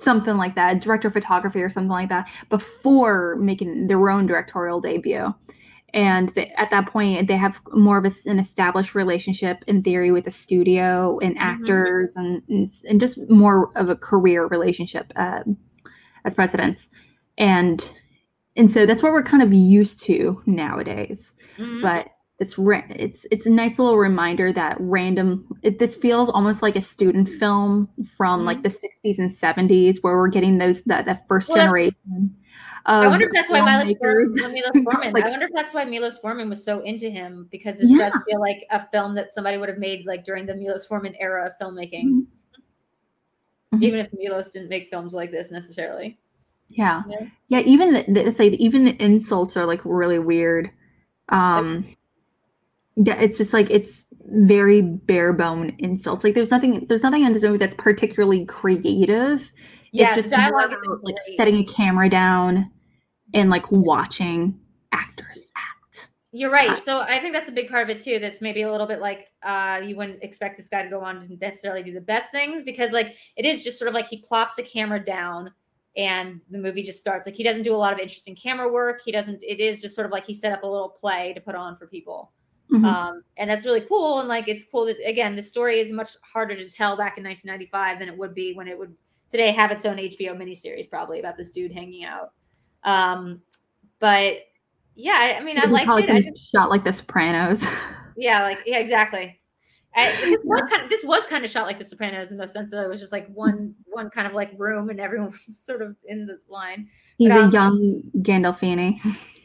[0.00, 4.80] something like that director of photography or something like that before making their own directorial
[4.80, 5.32] debut
[5.92, 10.10] and they, at that point they have more of a an established relationship in theory
[10.12, 11.40] with the studio and Mhm.
[11.40, 15.56] actors and, and and just more of a career relationship um,
[16.24, 16.88] as presidents
[17.38, 17.90] and
[18.56, 21.82] and so that's what we're kind of used to nowadays Mhm.
[21.82, 22.08] but
[22.40, 26.74] it's ra- it's it's a nice little reminder that random it, this feels almost like
[26.74, 31.26] a student film from like the 60s and 70s where we're getting those that that
[31.28, 32.34] first Well, generation
[32.86, 35.12] I wonder if that's why Milos Forman, Milos Forman.
[35.12, 38.08] Like- I wonder if that's why Milos Forman was so into him because this Yeah.
[38.08, 41.14] does feel like a film that somebody would have made like during the Milos Forman
[41.20, 42.26] era of filmmaking, Mhm.
[43.74, 43.82] Mhm.
[43.82, 46.18] even if Milos didn't make films like this necessarily.
[46.70, 47.26] yeah Yeah.
[47.48, 50.70] yeah even the, the, like even the insults are like really weird
[51.28, 51.84] um
[52.96, 57.32] yeah it's just like it's very bare bone insults like there's nothing there's nothing in
[57.32, 59.50] this movie that's particularly creative
[59.92, 62.70] Yeah, it's just dialogue more is like setting a camera down
[63.34, 64.58] and like watching
[64.92, 66.70] actors act You're right.
[66.70, 68.18] Uh, So I think that's a big part of it too.
[68.18, 71.26] That's maybe a little bit like uh, you wouldn't expect this guy to go on
[71.26, 74.18] to necessarily do the best things because like it is just sort of like he
[74.18, 75.50] plops a camera down
[75.96, 77.26] and the movie just starts.
[77.26, 79.00] Like he doesn't do a lot of interesting camera work.
[79.04, 79.42] He doesn't.
[79.42, 81.76] It is just sort of like he set up a little play to put on
[81.76, 82.32] for people.
[82.70, 82.84] Mhm.
[82.84, 84.20] Um, and that's really cool.
[84.20, 87.24] And like it's cool that again the story is much harder to tell back in
[87.24, 88.94] 1995 than it would be when it would
[89.28, 92.32] today have its own HBO miniseries probably about this dude hanging out.
[92.84, 93.42] Um,
[93.98, 94.38] but
[94.94, 96.10] yeah, I, mean I liked it.
[96.10, 97.66] I just shot like the sopranos
[98.16, 99.36] yeah, like yeah, exactly.
[99.94, 102.46] I, this was kind of this was kind of shot like The Sopranos in the
[102.46, 105.58] sense that it was just like one one kind of like room and everyone was
[105.58, 106.88] sort of in the line.
[107.18, 109.00] he's um, a young gandolfini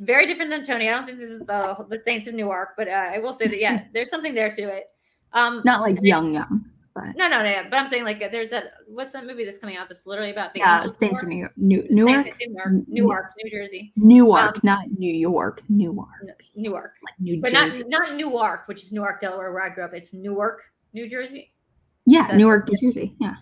[0.00, 0.88] Very different than Tony.
[0.88, 3.48] I don't think this is the the Saints of Newark, but uh, I will say
[3.48, 4.84] that yeah, there's something there to it.
[5.32, 6.64] Um, not like young young
[6.94, 7.64] but No, no, no.
[7.70, 8.74] But I'm saying like there's that.
[8.86, 12.06] What's that movie that's coming out that's literally about the yeah saints of new, new
[12.06, 16.08] Saints newark Newark, Newark, New Jersey, newark um, not new york newark
[16.54, 19.84] Newark, like new but jersey not not Newark, which is Newark, Delaware, where I grew
[19.84, 19.94] up.
[19.94, 20.62] It's Newark,
[20.92, 21.52] New Jersey.
[22.06, 23.34] yeah that's- newark new jersey yeah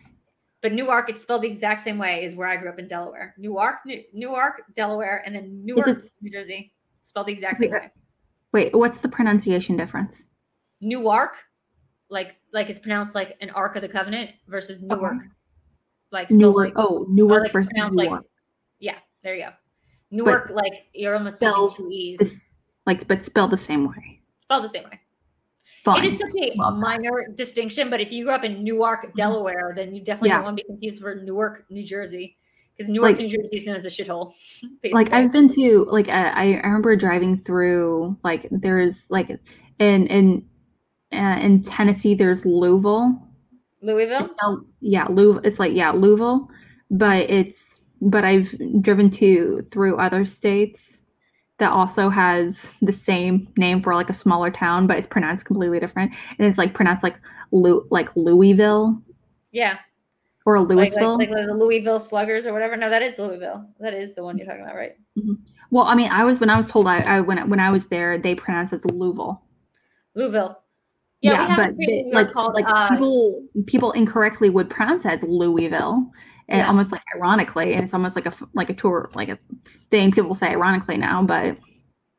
[0.62, 3.34] But Newark, it's spelled the exact same way as where I grew up in Delaware.
[3.38, 7.76] Newark, New, Newark, Delaware, and then Newark, it- New Jersey, spelled the exact same Wait,
[7.76, 7.90] uh, way.
[8.52, 10.28] wait what's the pronunciation difference
[10.80, 11.36] Newark,
[12.08, 14.94] like like it's pronounced like an Ark of the Covenant versus Okay.
[14.94, 15.22] Newark,
[16.12, 18.24] like newark like oh newark like versus pronounced like- newark
[18.78, 18.96] yeah.
[19.22, 19.50] There you go.
[20.10, 22.18] Newark, like you're almost spelled using two e's.
[22.18, 22.54] This-
[22.86, 24.99] like but spelled the same way spelled the same way.
[25.84, 26.04] Fine.
[26.04, 26.80] It is such a Love that.
[26.80, 30.36] minor distinction, but if you grew up in Newark, Delaware, then you definitely Yeah.
[30.36, 32.36] don't want to be confused for Newark, New Jersey,
[32.76, 34.32] because Newark, Like- New Jersey is known as a shithole.
[34.92, 35.10] like.
[35.12, 39.30] I've been to like uh, I I remember driving through like there's like
[39.78, 40.44] in in
[41.12, 43.26] uh, in Tennessee there's Louisville.
[43.82, 44.26] Louisville.
[44.26, 45.40] spelled, yeah, Louisville.
[45.44, 46.48] It's like yeah, Louisville,
[46.90, 47.56] but it's
[48.02, 50.98] but I've driven to through other states
[51.60, 55.78] that also has the same name for like a smaller town, but it's pronounced completely
[55.78, 57.20] different, and it's like pronounced like
[57.52, 59.00] Lou like Louisville
[59.52, 59.78] Yeah,
[60.44, 61.18] or like, like, Louisville.
[61.18, 62.76] like the Louisville Sluggers or whatever.
[62.76, 63.64] No, that is Louisville.
[63.78, 64.96] That is the one you're talking about, right?
[65.70, 67.86] well, I mean, I was when I was told I, I when when I was
[67.86, 69.42] there, they pronounced it as Louisville.
[70.14, 70.56] Louisville.
[71.22, 74.70] Yeah, have but they- in New York like called like uh, people people incorrectly would
[74.70, 76.10] pronounce it as Louisville,
[76.50, 76.68] and Yeah.
[76.68, 79.38] almost like ironically, and it's almost like a like a tour like a
[79.88, 81.56] thing people say ironically now, but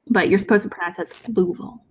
[0.10, 1.84] but you're supposed to pronounce it as Louisville.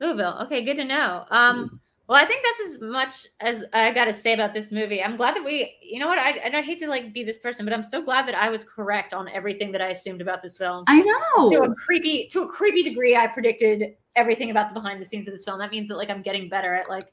[0.00, 0.38] Louisville.
[0.42, 1.24] Okay, good to know.
[1.30, 5.02] Um, well, I think that's as much as I got to say about this movie.
[5.02, 7.64] I'm glad that we, you know what, I, I hate to like be this person,
[7.64, 10.56] but I'm so glad that I was correct on everything that I assumed about this
[10.56, 10.84] film.
[10.86, 15.00] I know to a creepy, to a creepy degree, I predicted everything about the behind
[15.00, 15.58] the scenes of this film.
[15.58, 17.08] That means that like I'm getting better at like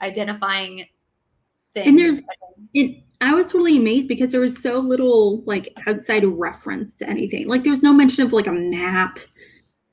[0.00, 0.86] identifying
[1.84, 1.88] things.
[1.88, 2.22] And there's-
[2.74, 7.48] It, I was totally amazed because there was so little like outside reference to anything.
[7.48, 9.18] Like there's no mention of like a map.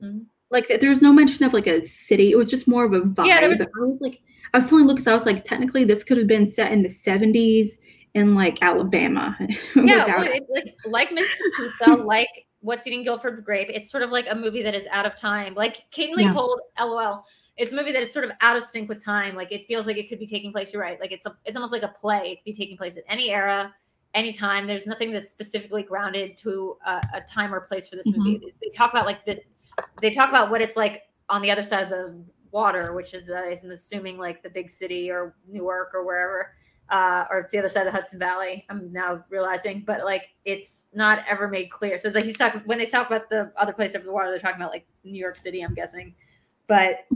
[0.02, 0.26] Mhm.
[0.50, 2.30] Like there was no mention of like a city.
[2.30, 3.26] It was just more of a vibe.
[3.26, 4.20] Yeah, there was- I was like,
[4.54, 6.88] I was telling Lucas, I was like, technically this could have been set in the
[6.88, 7.78] '70s
[8.14, 9.36] in like Alabama.
[9.76, 12.28] yeah, well, it, like like Mystic Pizza, like
[12.60, 13.68] What's Eating Gilbert Grape.
[13.70, 15.54] It's sort of like a movie that is out of time.
[15.54, 16.26] Like Kate Yeah.
[16.26, 17.24] Leopold, LOL.
[17.56, 19.34] It's a movie that is sort of out of sync with time.
[19.34, 20.72] Like it feels like it could be taking place.
[20.72, 21.00] You're right.
[21.00, 22.32] Like it's a, it's almost like a play.
[22.32, 23.74] It could be taking place at any era,
[24.14, 24.66] any time.
[24.66, 28.16] There's nothing that's specifically grounded to a, a time or place for this Mhm.
[28.18, 28.54] movie.
[28.60, 29.40] They talk about like this.
[30.02, 32.14] They talk about what it's like on the other side of the
[32.50, 36.52] water, which is uh, I'm assuming like the big city or Newark or wherever,
[36.90, 38.64] uh, or it's the other side of the Hudson Valley.
[38.70, 41.96] I'm now realizing, but like it's not ever made clear.
[41.98, 44.38] So like he's talking when they talk about the other place over the water, they're
[44.38, 45.62] talking about like New York City.
[45.62, 46.14] I'm guessing,
[46.66, 47.06] but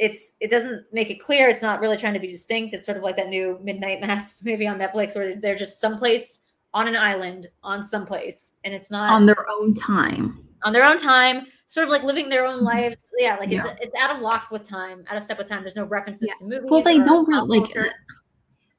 [0.00, 1.48] it's it doesn't make it clear.
[1.48, 2.74] It's not really trying to be distinct.
[2.74, 6.40] It's sort of like that new Midnight Mass movie on Netflix where they're just someplace
[6.72, 10.44] on an island on someplace, and it's not on their own time.
[10.64, 12.64] on their own time, sort of like living their own Mhm.
[12.74, 13.10] lives.
[13.18, 13.66] Yeah, like Yeah.
[13.66, 15.62] it's it's out of lock with time, out of step with time.
[15.62, 16.34] There's no references Yeah.
[16.38, 16.70] to movies.
[16.70, 17.92] Well, they don't really like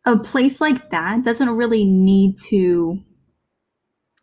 [0.05, 2.99] a place like that doesn't really need to.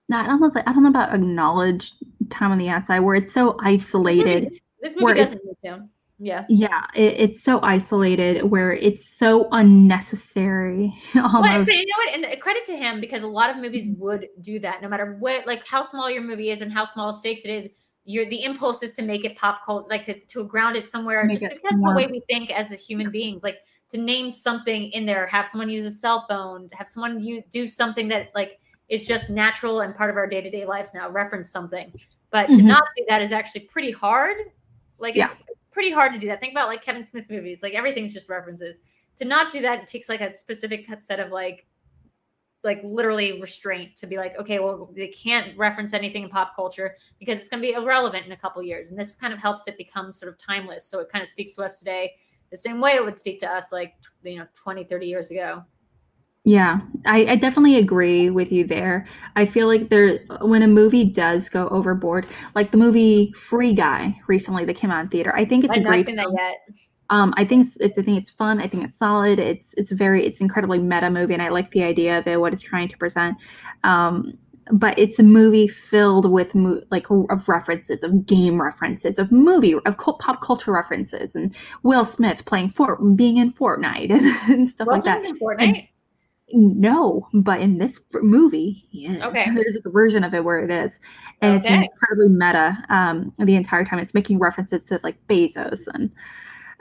[0.08, 1.92] Not I don't know, I don't know about acknowledge
[2.30, 4.60] time on the outside where it's so isolated.
[4.80, 5.88] This where movie doesn't need to.
[6.20, 6.44] Yeah.
[6.48, 10.92] Yeah, it, it's so isolated where it's so unnecessary.
[11.14, 11.66] Well, Almost.
[11.66, 12.32] but you know what?
[12.32, 15.46] And credit to him because a lot of movies would do that, no matter what,
[15.46, 17.68] like how small your movie is and how small stakes it is.
[18.04, 21.24] Your the impulse is to make it pop cult, like to to ground it somewhere,
[21.24, 23.58] Make just it because more- the way we think as human beings, like
[23.90, 27.66] to name something in there, have someone use a cell phone, have someone you do
[27.68, 28.58] something that like
[28.88, 31.10] is just natural and part of our day to day lives now.
[31.10, 31.92] Reference something,
[32.30, 32.64] but to Mhm.
[32.64, 34.36] not do that is actually pretty hard.
[34.98, 35.30] Like it's Yeah.
[35.78, 36.40] Pretty hard to do that.
[36.40, 38.80] Think about like Kevin Smith movies, like everything's just references.
[39.18, 41.68] To not do that it takes like a specific set of like
[42.64, 46.96] like literally restraint to be like, okay, well, they can't reference anything in pop culture
[47.20, 48.88] because it's going to be irrelevant in a couple years.
[48.88, 50.84] And this kind of helps it become sort of timeless.
[50.84, 52.14] So it kind of speaks to us today
[52.50, 53.94] the same way it would speak to us like,
[54.24, 55.62] you know, 20, 30 years ago.
[56.48, 59.06] Yeah, I, I definitely agree with you there.
[59.36, 64.18] I feel like there when a movie does go overboard, like the movie Free Guy
[64.28, 65.36] recently that came out in theater.
[65.36, 66.36] I think it's I've a not great seen that film.
[66.38, 66.56] yet.
[67.10, 68.62] Um, I think it's, it's I think it's fun.
[68.62, 69.38] I think it's solid.
[69.38, 72.54] It's it's very it's incredibly meta movie, and I like the idea of it, what
[72.54, 73.36] it's trying to present.
[73.84, 74.32] Um,
[74.72, 79.74] but it's a movie filled with mo- like of references, of game references, of movie,
[79.74, 84.88] of pop culture references, and Will Smith playing Fort, being in Fortnite and, and stuff
[84.88, 85.18] like that.
[85.18, 85.88] Wilson's in Fortnite.
[86.52, 89.22] No, but in this movie, yes.
[89.24, 89.50] Okay.
[89.54, 90.98] There's a version of it where it is,
[91.42, 92.76] and it's incredibly meta.
[92.88, 96.10] Um, the entire time it's making references to like Bezos and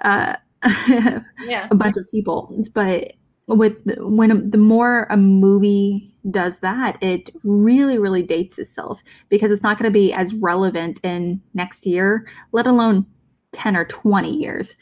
[0.04, 0.36] uh,
[1.46, 1.68] Yeah.
[1.70, 2.56] a bunch of people.
[2.74, 3.14] But
[3.48, 9.52] with the- when the more a movie does that, it really, really dates itself because
[9.52, 13.06] it's not going to be as relevant in next year, let alone
[13.54, 14.76] ten or twenty years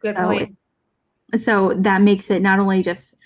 [0.00, 0.56] Good So point.
[1.40, 3.16] so that makes it not only just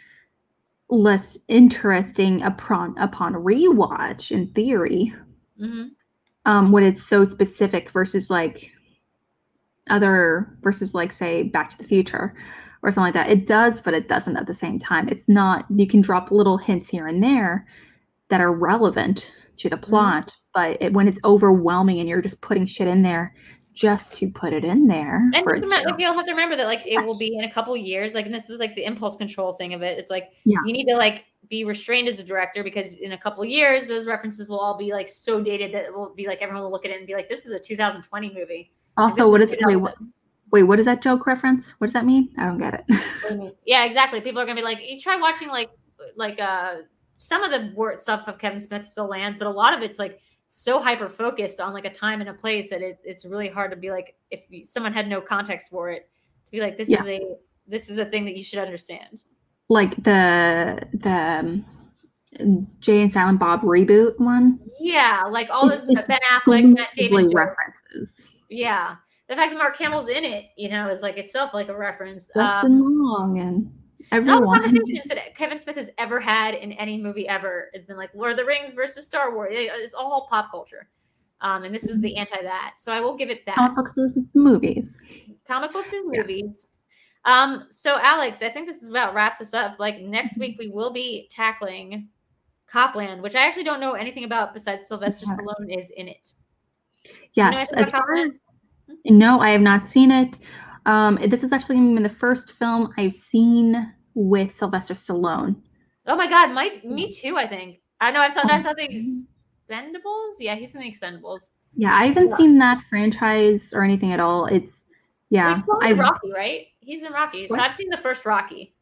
[0.90, 5.14] less interesting upon upon rewatch in theory.
[5.58, 5.88] Hmm
[6.48, 8.72] um when it's so specific versus like
[9.90, 12.34] other versus like say back to the future
[12.82, 13.30] or something like that.
[13.30, 15.08] It does but it doesn't at the same time.
[15.08, 17.66] It's not you can drop little hints here and there
[18.30, 22.66] that are relevant to the plot but it, when it's overwhelming and you're just putting
[22.66, 23.34] shit in there
[23.78, 26.82] just to put it in there And remember, like, you'll have to remember that like
[26.84, 28.12] it will be in a couple years.
[28.12, 29.98] Like, and this is like the impulse control thing of it.
[29.98, 30.58] It's like Yeah.
[30.64, 34.06] you need to like be restrained as a director because in a couple years those
[34.06, 36.84] references will all be like so dated that it will be like everyone will look
[36.84, 39.76] at it and be like, "This is a 2020 movie." Also what is is wait,
[39.76, 39.94] what,
[40.50, 43.84] wait what is that joke reference what does that mean i don't get it Yeah,
[43.84, 44.20] exactly.
[44.20, 45.70] People are gonna be like, you try watching like
[46.16, 46.76] like uh
[47.18, 49.98] some of the word stuff of Kevin Smith still lands, but a lot of it's
[49.98, 53.48] like so hyper focused on like a time and a place that it's it's really
[53.48, 56.08] hard to be like if someone had no context for it
[56.46, 57.02] to be like this Yeah.
[57.02, 57.20] is a
[57.66, 59.20] this is a thing that you should understand.
[59.68, 61.64] like the the
[62.40, 64.58] um, Jay and Silent Bob reboot one.
[64.80, 68.30] Yeah, like all those it's Ben Affleck, Matt Damon, references.
[68.48, 68.96] yeah.
[69.28, 72.30] The fact that Mark Hamill's in it, you know, is like itself like a reference.
[72.34, 73.70] Justin Um, Long and
[74.10, 74.60] and all the everyone.
[74.60, 78.32] conversations that Kevin Smith has ever had in any movie ever has been like Lord
[78.32, 79.50] of the Rings versus Star Wars.
[79.52, 80.88] It's all pop culture.
[81.40, 82.74] Um, and this is the anti that.
[82.78, 83.56] So I will give it that.
[83.56, 85.00] Comic books versus the movies.
[85.46, 86.20] Comic books is Yeah.
[86.22, 86.66] movies.
[87.24, 89.76] Um, so Alex, I think this is about wraps us up.
[89.78, 92.08] Like next week we will be tackling
[92.66, 95.42] Cop Land, which I actually don't know anything about besides Sylvester Okay.
[95.42, 96.32] Stallone is in it.
[97.34, 98.32] Yes, anything as far Cop Land?
[98.32, 98.40] as
[99.06, 100.38] no, I have not seen it.
[100.86, 105.54] Um, this is actually going to be the first film I've seen with Sylvester Stallone.
[106.06, 107.80] Oh my god, Mike, me too, I think.
[108.00, 109.26] I know I saw I saw the Mhm.
[109.70, 110.34] Expendables.
[110.40, 111.50] Yeah, he's in the Expendables.
[111.76, 112.36] Yeah, I haven't Yeah.
[112.36, 114.46] seen that franchise or anything at all.
[114.46, 114.84] It's
[115.30, 116.66] yeah, he's I Rocky, right?
[116.80, 117.46] He's in Rocky.
[117.46, 118.74] So I've seen the first Rocky.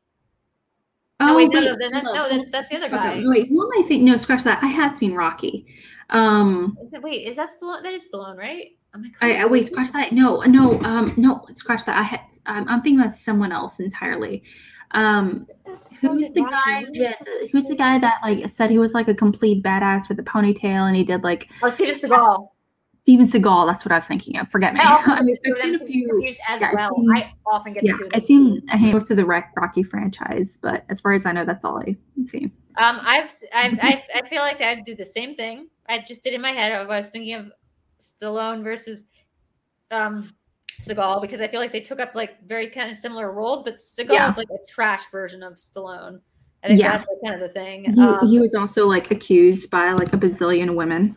[1.18, 3.14] Oh, no, wait, no, wait, no, no, no, that's that's the other guy.
[3.14, 4.04] Okay, wait, who am I thinking?
[4.04, 4.62] No, scratch that.
[4.62, 5.66] I have seen Rocky.
[6.10, 7.82] Um, Is it, wait, is that Stallone?
[7.82, 8.68] That is Stallone, right?
[8.94, 9.40] Am I I, crazy?
[9.40, 10.12] I wait, scratch that.
[10.12, 11.98] No, no, um, no, scratch that.
[11.98, 14.44] I had, I'm, I'm thinking about someone else entirely.
[14.92, 17.18] Um, who's the guy that
[17.52, 20.86] who's the guy that like said he was like a complete badass with a ponytail
[20.86, 22.48] and he did like Oh, Steven Seagal.
[23.02, 24.48] Steven Seagal, that's what I was thinking of.
[24.48, 24.80] Forget me.
[24.80, 26.96] I often I mean, get I've seen a few as yeah, well.
[26.96, 29.52] seen- I often get yeah, the two of I've seen a handful to the Rec
[29.56, 31.96] Rocky franchise, but as far as I know, that's all I've
[32.26, 32.50] seen.
[32.78, 35.68] Um, I've, I've, I, I feel like I'd do the same thing.
[35.88, 36.72] I just did in my head.
[36.72, 37.52] I was thinking of
[38.00, 39.04] Stallone versus
[39.90, 40.32] um
[40.81, 43.77] Seagal because I feel like they took up like very kind of similar roles, but
[43.77, 44.28] Seagal Yeah.
[44.28, 46.20] is like a trash version of Stallone.
[46.65, 46.93] I think Yeah.
[46.93, 47.93] that's like kind of the thing.
[47.94, 51.15] He, Um, he was also like accused by like a bazillion women.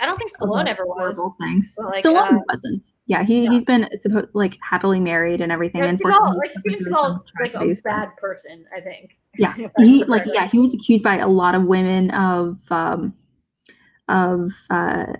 [0.00, 0.96] I don't think Stallone ever was.
[0.96, 1.74] horrible things.
[1.76, 2.92] But, like, Stallone uh, wasn't.
[3.06, 3.50] Yeah, he yeah.
[3.50, 5.82] he's been supposed like happily married and everything.
[5.82, 8.64] Yeah, Unfortunately, Seagal, like Steven Seagal is like a but- bad person.
[8.76, 9.18] I think.
[9.38, 13.12] Yeah, he like yeah he was accused by a lot of women of um
[14.08, 15.12] of uh,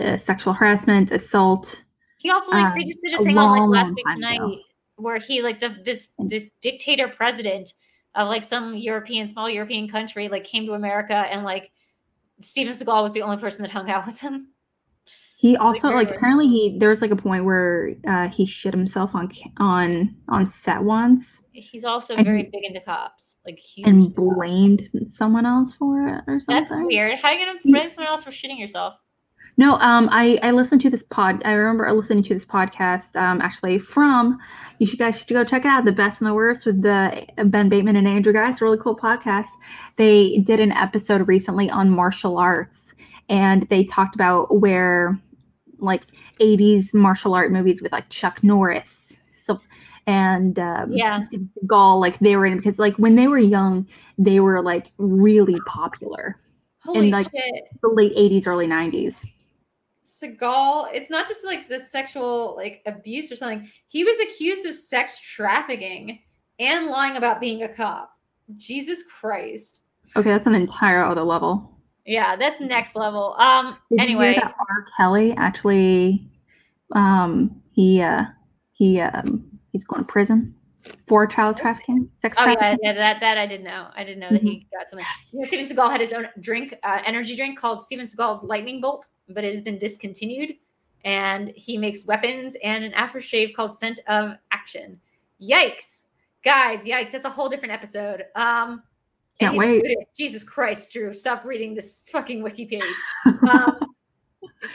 [0.00, 1.84] uh sexual harassment, assault.
[2.20, 4.36] He also like they um, just did a a thing on like last week tonight
[4.36, 4.56] ago.
[4.96, 7.72] where he like the this this dictator president
[8.14, 11.72] of like some European small European country like came to America and like
[12.42, 14.48] Steven Seagal was the only person that hung out with him.
[15.38, 18.74] He also very like apparently he there was like a point where uh he shit
[18.74, 23.86] himself on on on set once He's also And very big into cops, like huge.
[23.88, 24.36] and into cops.
[24.36, 26.64] blamed someone else for it or something.
[26.64, 27.18] That's weird.
[27.18, 28.94] How are you gonna blame someone else for shitting yourself?
[29.60, 31.42] No, um, I I listened to this pod.
[31.44, 33.14] I remember listening to this podcast.
[33.14, 34.38] Um, actually from
[34.78, 35.84] you should guys should go check it out.
[35.84, 38.62] The best and the worst with the Ben Bateman and Andrew guys.
[38.62, 39.50] Really cool podcast.
[39.96, 42.94] They did an episode recently on martial arts,
[43.28, 45.20] and they talked about where
[45.78, 46.04] like
[46.40, 49.20] '80s martial art movies with like Chuck Norris.
[49.28, 49.60] So,
[50.06, 51.20] and um, Yeah.
[51.20, 55.60] Seagal, like they were in because like when they were young, they were like really
[55.66, 56.40] popular.
[56.82, 57.64] Holy like, shit.
[57.82, 59.26] The late '80s, early '90s.
[60.22, 63.68] Seagal, it's not just like the sexual like abuse or something.
[63.88, 66.20] He was accused of sex trafficking
[66.58, 68.12] and lying about being a cop.
[68.56, 69.80] Jesus Christ.
[70.16, 71.78] Okay, that's an entire other level.
[72.04, 73.36] Yeah, that's next level.
[73.38, 74.86] Um Did anyway, you R.
[74.96, 76.28] Kelly actually,
[76.92, 78.24] um, he uh,
[78.72, 80.54] he um, he's going to prison
[81.06, 82.78] for child trafficking, sex oh trafficking.
[82.82, 83.88] yeah, that that I didn't know.
[83.94, 85.06] I didn't know that he got something.
[85.32, 88.80] You know, Steven Seagal had his own drink, uh, energy drink called Steven Seagal's Lightning
[88.80, 90.54] Bolt, but it has been discontinued.
[91.04, 95.00] And he makes weapons and an aftershave called Scent of Action.
[95.40, 96.06] Yikes,
[96.44, 96.84] guys!
[96.84, 97.12] Yikes!
[97.12, 98.24] That's a whole different episode.
[98.36, 98.82] Um,
[99.38, 99.82] Can't wait.
[100.16, 101.12] Jesus Christ, Drew!
[101.14, 102.82] Stop reading this fucking wiki page.
[103.48, 103.78] Um,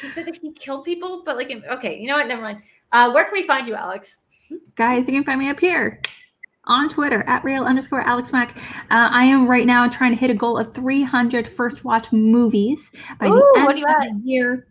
[0.01, 2.27] he said that he killed people, but like, okay, you know what?
[2.27, 2.61] Never mind.
[2.91, 4.21] Uh, where can we find you, Alex?
[4.75, 6.01] Guys, you can find me up here
[6.67, 8.57] on Twitter at real underscore Alex Mack.
[8.89, 12.91] Uh, I am right now trying to hit a goal of 300 first watch movies
[13.19, 14.67] by Ooh, the end what are you of the year.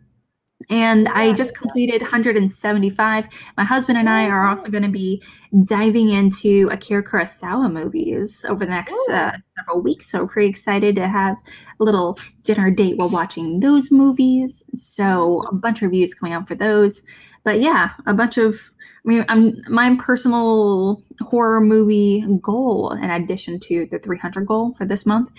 [0.69, 3.27] And I just completed 175.
[3.57, 5.21] My husband and I are also going to be
[5.65, 10.09] diving into Akira Kurosawa movies over the next uh, several weeks.
[10.09, 11.37] So we're pretty excited to have
[11.79, 14.63] a little dinner date while watching those movies.
[14.73, 17.03] So a bunch of reviews coming out for those.
[17.43, 18.59] But yeah, a bunch of
[19.05, 24.85] I mean, I'm my personal horror movie goal, in addition to the 300 goal for
[24.85, 25.29] this month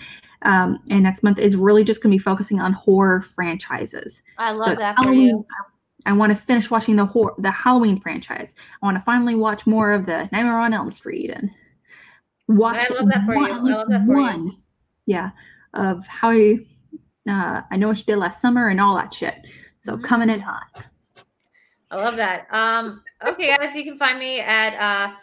[0.43, 4.23] um, and next month, is really just going to be focusing on horror franchises.
[4.37, 5.45] I love So that for Halloween, you.
[6.05, 8.55] I, want to finish watching the horror, the Halloween franchise.
[8.81, 11.49] I want to finally watch more of the Nightmare on Elm Street and
[12.47, 12.89] watch.
[12.89, 13.73] I love that for one- you.
[13.73, 14.51] I love that for you.
[15.05, 15.31] Yeah,
[15.73, 16.59] of how I,
[17.29, 19.35] uh, I know what you did last summer and all that shit.
[19.77, 20.03] So Mhm.
[20.03, 20.63] coming in hot.
[21.89, 22.47] I love that.
[22.51, 25.13] Um, okay, guys, you can find me at uh,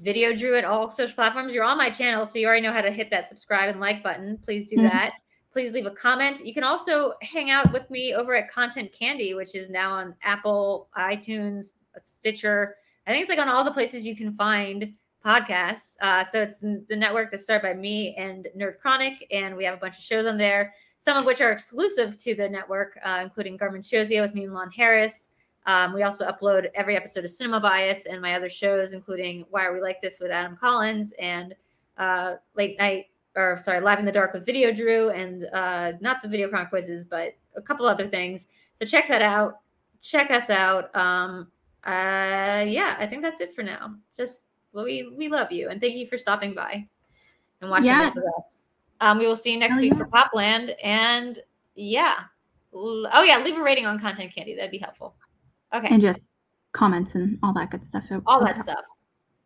[0.00, 1.54] Video Drew at all social platforms.
[1.54, 4.02] You're on my channel, so you already know how to hit that subscribe and like
[4.02, 4.38] button.
[4.38, 4.90] Please do Mhm.
[4.90, 5.12] that.
[5.52, 6.44] Please leave a comment.
[6.44, 10.14] You can also hang out with me over at Content Candy, which is now on
[10.22, 11.66] Apple, iTunes,
[12.02, 12.76] Stitcher.
[13.06, 15.96] I think it's like on all the places you can find podcasts.
[16.00, 19.74] Uh, so it's the network that's started by me and Nerd Chronic, and we have
[19.74, 20.72] a bunch of shows on there.
[20.98, 24.54] Some of which are exclusive to the network, uh, including Garmin Shozia with me and
[24.54, 25.30] Lon Harris.
[25.66, 29.66] Um, we also upload every episode of Cinema Bias and my other shows, including Why
[29.66, 31.54] Are We Like This with Adam Collins and
[31.98, 33.06] uh, Late Night,
[33.36, 36.66] or sorry, Live in the Dark with Video Drew, and uh, not the Video Cron
[36.66, 38.46] quizzes, but a couple other things.
[38.78, 39.60] So check that out.
[40.00, 40.94] Check us out.
[40.96, 41.48] Um,
[41.84, 43.94] uh, yeah, I think that's it for now.
[44.16, 46.86] Just we we love you and thank you for stopping by
[47.60, 48.04] and watching Yeah.
[48.04, 48.58] this with us.
[49.00, 49.98] Um, we will see you next Hell week yeah.
[49.98, 51.38] for Cop Land, and
[51.74, 52.16] yeah.
[52.72, 54.54] Oh yeah, leave a rating on Content Candy.
[54.54, 55.14] That'd be helpful.
[55.74, 56.20] Okay, and just
[56.72, 58.04] comments and all that good stuff.
[58.26, 58.84] all that stuff.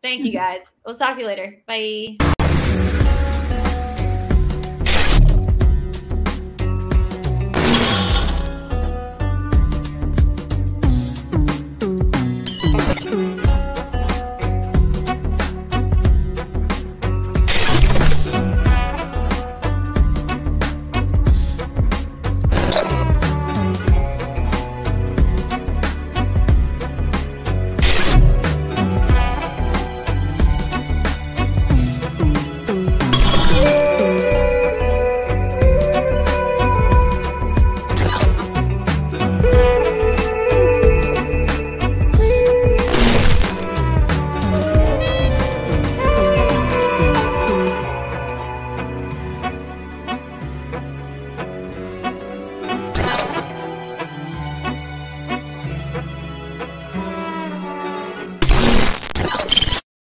[0.01, 0.37] Thank you mm-hmm.
[0.37, 0.73] guys.
[0.85, 1.63] We'll talk to you later.
[1.67, 2.17] Bye.